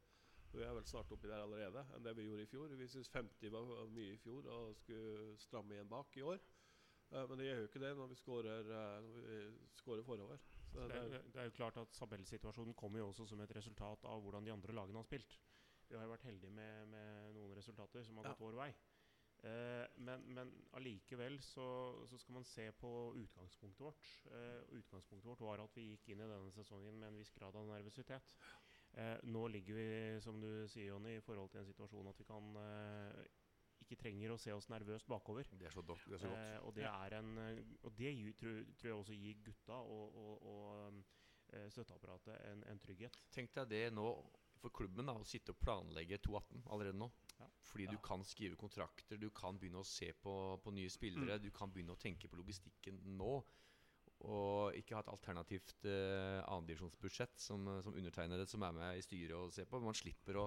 Vi 0.54 0.62
er 0.62 0.74
vel 0.76 0.86
snart 0.86 1.10
oppi 1.12 1.28
der 1.28 1.42
allerede 1.42 1.82
enn 1.96 2.04
det 2.06 2.14
vi 2.16 2.28
gjorde 2.28 2.44
i 2.46 2.50
fjor. 2.50 2.74
Vi 2.78 2.86
syns 2.88 3.10
50 3.10 3.50
var 3.52 3.88
mye 3.90 4.14
i 4.14 4.20
fjor 4.22 4.46
og 4.54 4.76
skulle 4.78 5.34
stramme 5.42 5.74
igjen 5.74 5.90
bak 5.90 6.14
i 6.16 6.22
år. 6.22 6.38
Eh, 7.10 7.24
men 7.28 7.38
det 7.40 7.48
gjør 7.48 7.58
jo 7.62 7.70
ikke 7.70 7.82
det 7.82 7.90
når 7.98 8.12
vi 8.12 8.18
skårer, 8.20 8.70
eh, 8.78 10.04
forover. 10.06 10.38
Så 10.70 10.78
Det 10.80 10.88
det 10.88 11.00
er, 11.18 11.22
det 11.34 11.40
er 11.42 11.44
jo 11.50 11.56
klart 11.58 11.76
at 11.76 11.92
Tabellsituasjonen 11.98 12.74
kommer 12.74 12.98
jo 12.98 13.08
også 13.08 13.26
som 13.26 13.40
et 13.40 13.56
resultat 13.56 14.04
av 14.04 14.22
hvordan 14.22 14.44
de 14.46 14.52
andre 14.52 14.72
lagene 14.72 14.98
har 14.98 15.04
spilt. 15.10 15.38
Vi 15.88 15.96
har 15.96 16.04
jo 16.06 16.14
vært 16.14 16.22
heldige 16.30 16.50
med, 16.50 16.86
med 16.88 17.34
noen 17.34 17.56
resultater 17.56 18.02
som 18.02 18.16
har 18.16 18.24
Ja. 18.24 18.30
gått 18.30 18.40
vår 18.40 18.56
vei. 18.56 18.74
Eh, 19.44 19.86
men, 20.00 20.22
men 20.32 20.50
allikevel 20.78 21.34
så, 21.44 21.64
så 22.08 22.16
skal 22.18 22.38
man 22.38 22.46
se 22.48 22.64
på 22.80 22.90
utgangspunktet 23.20 23.84
vårt. 23.84 24.06
Eh, 24.32 24.62
utgangspunktet 24.78 25.28
vårt 25.28 25.42
var 25.44 25.60
at 25.64 25.74
vi 25.76 25.90
gikk 25.90 26.08
inn 26.14 26.22
i 26.24 26.28
denne 26.30 26.52
sesongen 26.54 26.96
med 27.00 27.10
en 27.12 27.18
viss 27.20 27.32
grad 27.34 27.56
av 27.60 27.66
nervøsitet. 27.68 28.36
Eh, 28.96 29.18
nå 29.28 29.42
ligger 29.52 29.76
vi, 29.76 29.88
som 30.24 30.38
du 30.40 30.48
sier, 30.70 30.92
Jonny, 30.92 31.18
i 31.18 31.24
forhold 31.26 31.50
til 31.52 31.60
en 31.60 31.68
situasjon 31.68 32.08
at 32.12 32.20
vi 32.22 32.26
kan 32.28 32.56
eh, 32.62 33.24
ikke 33.84 33.98
trenger 34.00 34.32
å 34.32 34.38
se 34.40 34.54
oss 34.56 34.70
nervøst 34.72 35.10
bakover. 35.10 35.50
Det 35.60 35.68
er 35.68 35.74
så, 35.76 35.82
dok- 35.84 36.06
det 36.08 36.16
er 36.16 36.22
så 36.24 36.30
godt. 36.32 36.46
Eh, 36.46 36.60
og 36.64 36.74
det 36.78 36.86
er 36.88 37.18
en 37.18 37.34
Og 37.82 37.92
det 37.98 38.14
gir, 38.16 38.32
tror, 38.40 38.62
tror 38.80 38.90
jeg 38.92 39.00
også 39.02 39.18
gir 39.18 39.42
gutta 39.44 39.76
og, 39.82 40.16
og, 40.24 40.48
og 40.54 41.68
støtteapparatet 41.74 42.38
en, 42.48 42.64
en 42.72 42.80
trygghet. 42.80 43.18
Tenk 43.34 43.52
deg 43.58 43.68
det 43.74 43.82
nå 43.92 44.06
for 44.64 44.72
klubben 44.74 45.10
da, 45.10 45.14
å 45.20 45.26
sitte 45.28 45.52
og 45.54 45.60
planlegge 45.60 46.18
218 46.24 46.64
allerede 46.72 46.98
nå. 47.00 47.10
Ja. 47.40 47.48
Fordi 47.68 47.88
du 47.90 47.98
kan 48.04 48.24
skrive 48.24 48.56
kontrakter, 48.60 49.18
du 49.20 49.28
kan 49.34 49.58
begynne 49.60 49.82
å 49.82 49.88
se 49.88 50.12
på, 50.16 50.34
på 50.64 50.72
nye 50.74 50.90
spillere, 50.92 51.40
du 51.42 51.50
kan 51.54 51.72
begynne 51.74 51.96
å 51.96 52.00
tenke 52.00 52.30
på 52.30 52.38
logistikken 52.40 53.00
nå. 53.18 53.34
Og 54.24 54.76
ikke 54.78 54.94
ha 54.96 55.02
et 55.02 55.10
alternativt 55.12 55.82
uh, 55.84 56.38
annendivisjonsbudsjett 56.46 57.34
som, 57.44 57.66
eh, 57.68 57.80
som 57.84 57.96
undertegnede 57.98 58.46
som 58.48 58.62
er 58.64 58.72
med 58.76 58.96
i 59.00 59.02
styret 59.04 59.34
og 59.36 59.50
ser 59.52 59.66
på. 59.68 59.80
Man 59.84 59.96
slipper 59.98 60.38
å, 60.40 60.46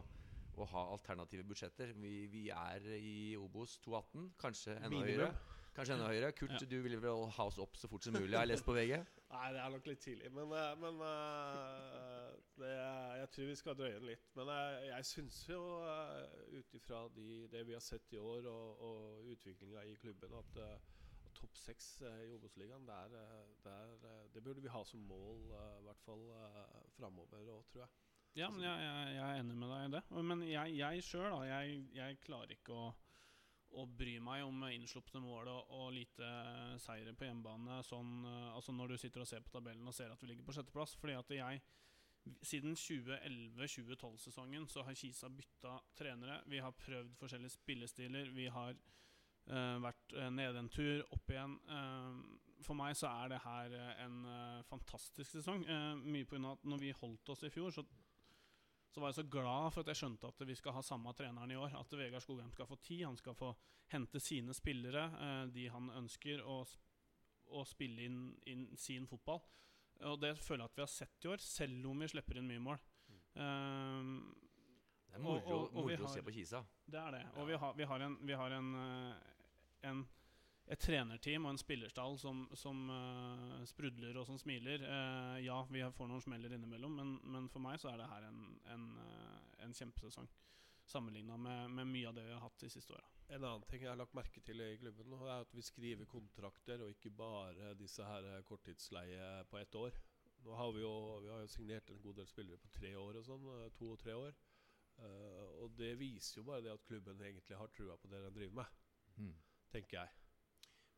å 0.58 0.68
ha 0.72 0.86
alternative 0.96 1.46
budsjetter. 1.46 1.92
Vi, 2.02 2.14
vi 2.32 2.48
er 2.56 2.88
i 2.98 3.36
Obos 3.38 3.76
218, 3.86 4.32
kanskje 4.42 4.80
enda 4.80 4.90
Minimum. 4.96 5.12
høyere. 5.28 5.58
Kanskje 5.78 5.94
enda 5.94 6.08
høyere. 6.10 6.32
Kurt, 6.34 6.56
Ja. 6.58 6.66
du 6.72 6.80
vil 6.82 6.98
vel 7.04 7.28
ha 7.36 7.46
oss 7.52 7.60
opp 7.62 7.78
så 7.78 7.92
fort 7.92 8.08
som 8.08 8.16
mulig, 8.18 8.34
har 8.34 8.48
jeg 8.48 8.56
lest 8.56 8.66
på 8.66 8.74
VG? 8.74 8.96
Nei, 9.36 9.48
det 9.54 9.62
er 9.62 9.70
nok 9.76 9.86
litt 9.92 10.02
tidlig. 10.02 10.32
Men, 10.34 10.56
eh, 10.58 10.74
men 10.82 11.04
eh, 11.06 12.17
det, 12.62 12.74
jeg 13.22 13.30
tror 13.34 13.50
vi 13.50 13.58
skal 13.60 13.78
drøye 13.80 13.96
den 13.98 14.10
litt. 14.12 14.28
Men 14.38 14.52
jeg, 14.54 14.84
jeg 14.90 15.10
syns 15.12 15.40
jo, 15.50 15.62
uh, 15.84 16.28
ut 16.54 16.78
ifra 16.80 17.04
de, 17.16 17.30
det 17.54 17.64
vi 17.68 17.76
har 17.78 17.84
sett 17.86 18.14
i 18.14 18.22
år 18.22 18.50
og, 18.52 18.84
og 18.90 19.32
utviklinga 19.34 19.86
i 19.88 19.96
klubben, 20.02 20.36
at, 20.42 20.60
eh, 20.64 20.76
at 21.28 21.38
topp 21.38 21.58
seks 21.60 21.90
eh, 22.08 22.20
i 22.28 22.34
Obos-ligaen, 22.36 22.88
det, 22.90 23.24
eh, 23.24 23.72
eh, 23.72 24.42
burde 24.42 24.64
vi 24.64 24.74
ha 24.74 24.84
som 24.86 25.02
mål, 25.10 25.42
eh, 25.54 25.80
i 25.82 25.88
hvert 25.88 26.06
fall 26.06 26.28
framover 26.98 27.50
òg, 27.58 27.66
tror 27.72 27.86
jeg. 27.86 27.96
Ja, 28.38 28.52
jeg, 28.54 28.70
jeg, 28.70 29.14
jeg 29.16 29.26
er 29.26 29.40
enig 29.42 29.56
med 29.58 29.72
deg 29.72 29.84
i 29.88 29.94
det. 29.96 30.02
Men 30.30 30.42
jeg, 30.46 30.78
jeg 30.78 31.06
sjøl, 31.06 31.32
da. 31.34 31.40
Jeg, 31.48 31.78
jeg 31.96 32.20
klarer 32.22 32.54
ikke 32.54 32.76
å, 32.76 32.92
å 33.82 33.86
bry 33.90 34.14
meg 34.22 34.44
om 34.46 34.62
innslupne 34.70 35.22
mål 35.24 35.50
og, 35.56 35.72
og 35.74 35.88
lite 35.96 36.30
seire 36.84 37.16
på 37.18 37.26
hjemmebane. 37.26 37.80
Sånn, 37.88 38.12
eh, 38.30 38.52
altså 38.54 38.76
når 38.78 38.94
du 38.94 39.02
sitter 39.02 39.26
og 39.26 39.30
ser 39.30 39.46
på 39.46 39.54
tabellen 39.56 39.90
og 39.90 39.96
ser 39.98 40.14
at 40.14 40.22
vi 40.22 40.30
ligger 40.30 40.46
på 40.46 40.54
sjetteplass. 40.54 40.94
Fordi 41.02 41.18
at 41.18 41.34
jeg 41.34 41.64
siden 42.46 42.76
2011-2012-sesongen 42.76 44.68
så 44.72 44.84
har 44.88 44.98
Kisa 44.98 45.30
bytta 45.30 45.78
trenere. 45.98 46.42
Vi 46.46 46.62
har 46.64 46.76
prøvd 46.78 47.16
forskjellige 47.20 47.56
spillestiler. 47.56 48.32
Vi 48.36 48.48
har 48.54 48.74
uh, 48.74 49.78
vært 49.84 50.18
uh, 50.18 50.28
nede 50.34 50.60
en 50.60 50.70
tur, 50.70 51.06
opp 51.16 51.32
igjen. 51.34 51.58
Uh, 51.70 52.64
for 52.66 52.78
meg 52.78 52.96
så 52.98 53.10
er 53.12 53.30
det 53.30 53.44
her 53.44 53.74
eh, 53.78 54.00
en 54.02 54.16
uh, 54.26 54.66
fantastisk 54.66 55.30
sesong. 55.36 55.62
Mye 56.02 56.26
pga. 56.26 56.56
at 56.56 56.64
når 56.66 56.80
vi 56.82 56.96
holdt 57.02 57.30
oss 57.30 57.44
i 57.46 57.54
fjor, 57.54 57.70
så 57.72 57.86
så 58.98 59.02
var 59.02 59.12
jeg 59.12 59.16
så 59.16 59.24
glad 59.30 59.72
for 59.74 59.84
at 59.84 59.90
jeg 59.92 60.00
skjønte 60.00 60.30
at 60.32 60.40
vi 60.48 60.56
skal 60.58 60.74
ha 60.74 60.82
samme 60.82 61.12
treneren 61.14 61.52
i 61.54 61.58
år. 61.60 61.76
At 61.78 61.92
Vegard 61.94 62.24
Skogheim 62.24 62.50
skal 62.50 62.66
få 62.66 62.80
tid. 62.82 63.04
Han 63.06 63.18
skal 63.20 63.36
få 63.38 63.52
hente 63.94 64.20
sine 64.20 64.56
spillere, 64.58 65.04
eh, 65.22 65.44
de 65.54 65.68
han 65.70 65.92
ønsker, 66.00 66.42
og, 66.42 66.72
og 67.54 67.68
spille 67.68 68.08
inn, 68.08 68.22
inn 68.50 68.66
sin 68.78 69.06
fotball. 69.06 69.44
Og 70.06 70.20
det 70.22 70.38
føler 70.38 70.64
jeg 70.64 70.70
at 70.72 70.76
vi 70.76 70.82
har 70.82 70.88
sett 70.88 71.26
i 71.26 71.28
år, 71.28 71.38
selv 71.42 71.86
om 71.90 72.00
vi 72.00 72.08
slipper 72.08 72.38
inn 72.38 72.48
mye 72.48 72.60
mål. 72.60 72.78
Um, 73.38 74.36
Det 75.08 75.16
er 75.16 75.20
moro, 75.24 75.40
Og- 75.40 75.48
og- 75.48 75.68
og 75.68 75.74
moro 75.74 75.96
har, 75.96 76.04
å 76.06 76.14
se 76.14 76.22
på 76.22 76.32
Kisa. 76.34 76.64
det 76.90 77.00
er 77.00 77.12
det. 77.12 77.26
Og 77.36 77.38
Ja. 77.40 77.46
vi 77.46 77.58
har, 77.58 77.74
vi 77.74 77.84
har, 77.86 78.00
en, 78.02 78.18
vi 78.28 78.34
har 78.34 78.52
en, 78.52 78.76
eh, 78.76 79.16
en, 79.90 80.08
et 80.68 80.80
trenerteam 80.80 81.46
og 81.46 81.52
en 81.52 81.58
spillerstall 81.58 82.18
som, 82.20 82.48
som 82.54 82.90
uh, 82.90 83.64
sprudler 83.66 84.18
og 84.18 84.26
som 84.26 84.38
smiler. 84.38 84.82
Uh, 84.84 85.38
ja, 85.44 85.64
vi 85.72 85.80
får 85.82 86.08
noen 86.08 86.22
smeller 86.22 86.50
innimellom, 86.54 86.96
men, 86.96 87.20
men 87.24 87.48
for 87.50 87.60
meg 87.60 87.80
så 87.80 87.90
er 87.94 87.98
det 87.98 88.10
her 88.10 88.28
en, 88.28 88.60
en, 88.66 89.00
en 89.60 89.74
kjempesesong. 89.74 90.28
Sammenligna 90.86 91.38
med, 91.38 91.70
med 91.72 91.88
mye 91.88 92.08
av 92.08 92.16
det 92.16 92.26
vi 92.26 92.32
har 92.34 92.40
hatt 92.42 92.58
de 92.60 92.70
siste 92.70 92.92
åra. 92.94 93.04
En 93.30 93.44
annen 93.44 93.64
ting 93.68 93.82
jeg 93.84 93.92
har 93.92 94.00
lagt 94.00 94.16
merke 94.16 94.40
til 94.46 94.62
i 94.64 94.78
klubben, 94.80 95.10
nå 95.12 95.18
er 95.28 95.42
at 95.44 95.52
vi 95.56 95.62
skriver 95.66 96.08
kontrakter, 96.08 96.80
og 96.84 96.94
ikke 96.94 97.12
bare 97.12 97.74
disse 97.76 98.04
her 98.08 98.42
korttidsleie 98.48 99.44
på 99.52 99.58
ett 99.60 99.76
år. 99.76 99.98
Nå 100.46 100.56
har 100.56 100.72
vi 100.72 100.82
jo, 100.86 100.94
vi 101.26 101.32
har 101.34 101.42
jo 101.44 101.48
signert 101.52 101.90
en 101.92 102.00
god 102.02 102.22
del 102.22 102.28
spillere 102.30 102.58
på 102.64 102.70
tre 102.78 102.94
år 102.96 103.20
og 103.20 103.26
sånn. 103.28 103.48
eh, 103.58 103.70
To 103.76 103.92
og 103.92 104.00
tre 104.00 104.16
år. 104.16 104.38
Uh, 104.98 105.62
og 105.62 105.76
det 105.78 105.92
viser 106.00 106.40
jo 106.40 106.44
bare 106.48 106.64
det 106.66 106.72
at 106.74 106.86
klubben 106.88 107.20
egentlig 107.22 107.58
har 107.58 107.68
trua 107.70 107.98
på 108.02 108.08
det 108.10 108.22
den 108.24 108.34
driver 108.34 108.56
med, 108.64 108.66
Mm. 109.18 109.36
tenker 109.70 109.98
jeg. 110.00 110.10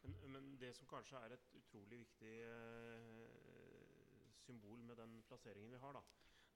Men, 0.04 0.32
men 0.32 0.46
det 0.62 0.70
som 0.76 0.88
kanskje 0.88 1.18
er 1.18 1.34
et 1.36 1.50
utrolig 1.58 2.00
viktig 2.06 2.32
uh, 2.48 4.30
symbol 4.46 4.80
med 4.88 4.96
den 4.96 5.22
plasseringen 5.28 5.72
vi 5.72 5.78
har, 5.84 5.94
da, 5.94 6.02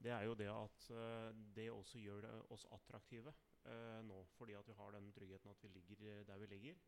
det 0.03 0.11
er 0.11 0.27
jo 0.27 0.35
det 0.39 0.49
at 0.51 0.89
eh, 0.91 1.31
det 1.55 1.69
også 1.71 1.99
gjør 1.99 2.21
det 2.25 2.33
oss 2.55 2.65
attraktive 2.75 3.33
eh, 3.65 4.01
nå. 4.05 4.19
Fordi 4.37 4.57
at 4.59 4.67
vi 4.67 4.77
har 4.77 4.91
den 4.91 5.11
tryggheten 5.15 5.49
at 5.49 5.63
vi 5.63 5.71
ligger 5.77 6.05
eh, 6.11 6.25
der 6.27 6.37
vi 6.37 6.51
ligger. 6.55 6.83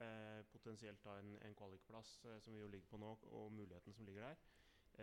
Eh, 0.00 0.42
potensielt 0.52 1.04
da 1.04 1.18
en, 1.20 1.38
en 1.42 1.54
kvalikplass 1.54 2.18
eh, 2.24 2.40
som 2.40 2.54
vi 2.54 2.60
jo 2.60 2.68
ligger 2.68 2.90
på 2.90 3.00
nå, 3.00 3.14
og 3.38 3.52
muligheten 3.52 3.94
som 3.94 4.04
ligger 4.04 4.28
der. 4.28 4.36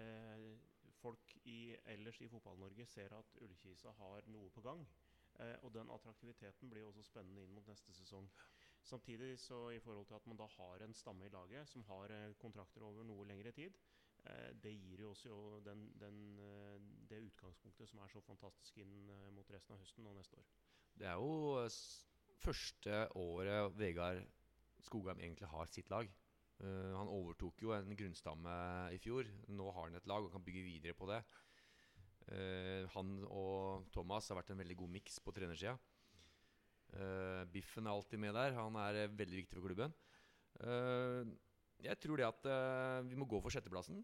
Eh, 0.02 0.60
folk 1.04 1.38
i, 1.44 1.76
ellers 1.86 2.22
i 2.22 2.28
Fotball-Norge 2.28 2.86
ser 2.86 3.16
at 3.18 3.36
Ullkisa 3.42 3.92
har 3.98 4.28
noe 4.32 4.52
på 4.54 4.62
gang. 4.62 4.86
Uh, 5.34 5.58
og 5.66 5.72
den 5.74 5.90
attraktiviteten 5.90 6.70
blir 6.70 6.86
også 6.86 7.02
spennende 7.08 7.42
inn 7.42 7.54
mot 7.56 7.66
neste 7.68 7.94
sesong. 7.98 8.28
Samtidig 8.86 9.40
så 9.40 9.70
i 9.74 9.80
forhold 9.82 10.06
til 10.06 10.20
at 10.20 10.28
man 10.30 10.38
da 10.38 10.46
har 10.58 10.84
en 10.84 10.94
stamme 10.94 11.26
i 11.26 11.32
laget 11.34 11.70
som 11.70 11.84
har 11.90 12.14
uh, 12.14 12.36
kontrakter 12.38 12.86
over 12.86 13.08
noe 13.08 13.26
lengre 13.26 13.52
tid, 13.52 13.74
eh, 13.74 14.03
det 14.64 14.72
gir 14.72 15.04
jo 15.04 15.10
også 15.12 15.30
jo 15.30 15.60
den, 15.66 15.84
den, 16.00 16.20
eh, 16.40 16.80
det 17.10 17.22
utgangspunktet 17.28 17.90
som 17.90 18.00
er 18.00 18.12
så 18.12 18.22
fantastisk 18.24 18.78
inn 18.80 19.10
eh, 19.12 19.30
mot 19.36 19.50
resten 19.52 19.76
av 19.76 19.82
høsten 19.84 20.08
og 20.08 20.16
neste 20.18 20.40
år. 20.40 20.50
Det 21.00 21.10
er 21.10 21.20
jo 21.20 21.58
eh, 21.60 21.80
første 22.44 23.00
året 23.20 23.78
Vegard 23.80 24.24
Skogheim 24.84 25.20
egentlig 25.20 25.50
har 25.52 25.72
sitt 25.72 25.92
lag. 25.92 26.10
Uh, 26.64 26.94
han 26.94 27.10
overtok 27.10 27.64
jo 27.64 27.72
en 27.74 27.96
grunnstamme 27.98 28.52
i 28.94 29.00
fjor. 29.02 29.28
Nå 29.52 29.66
har 29.74 29.88
han 29.88 29.98
et 29.98 30.08
lag 30.08 30.24
og 30.24 30.32
kan 30.32 30.44
bygge 30.44 30.62
videre 30.64 30.96
på 30.96 31.08
det. 31.10 31.18
Uh, 32.28 32.84
han 32.94 33.16
og 33.26 33.88
Thomas 33.96 34.28
har 34.30 34.38
vært 34.38 34.54
en 34.54 34.62
veldig 34.62 34.78
god 34.84 34.92
miks 34.94 35.18
på 35.24 35.34
trenersida. 35.36 35.74
Uh, 36.94 37.44
Biffen 37.52 37.88
er 37.88 37.96
alltid 37.96 38.22
med 38.22 38.36
der. 38.38 38.54
Han 38.60 38.78
er 38.80 39.02
eh, 39.06 39.18
veldig 39.18 39.40
viktig 39.42 39.58
for 39.58 39.66
klubben. 39.66 39.96
Eh, 40.62 41.26
jeg 41.84 42.00
tror 42.04 42.20
det 42.20 42.28
at 42.28 42.48
uh, 42.50 43.06
vi 43.08 43.18
må 43.20 43.28
gå 43.30 43.40
for 43.44 43.54
sjetteplassen. 43.54 44.04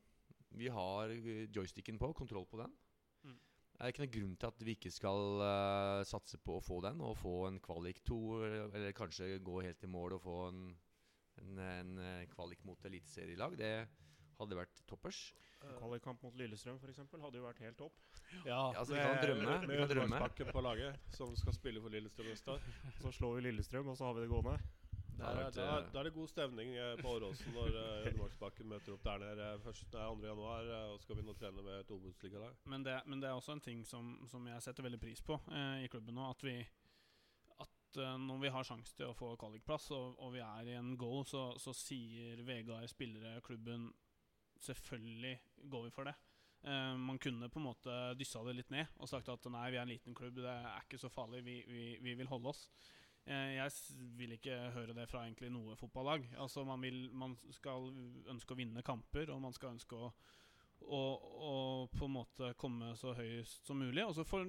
Vi 0.60 0.70
har 0.74 1.12
eh, 1.14 1.46
joysticken 1.54 2.00
på, 2.02 2.12
kontroll 2.18 2.48
på 2.50 2.58
den. 2.62 2.72
Mm. 3.24 3.36
Det 3.36 3.86
er 3.86 3.94
ikke 3.94 4.04
noen 4.04 4.16
grunn 4.16 4.36
til 4.42 4.50
at 4.50 4.64
vi 4.66 4.76
ikke 4.76 4.92
skal 4.94 5.44
uh, 5.44 6.02
satse 6.10 6.40
på 6.42 6.58
å 6.58 6.64
få 6.66 6.80
den, 6.86 7.04
og 7.06 7.18
få 7.22 7.36
en 7.48 7.60
kvalik 7.64 8.02
to, 8.08 8.20
eller, 8.48 8.92
kanskje 8.98 9.38
gå 9.46 9.62
helt 9.66 9.86
i 9.86 9.92
mål 9.92 10.18
og 10.18 10.24
få 10.26 10.40
en, 10.50 10.64
en, 11.44 11.62
en 11.70 12.02
kvalik 12.34 12.66
mot 12.68 12.90
eliteserielag. 12.90 13.60
Det 13.62 13.74
hadde 14.40 14.58
vært 14.58 14.84
toppers. 14.90 15.22
Uh, 15.60 15.76
Kvalikkamp 15.78 16.22
mot 16.24 16.36
Lillestrøm 16.40 16.80
for 16.82 16.92
eksempel, 16.92 17.22
hadde 17.24 17.40
jo 17.40 17.46
vært 17.46 17.64
helt 17.66 17.80
topp. 17.80 18.04
Ja, 18.46 18.70
altså, 18.72 18.94
vi 18.96 19.02
kan 19.04 19.18
drømme, 19.22 19.56
vi 19.64 19.72
Med 19.72 19.82
kan 19.84 19.92
drømme. 19.94 20.52
På 20.54 20.64
laget, 20.64 21.10
som 21.16 21.34
skal 21.38 21.56
spille 21.56 21.82
for 21.84 21.94
Lillestrøm 21.94 22.30
neste 22.32 22.56
år. 22.56 22.70
Så 23.04 23.12
slår 23.20 23.38
vi 23.38 23.50
Lillestrøm, 23.50 23.92
og 23.92 23.98
så 24.00 24.10
har 24.10 24.18
vi 24.18 24.26
det 24.26 24.32
gående. 24.32 24.58
Det 25.20 25.26
Da 25.26 25.32
er, 25.36 25.52
da, 25.52 25.64
eh, 25.80 25.88
da 25.94 26.00
er 26.00 26.08
det 26.08 26.14
god 26.16 26.30
stemning 26.32 26.70
eh, 26.80 26.96
på 27.02 27.12
Åråsen 27.18 27.54
når 27.56 27.76
Hedmarksbakken 28.08 28.66
uh, 28.66 28.72
møter 28.74 28.96
opp 28.96 29.04
der 29.04 29.24
nede 29.26 29.48
først- 29.66 29.90
nei, 29.94 30.06
2. 30.16 30.28
januar 30.28 30.70
eh, 30.70 30.92
og 30.94 31.02
skal 31.02 31.18
begynne 31.18 31.34
å 31.34 31.40
trene 31.40 31.64
med 31.66 31.80
et 31.82 31.92
Obos-ligalag. 31.92 32.56
Men 32.72 32.86
det, 32.86 32.96
men 33.06 33.22
det 33.22 33.30
er 33.30 33.38
også 33.38 33.56
en 33.58 33.64
ting 33.64 33.84
som, 33.86 34.14
som 34.32 34.46
jeg 34.48 34.64
setter 34.64 34.86
veldig 34.86 35.00
pris 35.02 35.22
på 35.26 35.40
uh, 35.50 35.80
i 35.84 35.90
klubben 35.92 36.16
nå. 36.16 36.30
At 36.30 36.44
vi 36.46 36.56
At 37.60 37.98
eh, 37.98 38.18
når 38.22 38.40
vi 38.46 38.54
har 38.54 38.64
sjanse 38.64 38.96
til 38.96 39.10
å 39.10 39.18
få 39.18 39.34
kvalikplass, 39.40 39.90
og, 39.92 40.16
og 40.20 40.34
vi 40.38 40.44
er 40.46 40.72
i 40.72 40.78
en 40.80 40.96
goal, 40.98 41.26
så, 41.26 41.52
så 41.60 41.74
sier 41.76 42.44
Vegard, 42.48 42.88
spillere, 42.88 43.42
klubben 43.42 43.92
Selvfølgelig 44.60 45.38
går 45.72 45.86
vi 45.86 45.92
for 45.96 46.04
det. 46.04 46.14
Uh, 46.68 46.98
man 47.00 47.20
kunne 47.24 47.48
på 47.48 47.60
en 47.62 47.70
måte 47.70 47.94
dyssa 48.20 48.42
det 48.44 48.58
litt 48.58 48.72
ned 48.74 48.90
og 49.00 49.08
sagt 49.08 49.30
at 49.32 49.46
nei, 49.48 49.70
vi 49.72 49.78
er 49.80 49.86
en 49.86 49.92
liten 49.94 50.16
klubb, 50.18 50.42
det 50.44 50.52
er 50.52 50.82
ikke 50.84 51.00
så 51.00 51.08
farlig, 51.08 51.40
vi, 51.46 51.62
vi, 51.72 51.86
vi 52.04 52.16
vil 52.20 52.28
holde 52.28 52.52
oss. 52.52 52.66
Eh, 53.26 53.56
jeg 53.58 53.72
vil 54.18 54.36
ikke 54.38 54.58
høre 54.76 54.96
det 54.98 55.08
fra 55.12 55.26
egentlig 55.26 55.52
noe 55.54 55.78
fotballag. 55.80 56.28
Altså 56.40 56.66
man, 56.68 56.82
vil, 56.82 57.08
man 57.12 57.36
skal 57.56 57.92
ønske 58.32 58.56
å 58.56 58.60
vinne 58.60 58.86
kamper, 58.86 59.34
og 59.34 59.42
man 59.44 59.56
skal 59.56 59.76
ønske 59.76 59.98
å 59.98 60.12
og, 60.80 61.24
og 61.44 61.92
på 61.92 62.08
en 62.08 62.14
måte 62.14 62.54
komme 62.60 62.94
så 62.98 63.12
høyest 63.18 63.68
som 63.68 63.82
mulig. 63.82 64.04
Og 64.06 64.14
så 64.16 64.26
får 64.28 64.46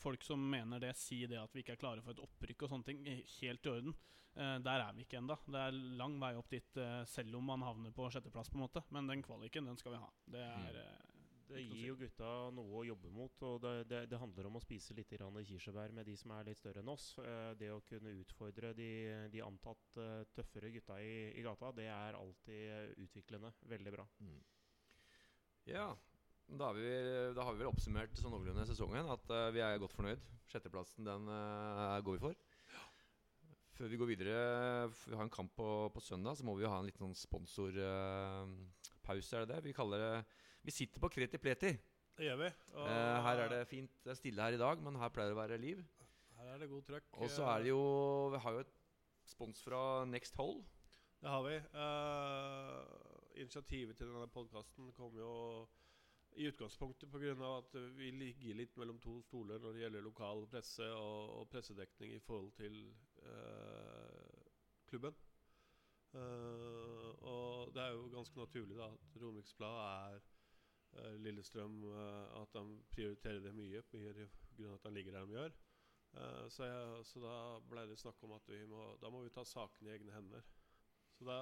folk 0.00 0.24
som 0.24 0.40
mener 0.40 0.80
det, 0.82 0.94
si 0.98 1.22
det 1.30 1.40
at 1.40 1.52
vi 1.54 1.64
ikke 1.64 1.76
er 1.76 1.82
klare 1.82 2.04
for 2.04 2.14
et 2.14 2.22
opprykk 2.24 2.64
og 2.64 2.72
sånne 2.72 2.88
ting. 2.88 3.04
Helt 3.40 3.68
i 3.68 3.72
orden. 3.72 3.94
Eh, 4.34 4.56
der 4.64 4.86
er 4.86 4.96
vi 4.96 5.04
ikke 5.04 5.20
ennå. 5.20 5.36
Det 5.46 5.60
er 5.60 5.78
lang 6.00 6.16
vei 6.22 6.32
opp 6.38 6.50
dit, 6.52 6.76
eh, 6.80 7.02
selv 7.10 7.38
om 7.38 7.50
man 7.52 7.66
havner 7.66 7.94
på 7.94 8.08
sjetteplass, 8.10 8.50
på 8.50 8.58
en 8.58 8.64
måte. 8.64 8.84
Men 8.94 9.10
den 9.10 9.24
kvaliken, 9.26 9.68
den 9.68 9.78
skal 9.80 9.96
vi 9.96 10.02
ha. 10.02 10.10
Det 10.36 10.44
er 10.46 10.82
eh, 10.84 11.09
Det 11.50 11.62
gir 11.64 11.88
jo 11.88 11.96
gutta 11.98 12.28
noe 12.54 12.78
å 12.78 12.84
jobbe 12.86 13.10
mot, 13.10 13.42
og 13.48 13.56
det, 13.64 13.72
det, 13.90 14.00
det 14.12 14.18
handler 14.22 14.46
om 14.46 14.58
å 14.58 14.62
spise 14.62 14.94
litt 14.94 15.10
kirsebær 15.10 15.90
med 15.96 16.06
de 16.06 16.14
som 16.18 16.30
er 16.36 16.46
litt 16.46 16.60
større 16.60 16.82
enn 16.82 16.92
oss. 16.92 17.06
Eh, 17.18 17.50
det 17.58 17.70
å 17.74 17.80
kunne 17.88 18.12
utfordre 18.20 18.70
de, 18.76 18.90
de 19.32 19.42
antatt 19.42 19.98
eh, 19.98 20.22
tøffere 20.36 20.70
gutta 20.70 21.00
i, 21.02 21.32
i 21.34 21.42
gata, 21.42 21.72
det 21.74 21.88
er 21.90 22.18
alltid 22.18 22.94
utviklende. 23.02 23.50
Veldig 23.72 23.92
bra. 23.96 24.04
Mm. 24.22 24.40
Ja, 25.70 25.88
da 26.46 26.70
har, 26.70 26.78
vi, 26.78 26.92
da 27.34 27.46
har 27.46 27.56
vi 27.56 27.64
vel 27.64 27.72
oppsummert 27.72 28.14
sånn 28.18 28.32
noenlunde 28.36 28.68
sesongen. 28.70 29.10
At 29.10 29.34
eh, 29.34 29.52
vi 29.56 29.64
er 29.66 29.82
godt 29.82 29.96
fornøyd. 29.98 30.22
Sjetteplassen 30.50 31.06
den 31.06 31.22
går 32.06 32.16
vi 32.16 32.24
for. 32.28 32.34
Før 33.74 33.86
vi 33.90 33.98
går 33.98 34.10
videre, 34.10 34.36
vi 35.06 35.16
har 35.16 35.24
en 35.24 35.32
kamp 35.32 35.52
på, 35.56 35.68
på 35.94 36.00
søndag, 36.04 36.36
så 36.36 36.44
må 36.44 36.52
vi 36.58 36.64
jo 36.66 36.72
ha 36.72 36.78
en 36.82 36.86
liten 36.86 37.04
sånn 37.06 37.16
sponsorpause. 37.16 39.32
er 39.32 39.40
det 39.46 39.54
det? 39.54 39.66
Vi 39.70 39.74
kaller 39.74 39.98
det 40.04 40.16
Vi 40.62 40.74
sitter 40.74 41.00
på 41.00 41.08
kreti 41.12 41.38
pleti. 41.40 41.72
Det 42.16 42.26
gjør 42.26 42.36
vi. 42.42 42.50
Og 42.74 42.88
Eh, 42.88 43.22
her 43.24 43.44
er 43.44 43.48
det 43.48 43.68
fint. 43.68 43.92
Det 44.04 44.10
er 44.10 44.18
stille 44.18 44.42
her 44.42 44.52
i 44.52 44.60
dag, 44.60 44.82
men 44.82 44.96
her 45.00 45.08
pleier 45.08 45.32
det 45.32 45.36
å 45.38 45.40
være 45.40 45.60
liv. 45.60 45.84
her 46.36 46.54
er 46.54 46.58
det 46.58 46.68
god 46.68 46.82
trøkk. 46.82 47.04
Og 47.12 47.30
så 47.30 47.44
er 47.44 47.58
det 47.58 47.68
jo 47.68 48.28
Vi 48.32 48.38
har 48.38 48.52
jo 48.52 48.58
et 48.58 48.74
spons 49.24 49.62
fra 49.62 50.04
Next 50.04 50.36
Hole. 50.36 50.64
Det 51.20 51.28
har 51.28 51.42
vi. 51.42 51.56
Uh, 51.74 53.40
initiativet 53.40 53.96
til 53.96 54.06
denne 54.06 54.28
podkasten 54.28 54.92
kom 54.92 55.16
jo 55.16 55.68
i 56.32 56.46
utgangspunktet 56.48 57.10
pga. 57.10 57.58
at 57.58 57.74
vi 57.96 58.10
ligger 58.10 58.54
litt 58.54 58.76
mellom 58.76 59.00
to 59.00 59.20
stoler 59.22 59.58
når 59.58 59.72
det 59.72 59.80
gjelder 59.80 60.00
lokal 60.02 60.46
presse 60.46 60.84
og, 60.84 61.40
og 61.40 61.48
pressedekning 61.48 62.14
i 62.14 62.18
forhold 62.18 62.52
til 62.52 62.94
uh, 63.22 64.44
klubben. 64.86 65.14
Uh, 66.14 67.10
og 67.22 67.74
det 67.74 67.82
er 67.82 67.92
jo 67.92 68.08
ganske 68.14 68.38
naturlig 68.38 68.76
da 68.76 68.88
at 68.92 69.22
Romerikes 69.22 69.54
Blad 69.54 69.76
er 70.14 70.20
Lillestrøm 70.92 71.82
eh, 71.84 72.40
At 72.42 72.54
de 72.54 72.78
prioriterer 72.94 73.42
det 73.44 73.54
mye 73.54 73.82
mye 73.82 73.82
pga. 73.82 74.74
at 74.74 74.82
de 74.84 74.94
ligger 74.94 75.12
der 75.12 75.26
de 75.26 75.36
gjør. 75.36 75.52
Eh, 76.14 76.48
så, 76.50 76.64
jeg, 76.64 77.04
så 77.06 77.20
da 77.20 77.34
ble 77.70 77.86
det 77.86 77.98
snakk 77.98 78.22
om 78.24 78.32
at 78.32 78.48
vi 78.48 78.64
må, 78.66 78.96
da 79.02 79.10
må 79.10 79.22
vi 79.22 79.30
ta 79.30 79.44
saken 79.44 79.86
i 79.86 79.94
egne 79.94 80.12
hender. 80.12 80.42
Så 81.14 81.24
da 81.24 81.38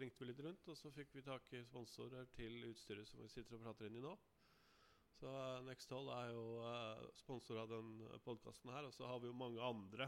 ringte 0.00 0.20
vi 0.20 0.30
litt 0.30 0.40
rundt, 0.40 0.68
og 0.68 0.76
så 0.76 0.90
fikk 0.90 1.14
vi 1.14 1.22
tak 1.22 1.52
i 1.52 1.64
sponsorer 1.64 2.26
til 2.34 2.64
utstyret 2.70 3.08
som 3.08 3.20
vi 3.20 3.28
sitter 3.28 3.58
og 3.58 3.66
prater 3.66 3.86
inn 3.86 3.98
i 4.00 4.04
nå. 4.04 4.14
Så 5.20 5.30
Next 5.66 5.90
Hold 5.92 6.08
er 6.14 6.30
jo 6.32 6.44
sponsor 7.18 7.58
av 7.60 7.68
den 7.68 7.98
podkasten 8.24 8.72
her. 8.72 8.86
Og 8.88 8.94
så 8.96 9.04
har 9.04 9.18
vi 9.20 9.28
jo 9.28 9.36
mange 9.36 9.60
andre. 9.60 10.06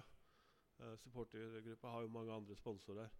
Supportergruppa 1.02 1.90
har 1.92 2.07
jo 2.07 2.14
mange 2.14 2.33
andre 2.33 2.57
sponsorer. 2.57 3.11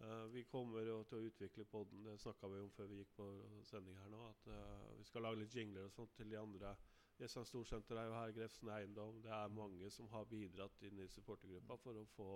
Eh, 0.00 0.26
vi 0.32 0.44
kommer 0.48 0.86
jo 0.86 1.02
til 1.08 1.18
å 1.18 1.26
utvikle 1.28 1.66
podden, 1.68 2.04
det 2.06 2.16
snakka 2.22 2.48
vi 2.48 2.60
om 2.62 2.70
før 2.72 2.88
vi 2.88 3.02
gikk 3.02 3.10
på 3.18 3.26
sending 3.68 3.98
her 4.00 4.08
nå. 4.12 4.22
At 4.30 4.46
uh, 4.48 4.94
vi 4.96 5.04
skal 5.04 5.26
lage 5.26 5.42
litt 5.42 5.56
jingler 5.56 5.88
og 5.88 5.92
sånt 5.92 6.14
til 6.16 6.30
de 6.32 6.38
andre. 6.40 6.72
Jessheim 7.20 7.44
Storsenter 7.44 8.00
er 8.00 8.08
jo 8.08 8.16
her, 8.16 8.32
Grefsen 8.32 8.70
Eiendom. 8.72 9.18
Det 9.20 9.32
er 9.36 9.52
mange 9.52 9.90
som 9.92 10.08
har 10.14 10.24
bidratt 10.30 10.86
inn 10.88 11.02
i 11.04 11.10
supportergruppa 11.12 11.76
for 11.82 12.00
å 12.00 12.06
få 12.14 12.30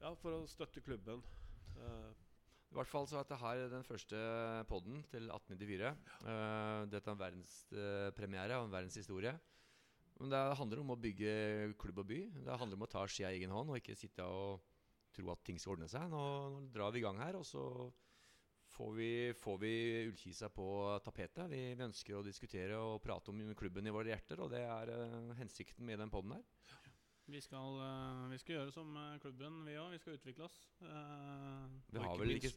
Ja, 0.00 0.14
for 0.16 0.38
å 0.38 0.48
støtte 0.48 0.80
klubben. 0.80 1.20
Eh, 1.76 2.08
I 2.70 2.78
hvert 2.78 2.88
fall 2.88 3.04
så 3.10 3.18
er 3.18 3.26
dette 3.26 3.40
her 3.42 3.66
den 3.74 3.84
første 3.84 4.24
podden 4.70 5.02
til 5.12 5.28
1894. 5.28 5.92
Eh, 6.24 6.86
dette 6.88 7.04
er 7.04 7.18
en 7.18 7.24
verdenspremiere 7.26 8.62
og 8.62 8.70
en 8.70 8.76
verdenshistorie. 8.78 9.36
Men 10.20 10.32
det 10.32 10.40
handler 10.56 10.80
om 10.80 10.94
å 10.94 11.00
bygge 11.00 11.74
klubb 11.80 12.00
og 12.00 12.08
by. 12.08 12.22
Det 12.48 12.58
handler 12.62 12.80
om 12.80 12.88
å 12.88 12.92
ta 12.96 13.04
skia 13.08 13.28
i 13.28 13.42
egen 13.42 13.52
hånd 13.52 13.72
og 13.72 13.80
ikke 13.80 13.98
sitte 13.98 14.24
og 14.24 14.69
tro 15.14 15.32
at 15.32 15.42
ting 15.46 15.58
skal 15.60 15.76
ordne 15.76 15.88
seg. 15.90 16.06
Nå, 16.12 16.22
nå 16.54 16.62
drar 16.74 16.94
vi 16.94 17.02
i 17.02 17.04
gang 17.04 17.20
her, 17.22 17.38
og 17.38 17.46
så 17.46 17.64
får 18.70 18.92
vi, 18.96 19.10
får 19.36 19.58
vi 19.58 19.72
Ullkisa 20.08 20.48
på 20.48 20.66
tapetet. 21.04 21.50
Vi, 21.50 21.62
vi 21.74 21.86
ønsker 21.86 22.18
å 22.18 22.24
diskutere 22.26 22.78
og 22.78 23.00
prate 23.04 23.32
om 23.32 23.42
klubben 23.58 23.86
i 23.86 23.94
våre 23.94 24.12
hjerter, 24.12 24.40
og 24.44 24.52
det 24.54 24.62
er 24.64 24.92
uh, 24.94 25.34
hensikten 25.40 25.86
med 25.86 26.00
den 26.00 26.12
podden 26.12 26.36
her. 26.38 26.46
Vi 27.30 27.40
skal, 27.44 27.76
uh, 27.78 28.28
vi 28.32 28.38
skal 28.42 28.56
gjøre 28.56 28.74
som 28.74 28.96
eh, 28.98 29.18
klubben, 29.22 29.60
vi 29.66 29.76
òg. 29.78 29.92
Vi 29.94 30.00
skal 30.02 30.16
utvikle 30.18 30.48
oss. 30.48 30.58
Uh, 30.82 31.68
Vi 31.92 32.02
har 32.02 32.16
vel 32.18 32.34
ikke. 32.34 32.54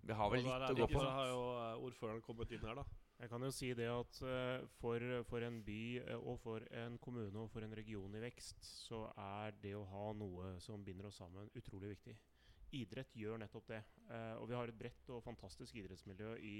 Vi 0.00 0.16
har 0.16 0.30
vel 0.32 0.44
litt 0.44 0.66
å 0.70 0.76
gå 0.78 0.90
på. 0.92 1.00
Så 1.00 1.14
har 1.16 1.30
jo 1.32 1.40
ordføreren 1.88 2.22
kommet 2.24 2.54
inn 2.54 2.62
her, 2.68 2.78
da. 2.78 2.86
Jeg 3.20 3.28
kan 3.28 3.42
jo 3.44 3.50
si 3.52 3.66
det 3.76 3.84
at 3.92 4.18
eh, 4.24 4.62
for, 4.80 5.02
for 5.28 5.44
en 5.44 5.58
by 5.64 5.80
eh, 6.00 6.16
og 6.16 6.38
for 6.40 6.64
en 6.72 6.94
kommune 7.04 7.42
og 7.42 7.50
for 7.52 7.60
en 7.60 7.74
region 7.76 8.14
i 8.16 8.22
vekst, 8.22 8.64
så 8.88 9.02
er 9.12 9.58
det 9.60 9.74
å 9.76 9.82
ha 9.90 10.06
noe 10.16 10.54
som 10.64 10.80
binder 10.84 11.10
oss 11.10 11.18
sammen, 11.20 11.50
utrolig 11.60 11.90
viktig. 11.92 12.14
Idrett 12.78 13.12
gjør 13.20 13.42
nettopp 13.42 13.68
det. 13.68 13.82
Eh, 14.08 14.32
og 14.40 14.48
vi 14.48 14.56
har 14.56 14.72
et 14.72 14.78
bredt 14.78 15.12
og 15.12 15.20
fantastisk 15.26 15.76
idrettsmiljø 15.82 16.32
i, 16.40 16.56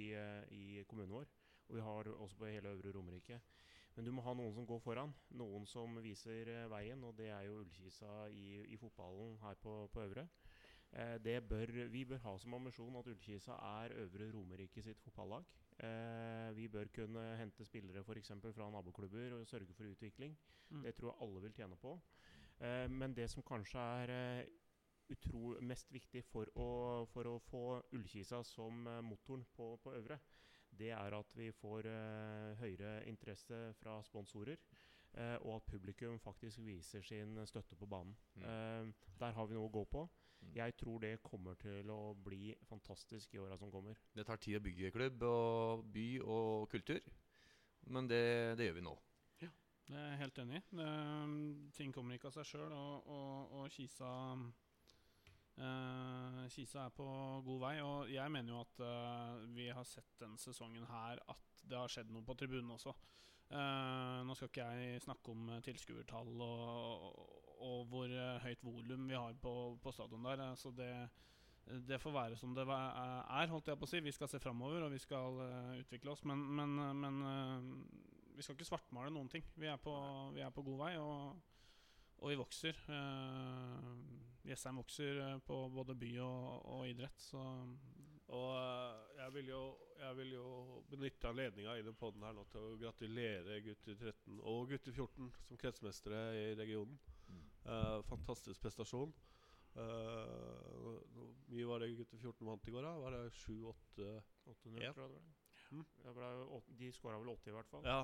i 0.53 0.85
kommunen 0.91 1.15
vår. 1.17 1.33
Og 1.71 1.79
vi 1.79 1.87
har 1.87 2.13
også 2.13 2.43
på 2.43 2.53
hele 2.53 2.75
Øvre 2.75 2.93
Romerike. 2.93 3.41
Men 3.97 4.05
du 4.05 4.13
må 4.13 4.27
ha 4.27 4.37
noen 4.37 4.53
som 4.53 4.69
går 4.69 4.85
foran. 4.85 5.17
Noen 5.41 5.65
som 5.71 5.97
viser 6.05 6.51
veien, 6.69 7.01
og 7.09 7.17
det 7.17 7.31
er 7.33 7.49
jo 7.49 7.63
Ullkisa 7.63 8.27
i, 8.37 8.67
i 8.69 8.77
fotballen 8.77 9.39
her 9.47 9.57
på, 9.65 9.87
på 9.95 10.05
Øvre. 10.05 10.29
Eh, 10.93 11.17
det 11.23 11.49
bør, 11.49 11.71
vi 11.89 12.05
bør 12.05 12.19
ha 12.25 12.37
som 12.39 12.55
ambisjon 12.55 12.97
at 12.99 13.07
Ullkisa 13.07 13.57
er 13.83 13.95
Øvre 14.03 14.31
Romerike 14.33 14.83
sitt 14.83 15.01
fotballag. 15.01 15.45
Eh, 15.79 16.57
vi 16.57 16.69
bør 16.69 16.91
kunne 16.95 17.37
hente 17.37 17.65
spillere 17.65 18.05
eksempel 18.17 18.53
fra 18.53 18.71
naboklubber 18.71 19.37
og 19.39 19.47
sørge 19.47 19.75
for 19.75 19.85
utvikling. 19.85 20.37
Mm. 20.71 20.83
Det 20.83 20.95
tror 20.95 21.13
jeg 21.13 21.29
alle 21.29 21.43
vil 21.43 21.53
tjene 21.53 21.77
på. 21.77 22.01
Eh, 22.61 22.91
men 22.91 23.15
det 23.17 23.31
som 23.31 23.43
kanskje 23.43 23.79
er 23.79 24.11
eh, 24.11 24.45
utro 25.11 25.57
mest 25.61 25.93
viktig 25.93 26.25
for 26.25 26.51
å, 26.55 27.07
for 27.11 27.27
å 27.27 27.39
få 27.39 27.65
Ullkisa 27.93 28.43
som 28.45 28.87
eh, 28.87 29.01
motoren 29.03 29.47
på, 29.57 29.77
på 29.83 29.95
Øvre, 29.95 30.19
det 30.71 30.91
er 30.95 31.17
at 31.17 31.37
vi 31.37 31.51
får 31.53 31.87
eh, 31.91 32.59
høyere 32.61 33.09
interesse 33.11 33.73
fra 33.81 34.03
sponsorer. 34.03 34.57
eh, 35.15 35.37
og 35.41 35.57
at 35.57 35.63
publikum 35.67 36.19
faktisk 36.19 36.61
viser 36.63 37.03
sin 37.03 37.47
støtte 37.47 37.77
på 37.77 37.87
banen. 37.87 38.17
Mm. 38.35 38.43
Eh, 38.45 38.93
der 39.21 39.33
har 39.33 39.47
vi 39.47 39.55
noe 39.55 39.67
å 39.67 39.73
gå 39.75 39.85
på. 39.85 40.05
Mm. 40.41 40.53
Jeg 40.57 40.77
tror 40.81 41.03
det 41.03 41.13
kommer 41.23 41.59
til 41.61 41.91
å 41.93 42.15
bli 42.17 42.55
fantastisk 42.69 43.35
i 43.35 43.41
åra 43.43 43.59
som 43.61 43.71
kommer. 43.73 43.99
Det 44.15 44.25
tar 44.27 44.41
tid 44.41 44.59
å 44.59 44.65
bygge 44.65 44.93
klubb 44.95 45.23
og 45.29 45.85
by 45.93 46.09
og 46.25 46.69
kultur, 46.73 47.05
men 47.93 48.09
det, 48.09 48.57
det 48.59 48.71
gjør 48.71 48.79
vi 48.79 48.87
nå. 48.89 48.97
Ja, 49.45 49.53
Det 49.87 50.01
er 50.01 50.09
jeg 50.09 50.23
helt 50.25 50.43
enig 50.45 50.61
i. 50.61 50.65
Ting 51.77 51.93
kommer 51.93 52.17
ikke 52.17 52.31
av 52.33 52.39
seg 52.39 52.49
sjøl, 52.49 52.73
og, 52.73 53.09
og, 53.13 53.55
og 53.61 53.71
Kisa 53.75 54.11
uh, 55.61 56.49
Kisa 56.53 56.87
er 56.87 56.97
på 56.97 57.07
god 57.47 57.63
vei. 57.65 57.77
Og 57.85 58.13
jeg 58.13 58.33
mener 58.33 58.55
jo 58.55 58.61
at 58.63 58.83
uh, 58.85 59.47
vi 59.57 59.69
har 59.69 59.87
sett 59.89 60.17
denne 60.21 60.41
sesongen 60.41 60.89
her 60.91 61.23
at 61.29 61.65
det 61.69 61.79
har 61.79 61.93
skjedd 61.93 62.13
noe 62.13 62.25
på 62.27 62.37
tribunen 62.39 62.73
også. 62.77 62.95
Uh, 63.51 64.23
nå 64.23 64.37
skal 64.39 64.51
ikke 64.51 64.67
jeg 64.71 65.03
snakke 65.03 65.33
om 65.33 65.49
tilskuertall 65.67 66.45
og, 66.47 67.07
og 67.11 67.40
hvor 67.91 68.13
eh, 68.13 68.39
høyt 68.45 68.65
volum 68.65 69.09
vi 69.09 69.19
har 69.19 69.35
på, 69.43 69.55
på 69.83 69.93
stadion 69.93 70.25
der. 70.25 70.45
eh, 70.47 70.55
så 70.59 70.73
det, 70.77 70.91
det 71.89 72.01
får 72.01 72.17
være 72.17 72.39
som 72.41 72.55
det 72.55 72.65
er, 72.67 73.51
holdt 73.53 73.69
jeg 73.69 73.79
på 73.79 73.89
å 73.89 73.91
si. 73.91 74.01
Vi 74.05 74.15
skal 74.17 74.31
se 74.33 74.41
framover, 74.43 74.87
og 74.87 74.95
vi 74.95 75.03
skal 75.03 75.43
eh, 75.47 75.77
utvikle 75.85 76.15
oss. 76.15 76.25
Men, 76.29 76.43
men, 76.57 76.79
eh, 76.79 76.97
men 77.05 77.21
eh, 77.31 77.69
vi 78.37 78.47
skal 78.47 78.57
ikke 78.57 78.71
svartmale 78.73 79.13
noen 79.15 79.29
ting. 79.29 79.45
Vi 79.61 79.69
er 79.69 79.79
på, 79.81 79.95
vi 80.35 80.43
er 80.45 80.53
på 80.55 80.65
god 80.67 80.83
vei, 80.87 80.95
og, 80.99 81.39
og 82.21 82.33
vi 82.33 82.41
vokser. 82.41 82.77
Uh, 82.89 84.29
Jessheim 84.47 84.81
vokser 84.81 85.21
eh, 85.21 85.39
på 85.45 85.57
både 85.69 85.95
by 86.01 86.11
og, 86.25 86.67
og 86.75 86.89
idrett, 86.89 87.21
så 87.21 87.43
Og 88.31 88.51
eh, 88.57 89.17
jeg 89.19 89.35
vil 89.35 89.51
jo, 89.51 89.63
jeg 90.01 90.17
vil 90.17 90.33
jo 90.33 90.47
benytte 90.91 91.29
anledninga 91.29 91.77
i 91.77 91.85
den 91.85 91.97
poden 91.99 92.25
her 92.25 92.35
nå 92.37 92.47
til 92.51 92.65
å 92.65 92.77
gratulere 92.81 93.61
gutter 93.65 93.99
13 93.99 94.39
og 94.41 94.71
gutter 94.71 94.95
14 94.95 95.33
som 95.49 95.61
kretsmestere 95.61 96.23
i 96.39 96.45
regionen. 96.59 96.97
Eh, 97.65 97.99
fantastisk 98.09 98.63
prestasjon. 98.63 99.13
Eh, 99.79 100.65
mye 101.51 101.69
var 101.69 101.83
det 101.83 101.93
gutter 101.99 102.19
14 102.19 102.47
vant 102.47 102.69
i 102.69 102.75
går? 102.75 102.83
da? 102.87 102.97
Var 103.05 103.17
det 103.17 103.23
7-8-1? 103.37 104.81
Ja. 104.81 104.93
tror 104.93 105.05
jeg 105.05 105.15
det 105.15 105.21
var. 105.21 105.31
Mm. 105.71 105.87
Ble 106.17 106.29
de 106.81 106.93
skåra 106.93 107.19
vel 107.21 107.31
80 107.37 107.51
i 107.53 107.55
hvert 107.55 107.71
fall. 107.71 107.87
Ja. 107.87 108.01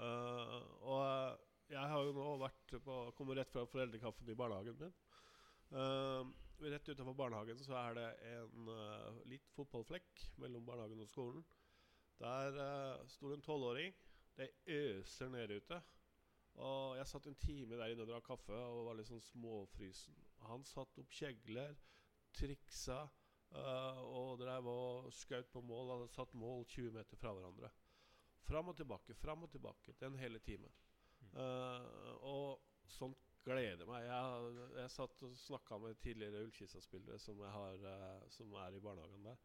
eh, 0.00 0.58
og 0.88 1.40
jeg 1.70 1.90
har 1.92 2.04
jo 2.06 2.14
nå 2.16 2.30
vært 2.40 2.76
på 2.82 2.94
Kommer 3.14 3.38
rett 3.38 3.52
fra 3.52 3.66
foreldrekaffen 3.68 4.30
i 4.30 4.38
barnehagen 4.38 4.78
min. 4.80 4.94
Uh, 5.70 6.26
rett 6.66 6.88
utenfor 6.88 7.14
barnehagen 7.14 7.60
så 7.62 7.76
er 7.78 7.94
det 7.94 8.06
en 8.32 8.70
uh, 8.74 9.20
litt 9.30 9.46
fotballflekk 9.54 10.24
mellom 10.42 10.64
barnehagen 10.66 11.04
og 11.04 11.06
skolen. 11.06 11.44
Der 12.18 12.58
uh, 12.58 13.06
står 13.06 13.36
en 13.36 13.44
tolvåring. 13.46 13.94
Det 14.34 14.50
øser 14.66 15.30
ned 15.30 15.54
ute. 15.60 15.78
Og 16.60 16.96
jeg 16.98 17.08
satt 17.08 17.28
en 17.30 17.38
time 17.40 17.78
der 17.78 17.92
inne 17.92 18.04
og 18.04 18.10
drakk 18.10 18.26
kaffe 18.32 18.56
og 18.56 18.88
var 18.88 18.98
litt 18.98 19.08
sånn 19.08 19.22
småfrysen. 19.22 20.16
Han 20.48 20.64
satte 20.66 21.02
opp 21.02 21.14
kjegler, 21.14 21.76
triksa 22.36 23.04
uh, 23.54 24.00
og 24.04 24.40
drev 24.42 24.68
og 24.70 25.10
skjøt 25.14 25.50
på 25.52 25.62
mål. 25.64 25.94
Hadde 25.94 26.10
satt 26.14 26.34
mål 26.38 26.66
20 26.66 26.96
meter 26.98 27.20
fra 27.20 27.32
hverandre. 27.36 27.70
Fram 28.50 28.72
og 28.72 28.76
tilbake, 28.76 29.14
fram 29.14 29.46
og 29.46 29.52
tilbake. 29.52 29.94
Den 30.00 30.16
hele 30.18 30.40
timen. 30.42 30.72
Eh, 31.36 32.14
og 32.26 32.62
sånt 32.90 33.28
gleder 33.44 33.86
meg. 33.88 34.06
Jeg, 34.08 34.70
jeg 34.80 34.92
satt 34.94 35.22
og 35.26 35.36
snakka 35.38 35.78
med 35.78 36.00
tidligere 36.02 36.42
Ullkisa-spillere 36.46 37.18
som, 37.22 37.40
uh, 37.44 37.60
eh, 37.92 38.24
som 38.32 38.52
er 38.64 38.74
i 38.74 38.82
barnehagen 38.82 39.28
der. 39.28 39.38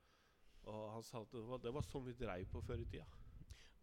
Og 0.72 0.88
han 0.96 1.06
sa 1.06 1.22
at 1.22 1.36
det 1.36 1.44
var, 1.46 1.62
det 1.62 1.74
var 1.76 1.86
sånn 1.86 2.08
vi 2.08 2.16
dreiv 2.18 2.50
på 2.50 2.64
før 2.66 2.82
i 2.82 2.88
tida. 2.90 3.06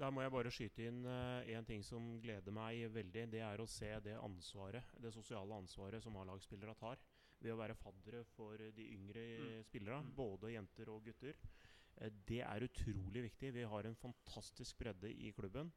Der 0.03 0.11
må 0.11 0.23
jeg 0.25 0.33
bare 0.35 0.51
skyte 0.51 0.87
inn 0.91 1.05
én 1.07 1.67
ting 1.69 1.85
som 1.87 2.17
gleder 2.23 2.51
meg 2.55 2.89
veldig. 2.91 3.27
Det 3.31 3.43
er 3.47 3.61
å 3.63 3.67
se 3.71 3.91
det 4.03 4.17
ansvaret, 4.19 4.89
det 4.99 5.13
sosiale 5.15 5.55
ansvaret 5.55 6.03
som 6.03 6.17
A-lagsspillere 6.19 6.75
tar 6.81 6.99
ved 7.43 7.53
å 7.55 7.59
være 7.61 7.77
faddere 7.79 8.25
for 8.35 8.57
de 8.59 8.89
yngre 8.97 9.23
Mm. 9.39 9.63
spillere, 9.69 10.01
Mm. 10.03 10.11
både 10.17 10.51
jenter 10.53 10.89
og 10.91 11.05
gutter. 11.05 11.35
Uh, 12.01 12.09
Det 12.27 12.41
er 12.41 12.61
utrolig 12.67 13.23
viktig. 13.31 13.53
Vi 13.55 13.63
har 13.63 13.83
en 13.87 13.95
fantastisk 13.95 14.79
bredde 14.79 15.11
i 15.13 15.31
klubben. 15.31 15.71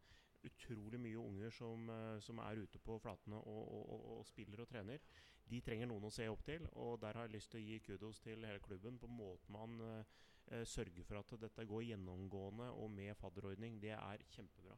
Utrolig 0.43 0.99
mye 0.99 1.17
unger 1.21 1.51
som, 1.51 1.89
uh, 1.89 2.19
som 2.19 2.37
er 2.39 2.55
ute 2.63 2.79
på 2.79 2.99
flatene 3.01 3.35
og, 3.35 3.45
og, 3.45 3.89
og, 3.89 4.17
og 4.19 4.25
spiller 4.25 4.61
og 4.61 4.67
trener. 4.69 4.99
De 5.47 5.61
trenger 5.61 5.85
noen 5.87 6.05
å 6.05 6.11
se 6.11 6.27
opp 6.27 6.43
til, 6.43 6.65
og 6.73 6.99
der 7.01 7.13
har 7.13 7.27
jeg 7.27 7.35
lyst 7.35 7.51
til 7.51 7.61
å 7.61 7.65
gi 7.65 7.79
kudos 7.79 8.19
til 8.21 8.43
hele 8.45 8.59
klubben 8.59 8.97
på 8.97 9.07
måten 9.07 9.49
man 9.53 10.03
eh, 10.51 10.63
eh, 10.65 11.03
for 11.07 11.21
at 11.21 11.37
dette 11.41 11.65
går 11.69 11.87
gjennomgående 11.91 12.71
og 12.73 12.91
med 12.91 13.15
fadderordning. 13.19 13.79
Det 13.81 13.95
er 13.97 14.25
kjempebra. 14.35 14.77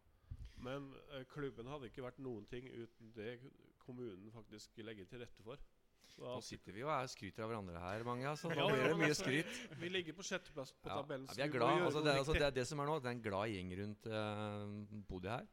Men 0.64 0.92
eh, 1.14 1.26
klubben 1.30 1.70
hadde 1.70 1.90
ikke 1.92 2.06
vært 2.06 2.22
noen 2.24 2.46
ting 2.50 2.70
uten 2.72 3.12
det 3.16 3.40
kommunen 3.84 4.32
faktisk 4.34 4.80
legger 4.84 5.08
til 5.10 5.24
rette 5.24 5.46
for. 5.46 5.62
Så 6.08 6.24
Nå 6.24 6.40
sitter 6.42 6.74
vi 6.74 6.84
og 6.86 6.92
er 6.94 7.10
skryter 7.12 7.44
av 7.44 7.52
hverandre 7.52 7.80
her, 7.84 8.04
mange. 8.08 8.26
Altså. 8.30 8.50
Nå 8.50 8.68
blir 8.72 8.86
det 8.88 8.98
mye 8.98 9.10
altså, 9.12 9.26
skryt. 9.26 9.58
Vi 9.82 9.90
ligger 9.92 10.16
på 10.18 10.26
sjetteplass 10.26 10.72
på 10.74 10.90
tabellen. 10.90 11.28
ja, 11.30 11.36
vi 11.36 11.44
er 11.46 11.52
glad, 11.54 11.82
altså, 11.84 12.02
det, 12.02 12.14
er- 12.14 12.22
altså, 12.24 12.38
det 12.38 12.46
er 12.48 12.56
det 12.56 12.68
som 12.70 12.82
er 12.82 12.90
nå. 12.90 13.00
Det 13.04 13.12
er 13.12 13.18
en 13.18 13.26
glad 13.26 13.52
gjeng 13.54 13.74
rundt 13.82 14.08
uh, 14.14 15.02
Bodø 15.10 15.34
her. 15.34 15.50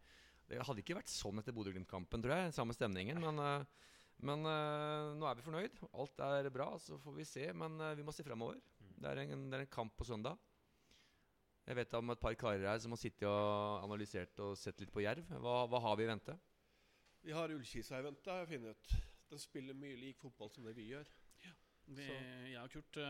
Det 0.49 0.61
hadde 0.69 0.85
ikke 0.85 0.97
vært 0.99 1.11
sånn 1.11 1.41
etter 1.41 1.57
Bodø-Glimt-kampen, 1.57 2.23
tror 2.25 2.37
jeg. 2.37 2.55
Samme 2.57 2.77
stemningen. 2.77 3.21
Men, 3.25 3.43
uh, 3.43 3.91
men 4.25 4.47
uh, 4.47 5.13
nå 5.19 5.29
er 5.29 5.41
vi 5.41 5.47
fornøyd. 5.49 5.85
Alt 5.91 6.25
er 6.29 6.51
bra, 6.55 6.71
så 6.81 7.01
får 7.03 7.19
vi 7.19 7.29
se. 7.29 7.49
Men 7.57 7.77
uh, 7.83 7.93
vi 7.99 8.07
må 8.07 8.15
se 8.15 8.27
framover. 8.27 8.61
Det, 9.01 9.11
er 9.11 9.23
en- 9.25 9.49
det 9.51 9.59
er 9.59 9.65
en 9.67 9.77
kamp 9.79 9.97
på 9.97 10.05
søndag. 10.09 10.39
Jeg 11.67 11.77
vet 11.77 11.95
om 11.95 12.11
et 12.13 12.21
par 12.21 12.35
karer 12.37 12.67
her 12.69 12.79
som 12.79 12.93
har 12.93 13.01
sittet 13.01 13.25
og 13.29 13.85
analysert 13.87 14.39
og 14.45 14.57
sett 14.61 14.81
litt 14.81 14.93
på 14.93 15.01
Jerv. 15.01 15.25
Hva, 15.41 15.65
hva 15.67 15.81
har 15.81 15.97
vi 15.97 16.05
i 16.05 16.11
vente? 16.11 16.37
Vi 17.25 17.33
har 17.33 17.49
Ullkisa-eventet, 17.49 18.29
har 18.29 18.45
jeg 18.45 18.59
funnet 18.59 18.77
ut. 18.77 18.97
Den 19.31 19.39
spiller 19.41 19.75
mye 19.75 19.97
lik 19.97 20.19
fotball 20.21 20.51
som 20.53 20.65
det 20.69 20.77
vi 20.77 20.91
gjør. 20.91 21.09
Vi, 21.85 22.01
jeg 22.49 22.57
og 22.63 22.71
Kurt 22.73 22.97
uh, 22.97 23.03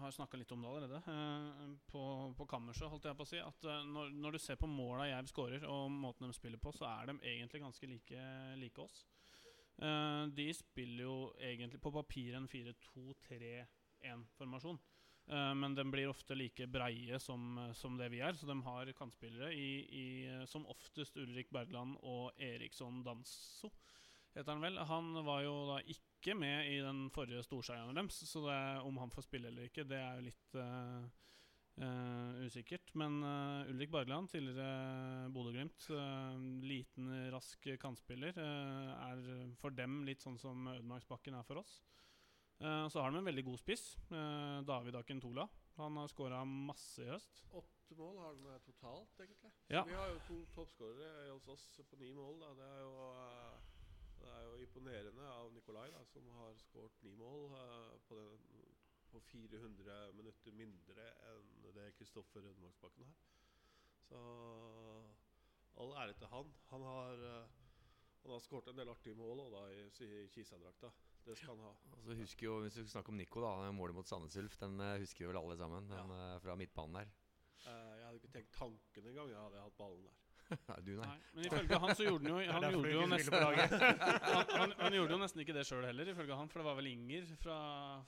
har 0.00 0.10
snakka 0.14 0.36
litt 0.38 0.52
om 0.54 0.62
det 0.64 0.70
allerede. 0.70 0.98
Uh, 1.06 1.74
på, 1.90 2.00
på 2.38 2.44
kammerset, 2.50 2.88
holdt 2.90 3.04
jeg 3.06 3.16
på 3.18 3.22
å 3.26 3.30
si. 3.30 3.38
At 3.42 3.64
uh, 3.70 3.82
når, 3.86 4.10
når 4.18 4.30
du 4.34 4.38
ser 4.42 4.56
på 4.58 4.66
måla 4.70 5.06
Jerv 5.06 5.26
skårer, 5.30 5.62
og 5.70 5.90
måten 5.94 6.26
de 6.26 6.32
spiller 6.34 6.58
på, 6.62 6.72
så 6.74 6.84
er 6.90 7.02
de 7.10 7.14
egentlig 7.22 7.60
ganske 7.62 7.86
like, 7.90 8.18
like 8.58 8.78
oss. 8.82 9.04
Uh, 9.78 10.26
de 10.34 10.48
spiller 10.54 11.02
jo 11.06 11.32
egentlig 11.38 11.80
på 11.82 11.90
papiret 11.94 12.36
en 12.38 12.48
4-2-3-1-formasjon. 12.50 14.78
Eh, 15.26 15.54
men 15.54 15.74
de 15.74 15.84
blir 15.90 16.10
ofte 16.10 16.36
like 16.36 16.66
breie 16.68 17.18
som, 17.20 17.58
som 17.74 17.96
det 18.00 18.10
vi 18.12 18.20
er. 18.24 18.36
Så 18.36 18.48
de 18.50 18.58
har 18.66 18.92
kantspillere 18.98 19.52
i, 19.54 19.68
i 19.88 20.06
eh, 20.28 20.44
som 20.50 20.66
oftest 20.70 21.16
Ulrik 21.20 21.52
Bergland 21.54 21.96
og 22.02 22.32
Eriksson 22.38 23.02
Danso. 23.06 23.72
Heter 24.34 24.52
han 24.52 24.64
vel. 24.64 24.80
Han 24.90 25.12
var 25.26 25.44
jo 25.46 25.54
da 25.70 25.80
ikke 25.86 26.34
med 26.36 26.72
i 26.72 26.80
den 26.82 27.06
forrige 27.14 27.44
storseieren 27.46 27.94
deres, 27.94 28.16
så 28.26 28.42
det, 28.48 28.62
om 28.82 28.96
han 28.98 29.12
får 29.14 29.28
spille 29.28 29.50
eller 29.50 29.68
ikke, 29.68 29.84
det 29.86 30.00
er 30.00 30.16
jo 30.18 30.24
litt 30.24 30.56
uh, 30.58 31.04
uh, 31.78 32.40
usikkert. 32.42 32.90
Men 32.98 33.20
uh, 33.22 33.70
Ulrik 33.70 33.92
Bergland, 33.94 34.32
tidligere 34.32 35.28
Bodø-Glimt, 35.34 35.86
eh, 35.94 36.40
liten, 36.66 37.12
rask 37.30 37.68
kantspiller, 37.80 38.34
eh, 38.38 38.90
er 39.10 39.54
for 39.60 39.74
dem 39.74 40.02
litt 40.08 40.24
sånn 40.24 40.40
som 40.40 40.66
Ødemarksbakken 40.72 41.38
er 41.38 41.46
for 41.46 41.62
oss. 41.62 41.78
Eh, 42.58 42.88
så 42.88 43.00
har 43.00 43.10
de 43.10 43.18
en 43.18 43.30
veldig 43.30 43.44
god 43.44 43.58
spiss, 43.58 43.98
Uh, 44.10 44.60
David 44.66 44.96
Akintola. 44.96 45.48
Han 45.76 45.96
har 45.96 46.08
skåra 46.08 46.44
masse 46.44 47.02
i 47.02 47.08
høst. 47.10 47.40
Åtte 47.50 47.96
mål 47.98 48.18
har 48.18 48.34
han 48.34 48.60
totalt, 48.62 49.20
egentlig. 49.20 49.50
Ja. 49.66 49.82
Så 49.82 49.88
vi 49.88 49.96
har 49.98 50.12
jo 50.12 50.20
to 50.28 50.36
toppskårere 50.54 51.32
hos 51.32 51.48
oss 51.48 51.80
på 51.90 51.98
ni 51.98 52.12
mål. 52.14 52.38
Da. 52.40 52.52
Det, 52.54 52.68
er 52.76 52.84
jo, 52.84 52.92
eh, 53.10 53.56
det 54.20 54.30
er 54.36 54.44
jo 54.46 54.60
imponerende 54.62 55.32
av 55.32 55.50
Nikolai, 55.52 55.88
da, 55.90 56.04
som 56.12 56.28
har 56.38 56.54
skåret 56.62 57.02
ni 57.02 57.16
mål 57.18 57.56
eh, 57.58 57.96
på, 58.06 58.20
den, 58.20 58.46
på 59.10 59.20
400 59.32 60.12
minutter 60.14 60.54
mindre 60.54 61.10
enn 61.32 61.50
det 61.74 61.90
Kristoffer 61.98 62.46
Rødmarksbakken 62.46 63.10
har. 63.10 63.18
Så 64.04 64.22
all 65.82 65.96
ære 66.04 66.14
til 66.20 66.30
han. 66.30 66.54
Han 66.70 66.86
har, 66.86 67.26
uh, 67.42 68.30
har 68.30 68.46
skåret 68.46 68.70
en 68.70 68.78
del 68.78 68.92
artige 68.92 69.18
mål 69.18 69.48
da, 69.50 69.66
i, 69.74 69.88
i 70.06 70.28
Kisa-drakta. 70.30 70.92
Det 71.24 71.36
skal 71.38 71.54
han 71.54 71.64
ha. 71.64 71.72
Og 71.94 72.02
så 72.04 72.16
husker 72.18 72.46
jo, 72.46 72.58
Hvis 72.66 72.76
vi 72.82 72.86
snakker 72.90 73.14
om 73.14 73.20
Nico, 73.20 73.40
da 73.44 73.70
målet 73.72 73.96
mot 73.96 74.08
Sandnes 74.08 74.36
Ulf, 74.40 74.58
den 74.60 74.76
uh, 74.80 74.96
husker 75.00 75.24
vi 75.24 75.30
vel 75.32 75.40
alle 75.40 75.56
sammen. 75.60 75.88
Den 75.88 76.12
ja. 76.12 76.36
fra 76.44 76.56
midtbanen 76.60 77.00
der. 77.00 77.14
jeg 77.64 78.04
hadde 78.04 78.20
ikke 78.20 78.34
tenkt 78.36 78.52
tanken 78.58 79.08
engang. 79.08 79.32
Jeg 79.32 79.40
hadde 79.40 79.64
hatt 79.64 79.78
ballen 79.80 80.04
der. 80.04 80.20
du, 80.84 80.92
nei. 80.98 81.06
nei. 81.06 81.18
Men 81.34 81.46
ifølge 81.48 81.78
han 81.80 81.94
så 81.96 82.04
gjorde 82.06 82.24
han 82.24 82.44
jo 82.44 82.52
Han, 82.52 82.66
gjorde 82.74 82.92
jo, 82.92 83.06
nesten, 83.08 83.34
han, 83.44 84.50
han, 84.50 84.74
han 84.78 84.96
gjorde 84.98 85.16
jo 85.16 85.20
nesten 85.22 85.42
ikke 85.44 85.56
det 85.56 85.64
sjøl 85.68 85.86
heller, 85.88 86.10
ifølge 86.12 86.38
han. 86.38 86.50
For 86.52 86.60
det 86.60 86.68
var 86.68 86.78
vel 86.80 86.90
Inger 86.92 87.32
fra, 87.40 87.58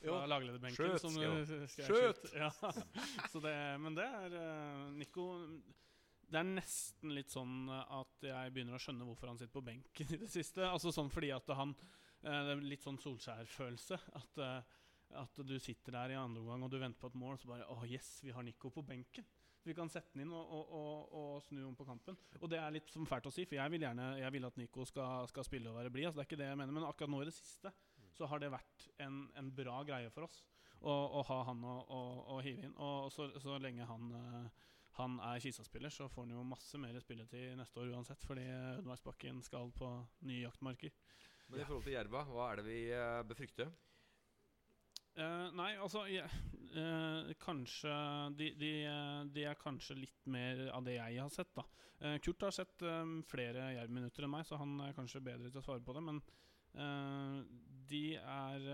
fra 0.02 0.20
laglederbenken 0.34 0.76
Skjøt, 0.76 1.00
som 1.02 1.16
skrev 1.16 1.88
Skjøt! 1.88 2.28
Ja. 2.42 2.50
Så 3.32 3.42
det, 3.44 3.56
men 3.82 3.96
det 3.96 4.06
er 4.06 4.36
uh, 4.36 4.86
Nico 4.96 5.28
Det 6.26 6.40
er 6.40 6.48
nesten 6.48 7.14
litt 7.16 7.32
sånn 7.32 7.70
at 7.72 8.26
jeg 8.28 8.54
begynner 8.54 8.76
å 8.76 8.82
skjønne 8.82 9.06
hvorfor 9.08 9.32
han 9.32 9.40
sitter 9.40 9.56
på 9.56 9.64
benken 9.66 10.12
i 10.12 10.20
det 10.20 10.30
siste. 10.32 10.66
Altså 10.68 10.92
sånn 10.94 11.12
fordi 11.12 11.32
at 11.34 11.54
han 11.56 11.74
Det 12.26 12.52
er 12.52 12.62
litt 12.66 12.82
sånn 12.82 12.98
Solskjær-følelse. 12.98 13.98
At, 14.18 14.38
uh, 14.42 14.84
at 15.22 15.42
du 15.46 15.56
sitter 15.62 15.94
der 15.94 16.14
i 16.14 16.18
andre 16.18 16.42
omgang 16.42 16.66
og 16.66 16.72
du 16.72 16.80
venter 16.82 16.98
på 16.98 17.12
et 17.12 17.18
mål, 17.18 17.36
og 17.36 17.42
så 17.42 17.50
bare 17.52 17.68
Å, 17.70 17.76
oh, 17.78 17.84
yes, 17.86 18.16
vi 18.26 18.34
har 18.34 18.46
Nico 18.46 18.72
på 18.74 18.82
benken. 18.86 19.26
Vi 19.66 19.74
kan 19.74 19.90
sette 19.90 20.14
den 20.14 20.26
inn 20.26 20.34
og, 20.34 20.50
og, 20.54 20.74
og, 20.78 21.14
og, 21.18 21.30
snu 21.42 21.64
om 21.66 21.74
på 21.74 21.86
kampen. 21.88 22.18
Og 22.38 22.50
det 22.50 22.60
er 22.62 22.74
litt 22.74 22.90
som 22.92 23.06
fælt 23.08 23.26
å 23.26 23.32
si, 23.34 23.46
for 23.50 23.58
jeg 23.58 23.72
vil 23.72 23.82
gjerne 23.82 24.12
Jeg 24.20 24.30
vil 24.36 24.46
at 24.46 24.58
Nico 24.60 24.84
skal, 24.86 25.26
skal 25.30 25.46
spille 25.46 25.72
og 25.72 25.78
være 25.80 25.90
blid. 25.90 26.06
Altså 26.06 26.20
det 26.20 26.26
er 26.26 26.30
ikke 26.30 26.42
det 26.42 26.50
jeg 26.52 26.60
mener, 26.60 26.76
men 26.76 26.86
akkurat 26.86 27.10
nå 27.10 27.22
i 27.24 27.30
det 27.30 27.34
siste 27.34 27.72
så 28.16 28.28
har 28.30 28.40
det 28.40 28.48
vært 28.48 28.86
en, 29.04 29.26
en 29.36 29.48
bra 29.52 29.80
greie 29.84 30.08
for 30.14 30.24
oss 30.24 30.38
å, 30.80 31.22
ha 31.28 31.38
han 31.48 31.64
å, 31.66 32.38
hive 32.44 32.68
inn. 32.68 32.76
Og 32.82 33.10
så, 33.12 33.28
så 33.42 33.58
lenge 33.62 33.86
han, 33.88 34.12
uh, 34.12 34.66
han 35.00 35.18
er 35.24 35.42
Kisa-spiller, 35.42 35.92
så 35.92 36.08
får 36.12 36.26
han 36.26 36.36
jo 36.36 36.46
masse 36.46 36.80
mer 36.80 36.96
spilletid 37.02 37.56
neste 37.58 37.82
år 37.82 37.94
uansett, 37.96 38.24
fordi 38.28 38.46
Ødemarksbakken 38.78 39.42
skal 39.44 39.72
på 39.76 39.90
nye 40.28 40.44
jaktmarker. 40.44 40.94
Men 41.46 41.60
i 41.60 41.66
forhold 41.66 41.84
til 41.86 41.94
Jerva, 41.94 42.24
hva 42.26 42.50
er 42.50 42.60
det 42.60 42.66
vi 42.66 42.78
bør 43.28 43.38
frykte? 43.38 43.68
Uh, 45.16 45.48
nei, 45.56 45.70
altså 45.80 46.02
ja, 46.12 46.26
uh, 46.76 47.30
Kanskje 47.40 47.92
de, 48.36 48.50
de, 48.60 48.72
de, 49.32 49.46
er 49.48 49.56
kanskje 49.56 49.96
litt 49.96 50.26
mer 50.28 50.66
av 50.76 50.84
det 50.84 50.98
jeg 50.98 51.22
har 51.22 51.30
sett. 51.32 51.54
da 51.56 51.64
uh, 51.64 52.16
Kurt 52.20 52.44
har 52.44 52.52
sett 52.52 52.84
um, 52.84 53.22
flere 53.24 53.70
Jerv-minutter 53.78 54.26
enn 54.26 54.34
meg, 54.34 54.44
så 54.44 54.58
han 54.60 54.74
er 54.84 54.96
kanskje 54.96 55.24
bedre 55.24 55.48
til 55.48 55.62
å 55.62 55.64
svare 55.64 55.84
på 55.84 55.96
det. 55.96 56.04
Men 56.04 56.20
de 57.88 58.18
er 58.20 58.64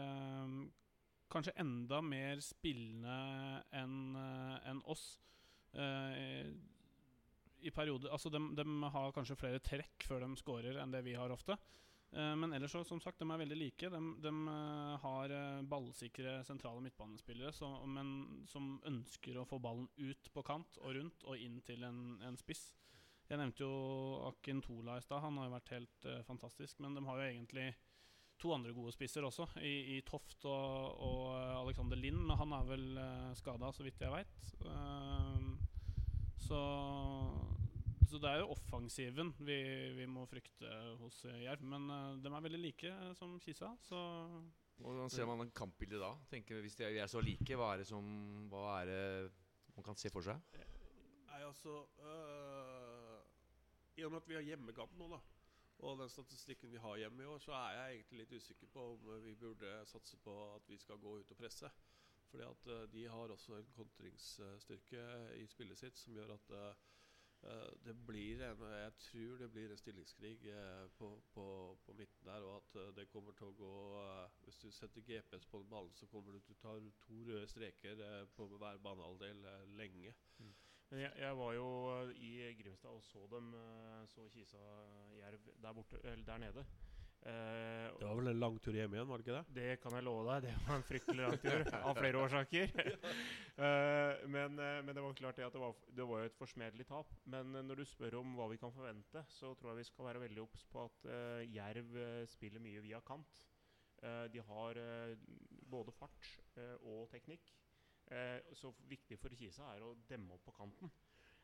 kanskje 1.30 1.52
enda 1.62 2.00
mer 2.02 2.40
spillende 2.42 3.18
enn 3.78 4.16
en 4.18 4.80
oss. 4.90 5.04
I 7.62 7.70
perioder 7.70 8.10
Altså, 8.10 8.32
de, 8.34 8.40
de, 8.58 8.64
har 8.96 9.14
kanskje 9.14 9.38
flere 9.38 9.62
trekk 9.62 10.08
før 10.08 10.26
de 10.26 10.40
scorer 10.40 10.80
enn 10.82 10.90
det 10.90 11.04
vi 11.06 11.14
har 11.14 11.30
ofte. 11.30 11.54
Uh, 12.12 12.34
men 12.36 12.52
ellers 12.52 12.72
så, 12.72 12.82
som 12.84 13.00
sagt, 13.00 13.22
de 13.22 13.30
er 13.30 13.40
veldig 13.40 13.56
like. 13.56 13.88
De, 13.88 14.00
de 14.20 14.32
uh, 14.44 14.96
har 15.00 15.32
uh, 15.32 15.62
ballsikre 15.64 16.42
sentrale 16.44 16.82
midtbanespillere 16.84 17.54
så, 17.56 17.70
men, 17.88 18.44
som 18.52 18.74
ønsker 18.88 19.38
å 19.40 19.46
få 19.48 19.56
ballen 19.64 19.88
ut 19.96 20.28
på 20.34 20.44
kant 20.44 20.76
og 20.82 20.92
rundt 20.98 21.24
og 21.24 21.40
inn 21.40 21.62
til 21.64 21.86
en, 21.88 22.18
en 22.28 22.36
spiss. 22.36 22.74
Jeg 23.30 23.40
nevnte 23.40 23.64
jo 23.64 23.72
Akin 24.28 24.60
Tola 24.60 24.98
i 25.00 25.04
stad. 25.04 25.22
Han 25.24 25.40
har 25.40 25.48
jo 25.48 25.54
vært 25.54 25.72
helt 25.72 26.06
fantastisk. 26.26 26.82
Men 26.84 26.98
de 26.98 27.04
har 27.06 27.16
jo 27.22 27.30
egentlig 27.30 27.70
to 28.42 28.50
andre 28.52 28.74
gode 28.76 28.92
spisser 28.92 29.24
også, 29.24 29.46
i, 29.62 29.96
i 29.96 30.00
Toft 30.04 30.44
og, 30.50 30.98
og 31.06 31.22
Alexander 31.62 31.96
Lind. 31.96 32.18
Men 32.26 32.36
han 32.42 32.52
er 32.58 32.68
vel 32.68 32.86
uh, 32.98 33.32
skada, 33.38 33.72
så 33.72 33.86
vidt 33.86 34.04
jeg 34.04 34.12
veit. 34.12 34.52
så 36.44 36.60
så 38.08 38.18
det 38.20 38.30
er 38.30 38.40
jo 38.42 38.50
offensiven 38.54 39.32
vi, 39.38 39.56
vi 39.96 40.06
må 40.10 40.24
frykte 40.30 40.68
hos 41.00 41.22
uh, 41.28 41.36
Jerv. 41.42 41.64
Men 41.68 41.88
uh, 41.90 42.18
de 42.22 42.30
er 42.30 42.44
veldig 42.46 42.60
like 42.60 42.90
uh, 42.92 43.12
som 43.18 43.38
Kisa, 43.40 43.72
så 43.88 44.00
Hvordan 44.82 45.10
ser 45.12 45.28
man 45.28 45.40
en 45.44 45.52
kampbilde 45.54 46.00
da? 46.00 46.10
Tenker, 46.30 46.60
hvis 46.64 46.74
de 46.78 46.86
er 46.88 47.06
så 47.06 47.20
like, 47.22 47.56
hva 47.56 47.74
er 47.74 47.82
det 47.82 47.86
som 47.86 48.06
Hva 48.50 48.64
er 48.80 48.88
det 48.90 49.04
man 49.76 49.86
kan 49.86 49.98
se 50.00 50.10
for 50.12 50.24
seg? 50.26 50.40
Nei, 51.28 51.42
altså 51.46 51.76
I 53.96 54.04
og 54.04 54.12
med 54.12 54.22
at 54.22 54.28
vi 54.28 54.36
har 54.36 54.48
hjemmekamp 54.50 54.96
nå, 54.98 55.12
da 55.14 55.22
og 55.82 55.96
den 55.98 56.10
statistikken 56.12 56.70
vi 56.70 56.78
har 56.78 56.98
hjemme 57.00 57.24
i 57.24 57.26
år, 57.26 57.40
så 57.42 57.56
er 57.58 57.72
jeg 57.74 57.94
egentlig 57.94 58.18
litt 58.20 58.34
usikker 58.38 58.68
på 58.70 58.82
om 58.92 59.08
vi 59.24 59.32
burde 59.34 59.70
satse 59.90 60.14
på 60.22 60.34
at 60.52 60.68
vi 60.70 60.76
skal 60.78 61.00
gå 61.02 61.16
ut 61.18 61.32
og 61.34 61.40
presse. 61.40 61.66
Fordi 62.30 62.44
at 62.46 62.68
de 62.92 63.02
har 63.10 63.34
også 63.34 63.56
en 63.56 63.72
kontringsstyrke 63.74 65.02
i 65.40 65.48
spillet 65.50 65.80
sitt 65.80 65.98
som 65.98 66.14
gjør 66.14 66.36
at 66.36 66.54
Eh, 66.54 66.74
det 67.84 67.94
blir 68.06 68.42
en, 68.46 68.60
jeg 68.62 68.92
tror 68.98 69.38
det 69.38 69.48
blir 69.52 69.70
en 69.70 69.78
stillingskrig 69.78 70.44
eh, 70.46 70.88
på, 70.98 71.08
på, 71.34 71.46
på, 71.86 71.92
midten 71.92 72.26
der. 72.26 72.44
Og 72.46 72.56
at 72.56 72.76
eh, 72.80 72.92
det 72.96 73.08
kommer 73.10 73.32
til 73.38 73.50
å 73.50 73.56
gå 73.58 73.72
Hvis 74.44 74.60
du 74.62 74.70
setter 74.70 75.06
GPS 75.06 75.46
på 75.50 75.62
ballen, 75.70 75.94
så 75.94 76.06
kommer 76.06 76.32
du 76.32 76.40
til 76.40 76.54
å 76.54 76.60
ta 76.62 76.76
to 77.06 77.22
røde 77.28 77.48
streker 77.50 78.04
på 78.36 78.46
hver 78.54 78.78
banehalvdel 78.84 79.42
lenge. 79.78 80.14
Mm. 80.38 80.54
Jeg, 80.92 81.12
jeg, 81.18 81.36
var 81.36 81.52
jo 81.56 81.68
i 82.20 82.32
Grimstad 82.58 82.92
og 82.92 83.02
så 83.02 83.26
dem 83.32 83.54
så 84.12 84.26
Kisa 84.34 84.60
Jerv 85.16 85.46
der, 85.62 85.72
borte, 85.72 86.02
der 86.26 86.38
nede. 86.38 86.66
Uh, 87.22 87.86
det 88.00 88.06
var 88.08 88.16
vel 88.18 88.28
en 88.32 88.40
lang 88.42 88.56
tur 88.58 88.74
hjem 88.74 88.96
igjen, 88.96 89.06
var 89.06 89.20
det 89.20 89.24
ikke 89.28 89.34
det? 89.36 89.54
Det 89.54 89.74
kan 89.78 89.94
jeg 89.94 90.02
love 90.08 90.24
deg. 90.26 90.48
Det 90.48 90.54
var 90.66 90.74
en 90.80 90.86
fryktelig 90.88 91.22
lang 91.22 91.36
tur, 91.44 91.62
av 91.88 92.00
flere 92.00 92.22
årsaker. 92.24 92.72
uh, 92.72 94.24
men, 94.34 94.58
uh, 94.58 94.80
men, 94.82 94.90
det 94.90 95.04
var 95.04 95.14
klart 95.20 95.38
det 95.38 95.46
at 95.46 95.54
det 95.54 95.62
var, 95.62 95.76
det 96.00 96.06
var 96.10 96.26
et 96.26 96.38
forsmedelig 96.40 96.88
tap. 96.88 97.14
Men 97.30 97.54
når 97.68 97.78
du 97.78 97.84
spør 97.86 98.18
om 98.18 98.34
hva 98.38 98.48
vi 98.50 98.58
kan 98.58 98.74
forvente, 98.74 99.22
så 99.30 99.52
tror 99.54 99.70
jeg 99.70 99.84
vi 99.84 99.88
skal 99.92 100.08
være 100.10 100.24
veldig 100.24 100.42
obs 100.42 100.66
på 100.72 100.82
at 100.88 101.08
Jerv 101.52 101.94
spiller 102.32 102.62
mye 102.62 102.82
via 102.82 102.98
kant. 103.06 103.46
de 104.34 104.40
har 104.42 104.78
både 105.70 105.92
fart 105.94 106.30
og 106.80 107.06
teknikk. 107.12 107.52
så 108.52 108.72
viktig 108.90 109.18
for 109.18 109.30
Kisa 109.38 109.68
er 109.76 109.84
å 109.86 109.94
demme 110.08 110.34
opp 110.34 110.44
på 110.48 110.56
kanten. 110.58 110.90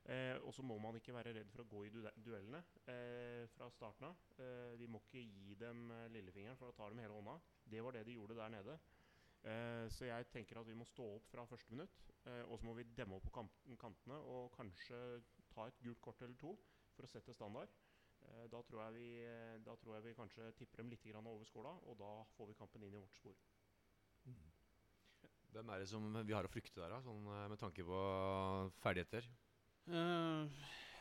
Eh, 0.09 0.39
og 0.41 0.55
så 0.57 0.63
må 0.65 0.79
man 0.81 0.97
ikke 0.97 1.13
være 1.13 1.35
redd 1.37 1.51
for 1.53 1.61
å 1.61 1.69
gå 1.69 1.83
i 1.85 1.91
du 1.93 1.99
duellene 2.25 2.63
eh, 2.89 3.45
fra 3.53 3.67
starten 3.69 4.07
av. 4.09 4.23
Eh, 4.41 4.73
vi 4.81 4.87
må 4.89 5.03
ikke 5.05 5.21
gi 5.21 5.57
dem 5.61 5.91
eh, 5.93 6.07
lillefingeren, 6.15 6.57
for 6.57 6.71
da 6.71 6.77
tar 6.79 6.95
de 6.95 7.03
hele 7.05 7.17
hånda. 7.19 7.35
Det 7.69 7.83
var 7.85 7.93
det 7.93 8.07
de 8.09 8.15
gjorde 8.17 8.39
der 8.39 8.55
nede. 8.55 8.79
Eh, 9.45 9.85
så 9.93 10.09
jeg 10.09 10.31
tenker 10.33 10.63
at 10.63 10.69
vi 10.69 10.77
må 10.79 10.87
stå 10.89 11.05
opp 11.19 11.27
fra 11.29 11.45
første 11.51 11.75
minutt. 11.75 12.07
Eh, 12.25 12.41
og 12.49 12.57
så 12.57 12.71
må 12.71 12.73
vi 12.79 12.87
demme 12.97 13.19
opp 13.19 13.29
på 13.29 13.45
kantene 13.83 14.17
og 14.33 14.49
kanskje 14.57 15.01
ta 15.53 15.67
et 15.69 15.83
gult 15.85 16.01
kort 16.07 16.25
eller 16.25 16.41
to 16.41 16.55
for 16.95 17.05
å 17.05 17.11
sette 17.13 17.37
standard. 17.37 17.77
Da 18.51 18.59
tror, 18.67 18.81
vi, 18.93 19.13
da, 19.63 19.77
tror 19.79 19.95
jeg 19.95 20.05
vi, 20.09 20.15
kanskje 20.19 20.49
tipper 20.59 20.81
dem 20.83 20.89
litt 20.91 21.05
over 21.15 21.47
skåla, 21.47 21.71
og 21.87 21.95
da 22.01 22.09
får 22.35 22.49
vi 22.51 22.57
kampen 22.59 22.83
inn 22.83 22.97
i 22.97 22.99
vårt 22.99 23.15
spor. 23.15 23.37
Mm. 24.27 24.41
Hvem 25.55 25.71
er 25.71 25.85
det 25.85 25.87
som 25.89 26.19
vi 26.27 26.35
har 26.35 26.45
å 26.45 26.51
frykte 26.51 26.83
der, 26.83 26.97
da, 26.97 26.99
sånn, 27.07 27.23
med 27.25 27.61
tanke 27.63 27.87
på 27.87 28.01
ferdigheter? 28.83 29.31
Uh, 29.89 30.45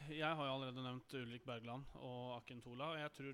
jeg 0.08 0.28
har 0.28 0.46
jo 0.46 0.54
allerede 0.54 0.84
nevnt 0.84 1.16
Ulrik 1.20 1.44
Bergland 1.48 1.88
og 2.00 2.38
Akin 2.38 2.62
Tola. 2.64 2.94
Og 2.94 3.02
jeg 3.02 3.14
tror, 3.18 3.34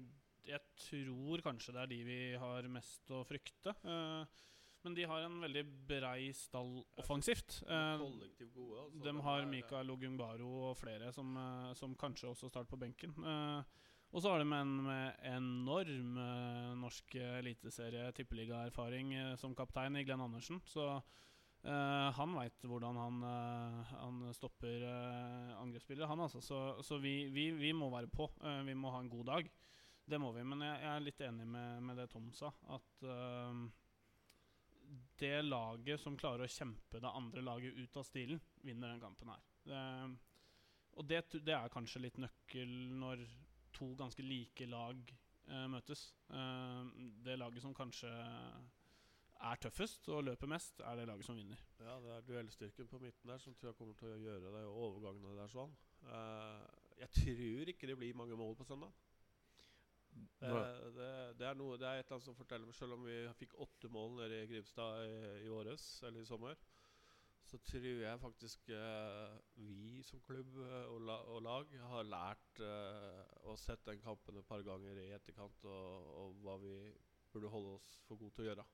jeg 0.50 0.62
tror, 0.88 1.44
kanskje 1.46 1.76
det 1.76 1.84
er 1.84 1.92
de 1.92 2.00
vi 2.08 2.18
har 2.42 2.70
mest 2.74 3.14
å 3.14 3.22
frykte. 3.28 3.76
Uh, 3.86 4.26
men 4.84 4.98
de 4.98 5.06
har 5.08 5.24
en 5.24 5.38
veldig 5.46 5.64
brei 5.88 6.34
stall 6.36 6.82
offensivt. 7.00 7.62
Uh, 7.70 8.02
gode, 8.02 8.82
altså. 8.82 9.04
De 9.06 9.16
har 9.28 9.48
Mikael 9.48 9.94
Ogungbaro 9.94 10.50
og 10.72 10.78
flere 10.82 11.14
som, 11.16 11.38
som 11.80 11.94
kanskje 11.96 12.34
også 12.34 12.50
starter 12.52 12.74
på 12.74 12.82
benken. 12.82 13.16
og 14.12 14.22
så 14.22 14.34
har 14.34 14.44
de 14.44 14.50
en 14.58 14.74
med 14.84 15.22
enorm 15.30 16.18
norsk 16.82 17.16
eliteserie 17.16 18.12
tippeligaerfaring 18.18 19.38
som 19.40 19.56
kaptein 19.56 19.96
i 19.96 20.04
Glenn 20.04 20.26
Andersen. 20.26 20.60
Så 20.68 21.00
Uh, 21.64 22.10
han 22.18 22.34
veit 22.36 22.66
hvordan 22.68 22.98
han, 23.00 23.20
uh, 23.24 23.92
han 23.96 24.18
stopper 24.36 24.82
uh, 24.84 25.54
angrepsspillere, 25.62 26.10
han 26.10 26.26
altså. 26.26 26.42
Så, 26.44 26.58
så 26.84 26.98
vi, 27.00 27.30
vi, 27.32 27.52
vi, 27.56 27.72
må 27.72 27.88
være 27.94 28.12
på. 28.12 28.28
vi 28.68 28.76
må 28.76 28.92
ha 28.92 29.00
en 29.00 29.12
god 29.12 29.30
dag. 29.32 29.48
Det 30.04 30.20
må 30.20 30.34
vi. 30.36 30.44
Men 30.44 30.66
jeg, 30.66 30.82
jeg 30.84 30.92
er 30.92 31.06
litt 31.06 31.24
enig 31.24 31.48
med, 31.48 31.80
med, 31.88 32.02
det 32.02 32.10
Tom 32.12 32.28
sa. 32.36 32.52
At 32.76 33.08
det 35.24 35.38
laget 35.46 36.02
som 36.04 36.20
klarer 36.20 36.44
å 36.44 36.52
kjempe 36.52 37.00
det 37.00 37.16
andre 37.16 37.46
laget 37.46 37.80
ut 37.80 37.98
av 37.98 38.04
stilen, 38.10 38.42
vinner 38.68 38.92
den 38.92 39.00
kampen 39.00 39.32
her. 39.32 39.48
Det, 39.64 39.82
og 41.00 41.08
det, 41.08 41.22
det, 41.40 41.56
er 41.56 41.72
kanskje 41.72 42.04
litt 42.04 42.20
nøkkel 42.20 42.74
når 43.00 43.24
to 43.74 43.94
ganske 43.98 44.26
like 44.28 44.68
lag 44.68 45.00
møtes. 45.72 46.10
det 47.24 47.40
laget 47.40 47.64
som 47.64 47.74
kanskje 47.76 48.12
er 49.44 49.60
tøffest 49.62 50.08
og 50.14 50.24
løper 50.28 50.50
mest, 50.50 50.80
er 50.80 51.00
det 51.00 51.08
laget 51.10 51.28
som 51.28 51.38
vinner. 51.38 51.60
Ja, 51.80 51.98
det 52.04 52.12
er 52.16 52.28
duellstyrken 52.28 52.90
på 52.92 53.00
midten 53.02 53.32
der 53.32 53.42
som 53.44 53.56
tror 53.56 53.72
jeg 53.72 53.80
kommer 53.80 53.98
til 54.00 54.14
å 54.14 54.20
gjøre 54.22 54.54
det, 54.54 54.66
og 54.70 54.84
overgangene 54.88 55.36
der 55.40 55.52
sånn. 55.52 55.74
Uh, 56.04 56.64
jeg 57.00 57.10
tror 57.18 57.74
ikke 57.74 57.90
det 57.90 57.98
blir 58.00 58.20
mange 58.20 58.38
mål 58.40 58.56
på 58.60 58.68
søndag. 58.68 58.94
Det, 60.14 60.50
det, 60.96 61.10
det, 61.40 61.46
er 61.48 61.58
noe, 61.58 61.78
det 61.82 61.88
er 61.88 62.00
et 62.00 62.06
eller 62.06 62.20
annet 62.20 62.28
som 62.28 62.36
forteller 62.38 62.70
meg 62.70 62.76
Selv 62.78 62.94
om 62.94 63.06
vi 63.08 63.16
fikk 63.40 63.56
åtte 63.64 63.90
mål 63.90 64.20
nede 64.20 64.44
i 64.44 64.50
Grimstad 64.52 65.08
i, 65.08 65.16
i 65.48 65.50
åres, 65.50 65.88
eller 66.06 66.22
i 66.22 66.28
sommer, 66.28 66.60
så 67.44 67.58
tror 67.66 67.88
jeg 68.04 68.20
faktisk 68.22 68.70
eh, 68.70 69.34
vi 69.56 70.04
som 70.06 70.22
klubb 70.24 70.54
eh, 70.64 70.86
og, 70.92 71.02
la, 71.08 71.18
og 71.34 71.42
lag 71.44 71.74
har 71.90 72.08
lært 72.08 72.62
eh, 72.64 73.24
å 73.50 73.58
sette 73.60 73.92
den 73.92 74.04
kampen 74.04 74.40
et 74.40 74.48
par 74.48 74.64
ganger 74.66 75.02
i 75.02 75.10
etterkant, 75.18 75.66
og, 75.66 76.14
og 76.22 76.40
hva 76.46 76.60
vi 76.62 76.78
burde 77.34 77.52
holde 77.52 77.76
oss 77.80 77.90
for 78.08 78.22
gode 78.22 78.38
til 78.38 78.46
å 78.46 78.50
gjøre. 78.52 78.68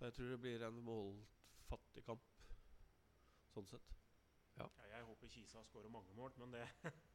Så 0.00 0.08
jeg 0.08 0.14
tror 0.16 0.28
det 0.32 0.40
blir 0.40 0.62
en 0.64 0.76
målfattig 0.80 2.00
kamp, 2.06 2.22
sånn 3.52 3.66
sett. 3.68 3.90
Ja, 4.56 4.64
jeg 4.88 5.04
håper 5.04 5.28
Kisa 5.28 5.60
skårer 5.66 5.92
mange 5.92 6.14
mål, 6.16 6.32
men 6.40 6.54
det 6.54 6.62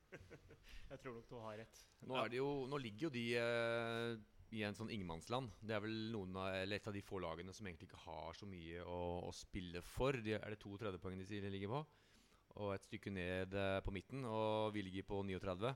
Jeg 0.91 0.99
tror 1.01 1.15
nok 1.15 1.25
du 1.25 1.33
har 1.41 1.57
rett. 1.63 1.79
Nå, 2.05 2.19
er 2.19 2.29
det 2.29 2.38
jo, 2.38 2.49
nå 2.69 2.77
ligger 2.83 3.07
jo 3.07 3.11
de 3.15 3.23
eh, 3.41 4.11
i 4.53 4.61
en 4.67 4.77
sånn 4.77 4.91
ingenmannsland. 4.93 5.49
Det 5.65 5.73
er 5.73 5.81
vel 5.81 5.95
noen 6.13 6.38
av, 6.38 6.51
eller 6.59 6.77
et 6.77 6.89
av 6.91 6.93
de 6.93 7.01
få 7.01 7.23
lagene 7.23 7.55
som 7.57 7.65
egentlig 7.65 7.89
ikke 7.89 8.03
har 8.03 8.38
så 8.38 8.45
mye 8.49 8.83
å, 8.86 8.99
å 9.25 9.31
spille 9.33 9.81
for. 9.81 10.21
De, 10.21 10.36
er 10.38 10.53
det 10.53 10.59
to 10.61 10.77
tredjepoeng 10.77 11.17
de 11.17 11.25
sier 11.25 11.41
de 11.41 11.49
ligger 11.55 11.73
på? 11.73 11.79
Og 12.61 12.75
et 12.75 12.86
stykke 12.86 13.15
ned 13.17 13.57
eh, 13.65 13.79
på 13.81 13.95
midten, 13.97 14.27
og 14.29 14.75
vi 14.77 14.86
ligger 14.86 15.09
på 15.09 15.23
39. 15.25 15.73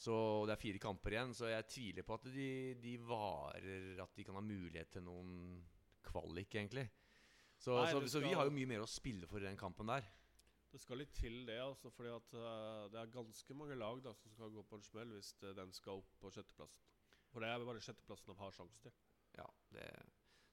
Så 0.00 0.16
det 0.48 0.56
er 0.56 0.64
fire 0.64 0.80
kamper 0.80 1.18
igjen, 1.18 1.36
så 1.36 1.52
jeg 1.52 1.68
tviler 1.68 2.08
på 2.08 2.16
at 2.16 2.30
de, 2.32 2.48
de 2.80 2.94
varer 3.04 4.00
At 4.00 4.14
de 4.16 4.24
kan 4.24 4.38
ha 4.38 4.40
mulighet 4.40 4.88
til 4.94 5.04
noen 5.04 5.60
kvalik, 6.10 6.54
egentlig. 6.54 6.86
Så, 7.60 7.76
Nei, 7.76 7.90
så, 7.90 8.00
skal... 8.00 8.10
så 8.12 8.24
vi 8.24 8.34
har 8.36 8.48
jo 8.48 8.56
mye 8.56 8.68
mer 8.70 8.84
å 8.84 8.88
spille 8.88 9.28
for 9.30 9.42
i 9.42 9.48
den 9.48 9.58
kampen 9.60 9.90
der. 9.92 10.06
Det 10.70 10.78
skal 10.78 11.00
litt 11.02 11.12
til, 11.16 11.40
det. 11.48 11.58
altså 11.58 11.90
fordi 11.90 12.12
at 12.14 12.36
uh, 12.38 12.86
Det 12.92 13.00
er 13.00 13.10
ganske 13.10 13.56
mange 13.58 13.74
lag 13.74 13.98
da 14.04 14.12
som 14.14 14.30
skal 14.30 14.52
gå 14.54 14.62
på 14.68 14.78
en 14.78 14.86
smell 14.86 15.16
hvis 15.16 15.32
eh, 15.42 15.56
den 15.58 15.72
skal 15.74 15.98
opp 15.98 16.12
på 16.22 16.30
sjetteplassen. 16.30 16.86
For 17.32 17.42
det 17.42 17.50
er 17.50 17.66
bare 17.66 17.82
sjetteplassen 17.82 18.30
de 18.30 18.38
har 18.38 18.54
sjanse 18.54 18.78
til. 18.84 18.94
Ja, 19.38 19.48
det 19.74 19.88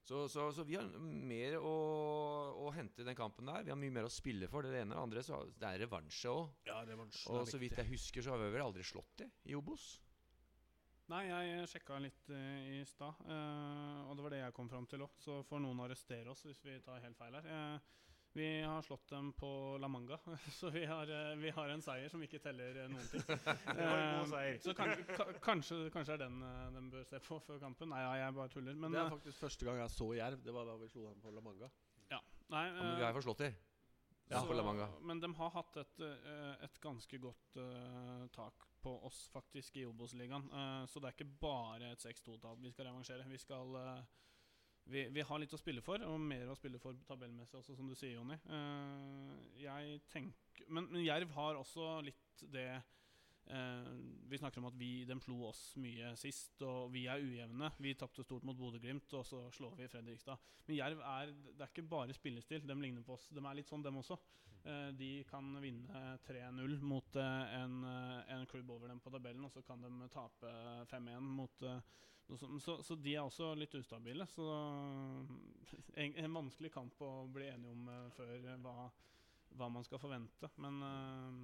så, 0.08 0.22
så, 0.32 0.46
så 0.56 0.64
vi 0.64 0.78
har 0.78 0.88
mer 1.04 1.58
å, 1.60 1.72
å 2.64 2.70
hente 2.72 3.04
i 3.04 3.08
den 3.08 3.18
kampen 3.18 3.50
der. 3.50 3.66
Vi 3.68 3.74
har 3.74 3.80
mye 3.80 3.92
mer 3.92 4.06
å 4.08 4.12
spille 4.12 4.48
for. 4.48 4.64
Det 4.64 4.80
ene 4.80 4.96
og 4.96 5.02
det 5.02 5.04
andre. 5.04 5.24
Så 5.28 5.40
det 5.60 5.68
er 5.68 5.82
revansje 5.84 6.32
òg. 6.32 6.54
Ja, 6.70 6.78
Og 7.34 7.50
så 7.52 7.60
vidt 7.60 7.76
jeg 7.82 7.90
husker, 7.90 8.24
så 8.24 8.32
har 8.32 8.40
vi 8.40 8.54
vel 8.54 8.64
aldri 8.64 8.86
slått 8.88 9.18
det 9.20 9.28
i 9.52 9.58
Obos. 9.60 9.98
Nei, 11.08 11.22
jeg 11.30 11.68
sjekka 11.72 11.98
litt 12.04 12.30
eh, 12.36 12.64
i 12.76 12.80
stad, 12.88 13.16
eh, 13.32 14.00
og 14.10 14.18
det 14.18 14.24
var 14.26 14.34
det 14.34 14.42
jeg 14.42 14.56
kom 14.58 14.68
fram 14.68 14.88
til 14.92 15.06
òg. 15.06 15.14
Så 15.24 15.38
får 15.48 15.62
noen 15.64 15.80
arrestere 15.86 16.34
oss 16.34 16.44
hvis 16.44 16.60
vi 16.66 16.74
tar 16.84 17.00
helt 17.00 17.16
feil 17.20 17.38
her. 17.38 17.48
Eh, 17.48 17.94
vi 18.38 18.48
har 18.62 18.84
slått 18.86 19.08
dem 19.10 19.30
på 19.34 19.48
La 19.82 19.88
Manga, 19.90 20.18
så 20.60 20.70
vi 20.70 20.84
har, 20.86 21.08
eh, 21.08 21.32
vi 21.40 21.54
har 21.56 21.72
en 21.74 21.82
seier 21.82 22.12
som 22.12 22.22
ikke 22.26 22.42
teller 22.44 22.82
eh, 22.84 22.90
noen 22.92 23.08
ting. 23.10 23.24
Det 23.30 23.88
var 23.88 24.02
en 24.02 24.12
god 24.18 24.28
Eh, 24.28 24.34
seier. 24.34 24.60
Så 24.68 24.76
kan, 24.78 24.92
kanskje, 25.48 25.80
kanskje 25.96 26.18
er 26.18 26.26
den 26.26 26.44
eh, 26.44 26.68
den 26.76 26.92
bør 26.92 27.08
se 27.08 27.24
på 27.24 27.40
før 27.48 27.64
kampen. 27.64 27.90
Nei, 27.96 28.04
ja, 28.04 28.12
jeg 28.26 28.36
bare 28.42 28.52
tuller. 28.54 28.76
Men, 28.76 28.92
det 28.92 29.00
er 29.02 29.08
eh, 29.08 29.16
faktisk 29.16 29.46
første 29.48 29.70
gang 29.70 29.80
jeg 29.80 29.96
så 29.96 30.10
Jerv. 30.20 30.44
Det 30.44 30.54
var 30.60 30.68
da 30.70 30.76
vi 30.84 30.92
slo 30.92 31.08
dem 31.08 31.24
på 31.24 31.32
La 31.34 31.46
Manga. 31.48 31.72
nei, 32.12 32.12
Ja, 32.12 32.20
men 32.52 32.76
vi 32.84 33.00
eh, 33.00 33.06
har 33.08 33.16
jo 33.16 33.22
forslått 33.22 33.46
de. 33.48 33.54
Ja, 34.28 34.42
så, 34.44 34.54
La 34.54 34.90
Men 35.02 35.22
de 35.24 35.30
har 35.40 35.52
hatt 35.56 35.78
et, 35.80 36.00
eh, 36.04 36.64
et 36.66 36.80
ganske 36.84 37.20
godt 37.24 37.60
uh, 37.62 38.26
tak 38.36 38.66
på 38.84 38.94
oss 39.08 39.28
faktisk 39.32 39.78
i 39.80 39.86
Obos-ligaen. 39.88 40.50
Uh, 40.52 40.84
så 40.88 41.00
det 41.00 41.10
er 41.10 41.16
ikke 41.16 41.38
bare 41.42 41.94
et 41.94 42.04
6-2-tall 42.04 42.60
vi 42.60 42.72
skal 42.74 42.90
revansjere. 42.90 43.28
Vi, 43.32 43.40
skal, 43.40 43.72
uh, 43.80 44.04
vi, 44.92 45.06
vi 45.16 45.24
har 45.30 45.40
litt 45.40 45.56
å 45.56 45.62
spille 45.62 45.84
for, 45.86 46.04
og 46.04 46.20
mer 46.20 46.52
å 46.52 46.58
spille 46.60 46.82
for 46.84 47.00
tabellmessig 47.08 47.62
også, 47.62 47.78
som 47.80 47.88
du 47.88 47.96
sier, 47.96 48.18
Jonny. 48.18 48.36
Eh, 48.52 49.34
jeg 49.64 50.02
tenker 50.12 50.68
men, 50.74 50.90
men 50.92 51.06
Jerv 51.06 51.32
har 51.36 51.60
også 51.60 52.00
litt 52.04 52.44
det 52.52 52.70
Vi 53.48 54.38
snakker 54.38 54.60
om 54.60 54.68
at 54.68 54.76
vi, 54.76 55.06
de 55.08 55.16
slo 55.24 55.38
oss 55.48 55.62
mye 55.80 56.10
sist, 56.20 56.60
og 56.68 56.92
vi 56.92 57.06
er 57.08 57.22
ujevne. 57.24 57.70
Vi 57.80 57.94
tapte 57.96 58.26
stort 58.26 58.44
mot 58.48 58.58
Bodø-Glimt, 58.60 59.14
og 59.16 59.24
så 59.26 59.40
slår 59.56 59.78
vi 59.80 59.88
Fredrikstad. 59.92 60.42
Men 60.68 60.80
Jerv 60.80 61.00
er, 61.00 61.32
det 61.54 61.64
er 61.64 61.72
ikke 61.72 61.86
bare 61.88 62.18
spillestil. 62.18 62.66
De 62.68 62.76
ligner 62.82 63.06
på 63.08 63.16
oss. 63.16 63.30
De 63.32 63.40
er 63.40 63.60
litt 63.60 63.72
sånn, 63.72 63.86
dem 63.86 64.02
også. 64.02 64.20
Eh, 64.68 64.90
de 65.00 65.12
kan 65.30 65.48
vinne 65.64 66.18
3-0 66.28 66.76
mot 66.84 67.16
eh, 67.16 67.56
en, 67.62 67.80
eh, 67.88 68.36
en 68.36 68.44
klubb 68.52 68.76
over 68.76 68.92
dem 68.92 69.00
på 69.00 69.14
tabellen, 69.16 69.48
og 69.48 69.56
så 69.56 69.64
kan 69.64 69.86
de 69.86 70.12
tape 70.12 70.52
5-1 70.92 71.32
mot 71.40 71.68
eh. 71.68 71.80
Så, 72.60 72.84
så 72.84 72.96
de 72.96 73.14
er 73.16 73.24
også 73.24 73.54
litt 73.56 73.76
ustabile. 73.80 74.26
Så 74.28 74.44
en, 75.96 76.16
en 76.20 76.34
vanskelig 76.36 76.74
kamp 76.74 77.00
å 77.02 77.12
bli 77.32 77.48
enige 77.48 77.72
om 77.72 77.88
eh, 77.92 78.10
før 78.18 78.34
eh, 78.36 78.58
hva, 78.66 78.90
hva 79.56 79.70
man 79.72 79.86
skal 79.88 80.02
forvente. 80.02 80.50
Men 80.60 80.82
eh, 80.84 81.38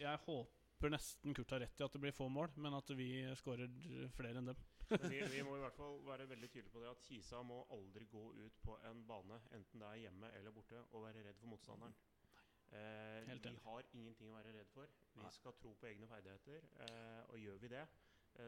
jeg 0.00 0.22
håper 0.24 0.55
nesten 0.92 1.34
Kurt 1.34 1.50
har 1.54 1.62
rett 1.64 1.80
i 1.80 1.84
at 1.86 1.94
det 1.94 2.00
blir 2.02 2.14
få 2.14 2.28
mål, 2.28 2.52
men 2.62 2.74
at 2.76 2.90
vi 2.98 3.10
skårer 3.40 3.70
flere 4.16 4.42
enn 4.42 4.50
dem. 4.52 4.64
Vi, 5.10 5.18
vi 5.32 5.42
må 5.42 5.56
i 5.56 5.62
hvert 5.64 5.74
fall 5.74 5.96
være 6.06 6.28
veldig 6.30 6.50
tydelige 6.52 6.72
på 6.74 6.82
det 6.82 6.90
at 6.92 7.00
Kisa 7.02 7.40
må 7.42 7.62
aldri 7.74 8.06
gå 8.10 8.26
ut 8.36 8.60
på 8.62 8.76
en 8.86 9.00
bane, 9.08 9.40
enten 9.56 9.82
det 9.82 9.88
er 9.88 10.04
hjemme 10.04 10.30
eller 10.38 10.54
borte, 10.54 10.82
og 10.92 11.08
være 11.08 11.24
redd 11.26 11.40
for 11.40 11.50
motstanderen. 11.50 11.96
Eh, 12.74 13.34
vi 13.42 13.56
har 13.64 13.88
ingenting 13.94 14.30
å 14.30 14.36
være 14.36 14.52
redd 14.58 14.70
for. 14.74 14.90
Vi 15.14 15.22
Nei. 15.22 15.32
skal 15.34 15.54
tro 15.58 15.72
på 15.78 15.88
egne 15.90 16.08
ferdigheter. 16.10 16.66
Eh, 16.84 17.22
og 17.30 17.38
gjør 17.38 17.60
vi 17.62 17.70
det, 17.72 17.84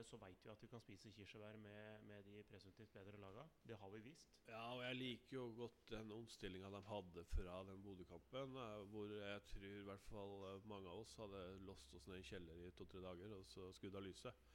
så 0.04 0.18
veit 0.20 0.44
vi 0.44 0.50
at 0.52 0.62
vi 0.62 0.68
kan 0.70 0.80
spise 0.80 1.10
kirsebær 1.14 1.56
med, 1.62 2.02
med 2.08 2.26
de 2.26 2.42
presumptivt 2.50 2.92
bedre 2.92 3.20
laga. 3.20 3.44
Det 3.68 3.78
har 3.80 3.90
vi 3.94 4.00
vist. 4.04 4.34
Ja, 4.48 4.62
og 4.74 4.82
jeg 4.84 4.96
liker 4.96 5.36
jo 5.36 5.46
godt 5.56 5.90
den 5.90 6.12
omstillinga 6.12 6.70
de 6.74 6.82
hadde 6.88 7.24
fra 7.32 7.62
den 7.70 7.82
Bodø-kampen. 7.82 8.56
eh, 8.56 8.84
Hvor 8.92 9.14
jeg 9.14 9.42
tror 9.52 9.66
i 9.68 9.86
hvert 9.88 10.06
fall 10.10 10.34
eh, 10.50 10.68
mange 10.68 10.88
av 10.92 11.02
oss 11.02 11.16
hadde 11.20 11.42
låst 11.66 11.94
oss 11.94 12.06
ned 12.06 12.20
i 12.20 12.28
kjeller 12.30 12.64
i 12.66 12.70
to-tre 12.70 13.02
dager 13.04 13.34
og 13.38 13.46
så 13.46 13.72
skudd 13.72 13.96
av 13.96 14.06
lyset. 14.06 14.48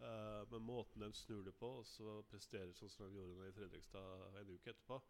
Eh, 0.00 0.42
men 0.50 0.62
måten 0.62 1.02
de 1.04 1.12
snur 1.12 1.44
det 1.44 1.54
på, 1.54 1.68
og 1.80 1.86
så 1.86 2.20
presterer 2.30 2.72
sånn 2.72 2.92
som 2.92 3.10
de 3.12 3.20
gjorde 3.20 3.48
i 3.50 3.56
Fredrikstad 3.56 4.40
en 4.40 4.54
uke 4.54 4.72
etterpå, 4.72 5.00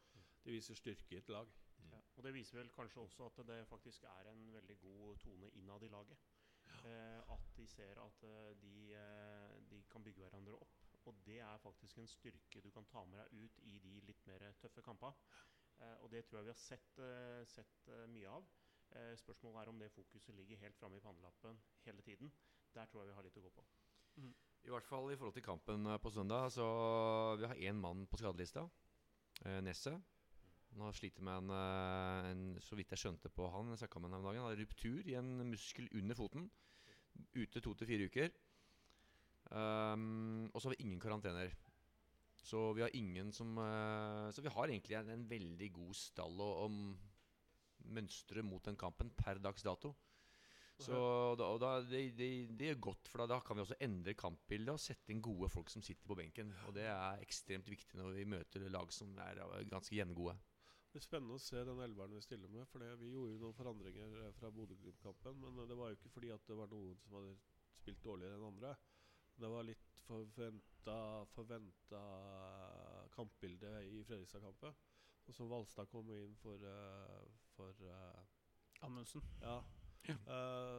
det 0.45 0.57
viser 0.57 0.79
styrke 0.79 1.15
i 1.15 1.21
et 1.21 1.29
lag. 1.29 1.51
Ja. 1.91 2.01
Og 2.17 2.25
det 2.25 2.35
viser 2.35 2.59
vel 2.59 2.73
kanskje 2.75 3.05
også 3.05 3.29
at 3.31 3.43
det 3.47 3.61
faktisk 3.69 4.05
er 4.09 4.31
en 4.33 4.47
veldig 4.53 4.79
god 4.83 5.21
tone 5.23 5.51
innad 5.61 5.85
i 5.87 5.93
laget. 5.93 6.31
Eh, 6.85 7.33
at 7.35 7.47
de 7.57 7.67
ser 7.67 7.99
at 8.01 8.23
eh, 8.25 8.51
eh, 8.51 8.57
de 8.63 8.95
kan 9.93 10.05
bygge 10.05 10.25
hverandre 10.25 10.57
opp. 10.57 10.77
Og 11.09 11.17
det 11.27 11.39
er 11.41 11.63
faktisk 11.63 11.99
en 11.99 12.11
styrke 12.11 12.61
du 12.61 12.71
kan 12.71 12.87
ta 12.91 13.05
med 13.09 13.19
deg 13.23 13.47
ut 13.47 13.63
i 13.67 13.79
de 13.83 13.95
litt 14.07 14.27
mer 14.29 14.45
tøffe 14.61 14.85
kampene. 14.85 15.17
Eh, 15.81 15.97
og 16.05 16.11
det 16.13 16.25
tror 16.27 16.41
jeg 16.41 16.49
vi 16.49 16.53
har 16.55 16.61
sett, 16.61 16.99
eh, 17.01 17.43
sett 17.49 17.89
eh, 17.89 18.07
mye 18.13 18.29
av. 18.39 18.51
Spørsmålet 18.91 19.61
er 19.61 19.69
om 19.71 19.77
det 19.79 19.93
fokuset 19.95 20.35
ligger 20.35 20.59
helt 20.59 20.75
framme 20.75 20.97
i 20.99 21.03
pannelappen 21.05 21.61
hele 21.85 22.03
tiden. 22.03 22.33
Der 22.75 22.89
tror 22.91 23.05
jeg 23.05 23.13
vi 23.13 23.15
har 23.15 23.23
litt 23.23 23.37
å 23.39 23.43
gå 23.45 23.51
på. 23.55 23.63
I 24.67 24.73
hvert 24.75 24.89
fall 24.89 25.13
i 25.13 25.17
forhold 25.17 25.37
til 25.37 25.45
kampen 25.47 25.87
på 26.03 26.11
søndag. 26.11 26.49
Så 26.51 26.67
vi 27.39 27.47
har 27.47 27.63
én 27.71 27.79
mann 27.79 28.09
på 28.11 28.19
skadelista. 28.19 28.65
Nesset. 29.63 29.95
Han 30.73 30.83
har 30.83 30.99
slitt 30.99 31.23
med 31.23 31.39
en, 31.39 31.51
en 31.53 32.43
Så 32.67 32.75
vidt 32.75 32.91
jeg 32.91 32.99
skjønte 32.99 33.31
på 33.31 33.47
han, 33.55 33.71
jeg 33.71 33.85
snakka 33.85 34.03
med 34.03 34.11
han 34.11 34.19
om 34.19 34.27
dagen, 34.27 34.43
han 34.43 34.51
har 34.51 34.59
ruptur 34.59 35.07
i 35.07 35.15
en 35.15 35.31
muskel 35.53 35.87
under 35.95 36.19
foten. 36.19 36.51
Ute 37.39 37.63
to 37.63 37.75
til 37.79 37.87
fire 37.87 38.11
uker. 38.11 38.35
Um, 39.51 40.47
og 40.53 40.61
så 40.61 40.69
har 40.69 40.77
vi 40.77 40.85
ingen 40.87 41.01
karantener. 41.03 41.55
Så 42.41 42.71
vi 42.73 42.85
har 42.85 42.95
ingen 42.97 43.33
som 43.37 43.59
uh, 43.59 44.31
Så 44.33 44.41
vi 44.41 44.49
har 44.49 44.71
egentlig 44.71 44.97
en, 44.97 45.11
en 45.13 45.27
veldig 45.29 45.73
god 45.75 45.97
stall 45.99 46.39
å 46.41 46.69
mønstre 47.91 48.45
mot 48.47 48.65
den 48.65 48.79
kampen 48.79 49.11
per 49.17 49.41
dags 49.43 49.65
dato. 49.67 49.95
Så 50.81 50.97
da, 51.37 51.49
og 51.53 51.59
da, 51.61 51.71
det, 51.85 52.01
det, 52.17 52.29
det 52.57 52.71
gjør 52.71 52.85
godt, 52.87 53.11
for 53.13 53.21
da, 53.21 53.27
da 53.35 53.41
kan 53.45 53.59
vi 53.59 53.65
også 53.67 53.77
endre 53.85 54.15
kampbildet 54.17 54.73
og 54.73 54.81
sette 54.81 55.13
inn 55.13 55.21
gode 55.25 55.51
folk 55.53 55.69
som 55.73 55.85
sitter 55.85 56.09
på 56.09 56.17
benken. 56.17 56.55
Og 56.69 56.73
det 56.77 56.87
er 56.89 57.21
ekstremt 57.25 57.69
viktig 57.69 57.99
når 58.01 58.15
vi 58.17 58.29
møter 58.33 58.65
lag 58.73 58.93
som 58.95 59.13
er 59.27 59.43
eh, 59.45 59.67
ganske 59.69 59.97
jevngode. 59.97 60.39
Det 60.91 60.97
blir 60.97 61.05
spennende 61.05 61.37
å 61.37 61.43
se 61.43 61.61
den 61.69 61.83
elveren 61.85 62.17
vi 62.17 62.23
stiller 62.25 62.53
med. 62.53 62.65
For 62.71 62.83
vi 63.03 63.13
gjorde 63.13 63.35
jo 63.35 63.43
noen 63.43 63.59
forandringer 63.59 64.17
eh, 64.23 64.33
fra 64.39 64.53
Bodø-Glimt-kampen. 64.57 65.37
Men 65.45 65.61
det 65.69 65.77
var 65.79 65.93
jo 65.93 66.01
ikke 66.01 66.15
fordi 66.17 66.33
at 66.35 66.49
det 66.49 66.57
var 66.63 66.73
noen 66.73 66.97
som 67.05 67.19
hadde 67.19 67.37
spilt 67.77 68.01
dårligere 68.07 68.41
enn 68.41 68.49
andre. 68.49 68.73
Det 69.41 69.49
var 69.49 69.65
litt 69.65 70.01
forventa, 70.05 70.97
forventa 71.35 72.03
kampbilde 73.15 73.73
i 73.89 74.03
Fredrikstad-kampen. 74.05 74.77
Og 75.29 75.37
så 75.37 75.47
Valstad 75.47 75.89
kom 75.93 76.11
inn 76.13 76.35
for, 76.41 76.61
uh, 76.67 77.29
for 77.55 77.85
uh, 77.87 78.85
Amundsen. 78.87 79.25
Ja. 79.41 79.61
Eh, 80.09 80.15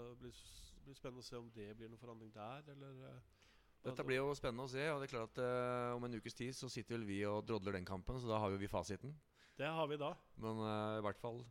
det 0.09 0.17
blir, 0.19 0.37
blir 0.85 0.95
spennende 0.97 1.21
å 1.21 1.25
se 1.25 1.37
om 1.37 1.51
det 1.55 1.67
blir 1.77 1.91
noen 1.91 2.01
forandring 2.01 2.31
der, 2.33 2.65
eller 2.73 3.03
uh, 3.05 3.19
Dette 3.85 4.03
blir 4.05 4.19
jo 4.19 4.33
spennende 4.37 4.65
å 4.65 4.71
se. 4.71 4.81
Og 4.91 5.01
det 5.01 5.07
er 5.07 5.13
klart 5.13 5.37
at 5.37 5.43
uh, 5.45 5.95
om 5.95 6.05
en 6.05 6.17
ukes 6.17 6.37
tid 6.37 6.57
så 6.57 6.69
sitter 6.69 6.97
vel 6.97 7.07
vi 7.07 7.21
og 7.29 7.45
drodler 7.47 7.77
den 7.77 7.87
kampen, 7.87 8.19
så 8.19 8.29
da 8.29 8.41
har 8.41 8.53
jo 8.53 8.59
vi 8.61 8.69
fasiten. 8.69 9.13
Det 9.57 9.69
har 9.69 9.87
vi 9.89 9.97
da. 10.01 10.11
Men 10.41 10.61
uh, 10.61 10.97
i 10.97 11.05
hvert 11.05 11.21
fall 11.21 11.41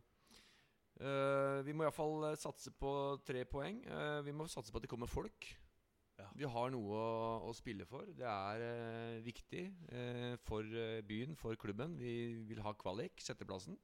uh, 0.99 1.59
Vi 1.65 1.75
må 1.75 1.85
iallfall 1.85 2.25
uh, 2.27 2.37
satse 2.39 2.73
på 2.75 2.93
tre 3.27 3.45
poeng. 3.47 3.81
Eh, 3.87 4.19
vi 4.27 4.35
må 4.35 4.47
satse 4.51 4.71
på 4.71 4.81
at 4.81 4.87
det 4.87 4.91
kommer 4.91 5.11
folk. 5.11 5.47
Ja. 6.21 6.27
Vi 6.37 6.49
har 6.55 6.73
noe 6.73 6.97
å, 6.97 7.13
å 7.49 7.53
spille 7.57 7.87
for. 7.89 8.09
Det 8.17 8.27
er 8.27 8.65
eh, 8.65 9.21
viktig 9.25 9.63
eh, 9.91 10.35
for 10.45 10.65
eh, 10.65 10.99
byen, 11.07 11.33
for 11.39 11.57
klubben. 11.59 11.97
Vi 11.99 12.13
vil 12.49 12.61
ha 12.65 12.75
kvalik, 12.77 13.21
sjetteplassen. 13.23 13.79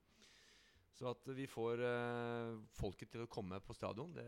Så 0.98 1.12
at 1.12 1.28
vi 1.38 1.46
får 1.50 1.82
eh, 1.86 2.54
folket 2.78 3.12
til 3.14 3.26
å 3.26 3.30
komme 3.30 3.60
på 3.62 3.76
stadion, 3.78 4.16
det 4.18 4.26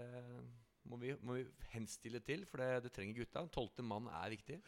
må 0.89 0.97
vi, 1.01 1.13
må 1.25 1.39
vi 1.39 1.45
henstille 1.73 2.21
til. 2.25 2.45
For 2.49 2.61
det, 2.61 2.85
det 2.85 2.93
trenger 2.95 3.21
gutta. 3.21 3.45
Tolvte 3.53 3.85
mann 3.85 4.09
er 4.21 4.33
viktig. 4.33 4.59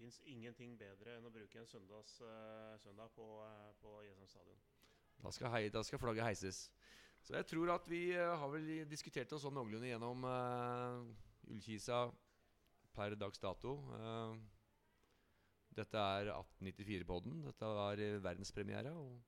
Fins 0.00 0.20
ingenting 0.24 0.76
bedre 0.80 1.18
enn 1.18 1.28
å 1.28 1.32
bruke 1.32 1.60
en 1.60 1.68
søndags, 1.68 2.16
eh, 2.24 2.76
søndag 2.80 3.12
på, 3.16 3.26
uh, 3.44 3.68
på 3.82 3.98
Jessheim 4.06 4.30
stadion. 4.30 4.62
Da 5.20 5.32
skal, 5.36 5.52
hei, 5.52 5.66
da 5.68 5.82
skal 5.84 6.00
flagget 6.00 6.24
heises. 6.24 6.62
Så 7.20 7.36
jeg 7.36 7.44
tror 7.50 7.74
at 7.74 7.88
vi 7.88 8.06
eh, 8.14 8.36
har 8.40 8.48
vel 8.52 8.70
diskutert 8.88 9.32
oss 9.36 9.44
sånn 9.44 9.56
noenlunde 9.58 9.90
gjennom 9.90 10.24
uh, 10.24 11.52
Ullkisa 11.52 12.06
per 12.96 13.16
dags 13.18 13.42
dato. 13.42 13.76
Eh, 13.96 14.38
dette 15.80 16.06
er 16.18 16.32
1894-podden. 16.34 17.44
Dette 17.46 17.74
var 17.78 18.02
verdenspremiere. 18.26 18.94
Og 18.98 19.20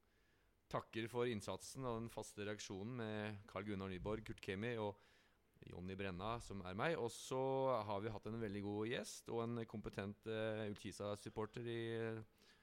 takker 0.72 1.08
for 1.12 1.28
innsatsen 1.28 1.84
og 1.86 2.00
den 2.00 2.12
faste 2.12 2.46
reaksjonen 2.48 2.98
med 3.00 3.40
Carl 3.50 3.66
Gunnar 3.68 3.90
Nyborg, 3.92 4.24
Kurt 4.26 4.40
Kemi 4.42 4.74
og 4.80 4.96
Jonny 5.68 5.94
Brenna, 5.98 6.36
som 6.42 6.62
er 6.66 6.76
meg. 6.78 6.96
Og 6.98 7.10
så 7.14 7.40
har 7.86 8.02
vi 8.02 8.12
hatt 8.12 8.28
en 8.28 8.40
veldig 8.40 8.62
god 8.64 8.92
gjest 8.92 9.32
og 9.32 9.44
en 9.44 9.64
kompetent 9.70 10.30
uh, 10.30 10.64
Ullkisa-supporter 10.68 11.68
i 11.70 11.82
eh, 11.98 12.22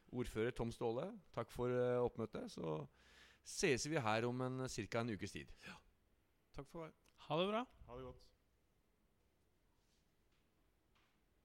ordfører 0.09 0.55
Tom 0.57 0.73
Ståle. 0.75 1.07
Takk 1.35 1.53
for 1.53 1.73
uh, 1.73 2.01
oppmøtet. 2.03 2.49
Så 2.51 2.79
ses 3.45 3.87
vi 3.89 4.01
her 4.01 4.27
om 4.27 4.41
en 4.45 4.65
ca. 4.67 5.03
en 5.03 5.13
ukes 5.15 5.37
tid. 5.37 5.53
Takk 6.57 6.67
for 6.71 6.87
meg. 6.87 6.97
Ha 7.29 7.39
det 7.39 7.51
bra. 7.53 7.63
Ha 7.87 7.99
det 7.99 8.09
godt. 8.09 8.28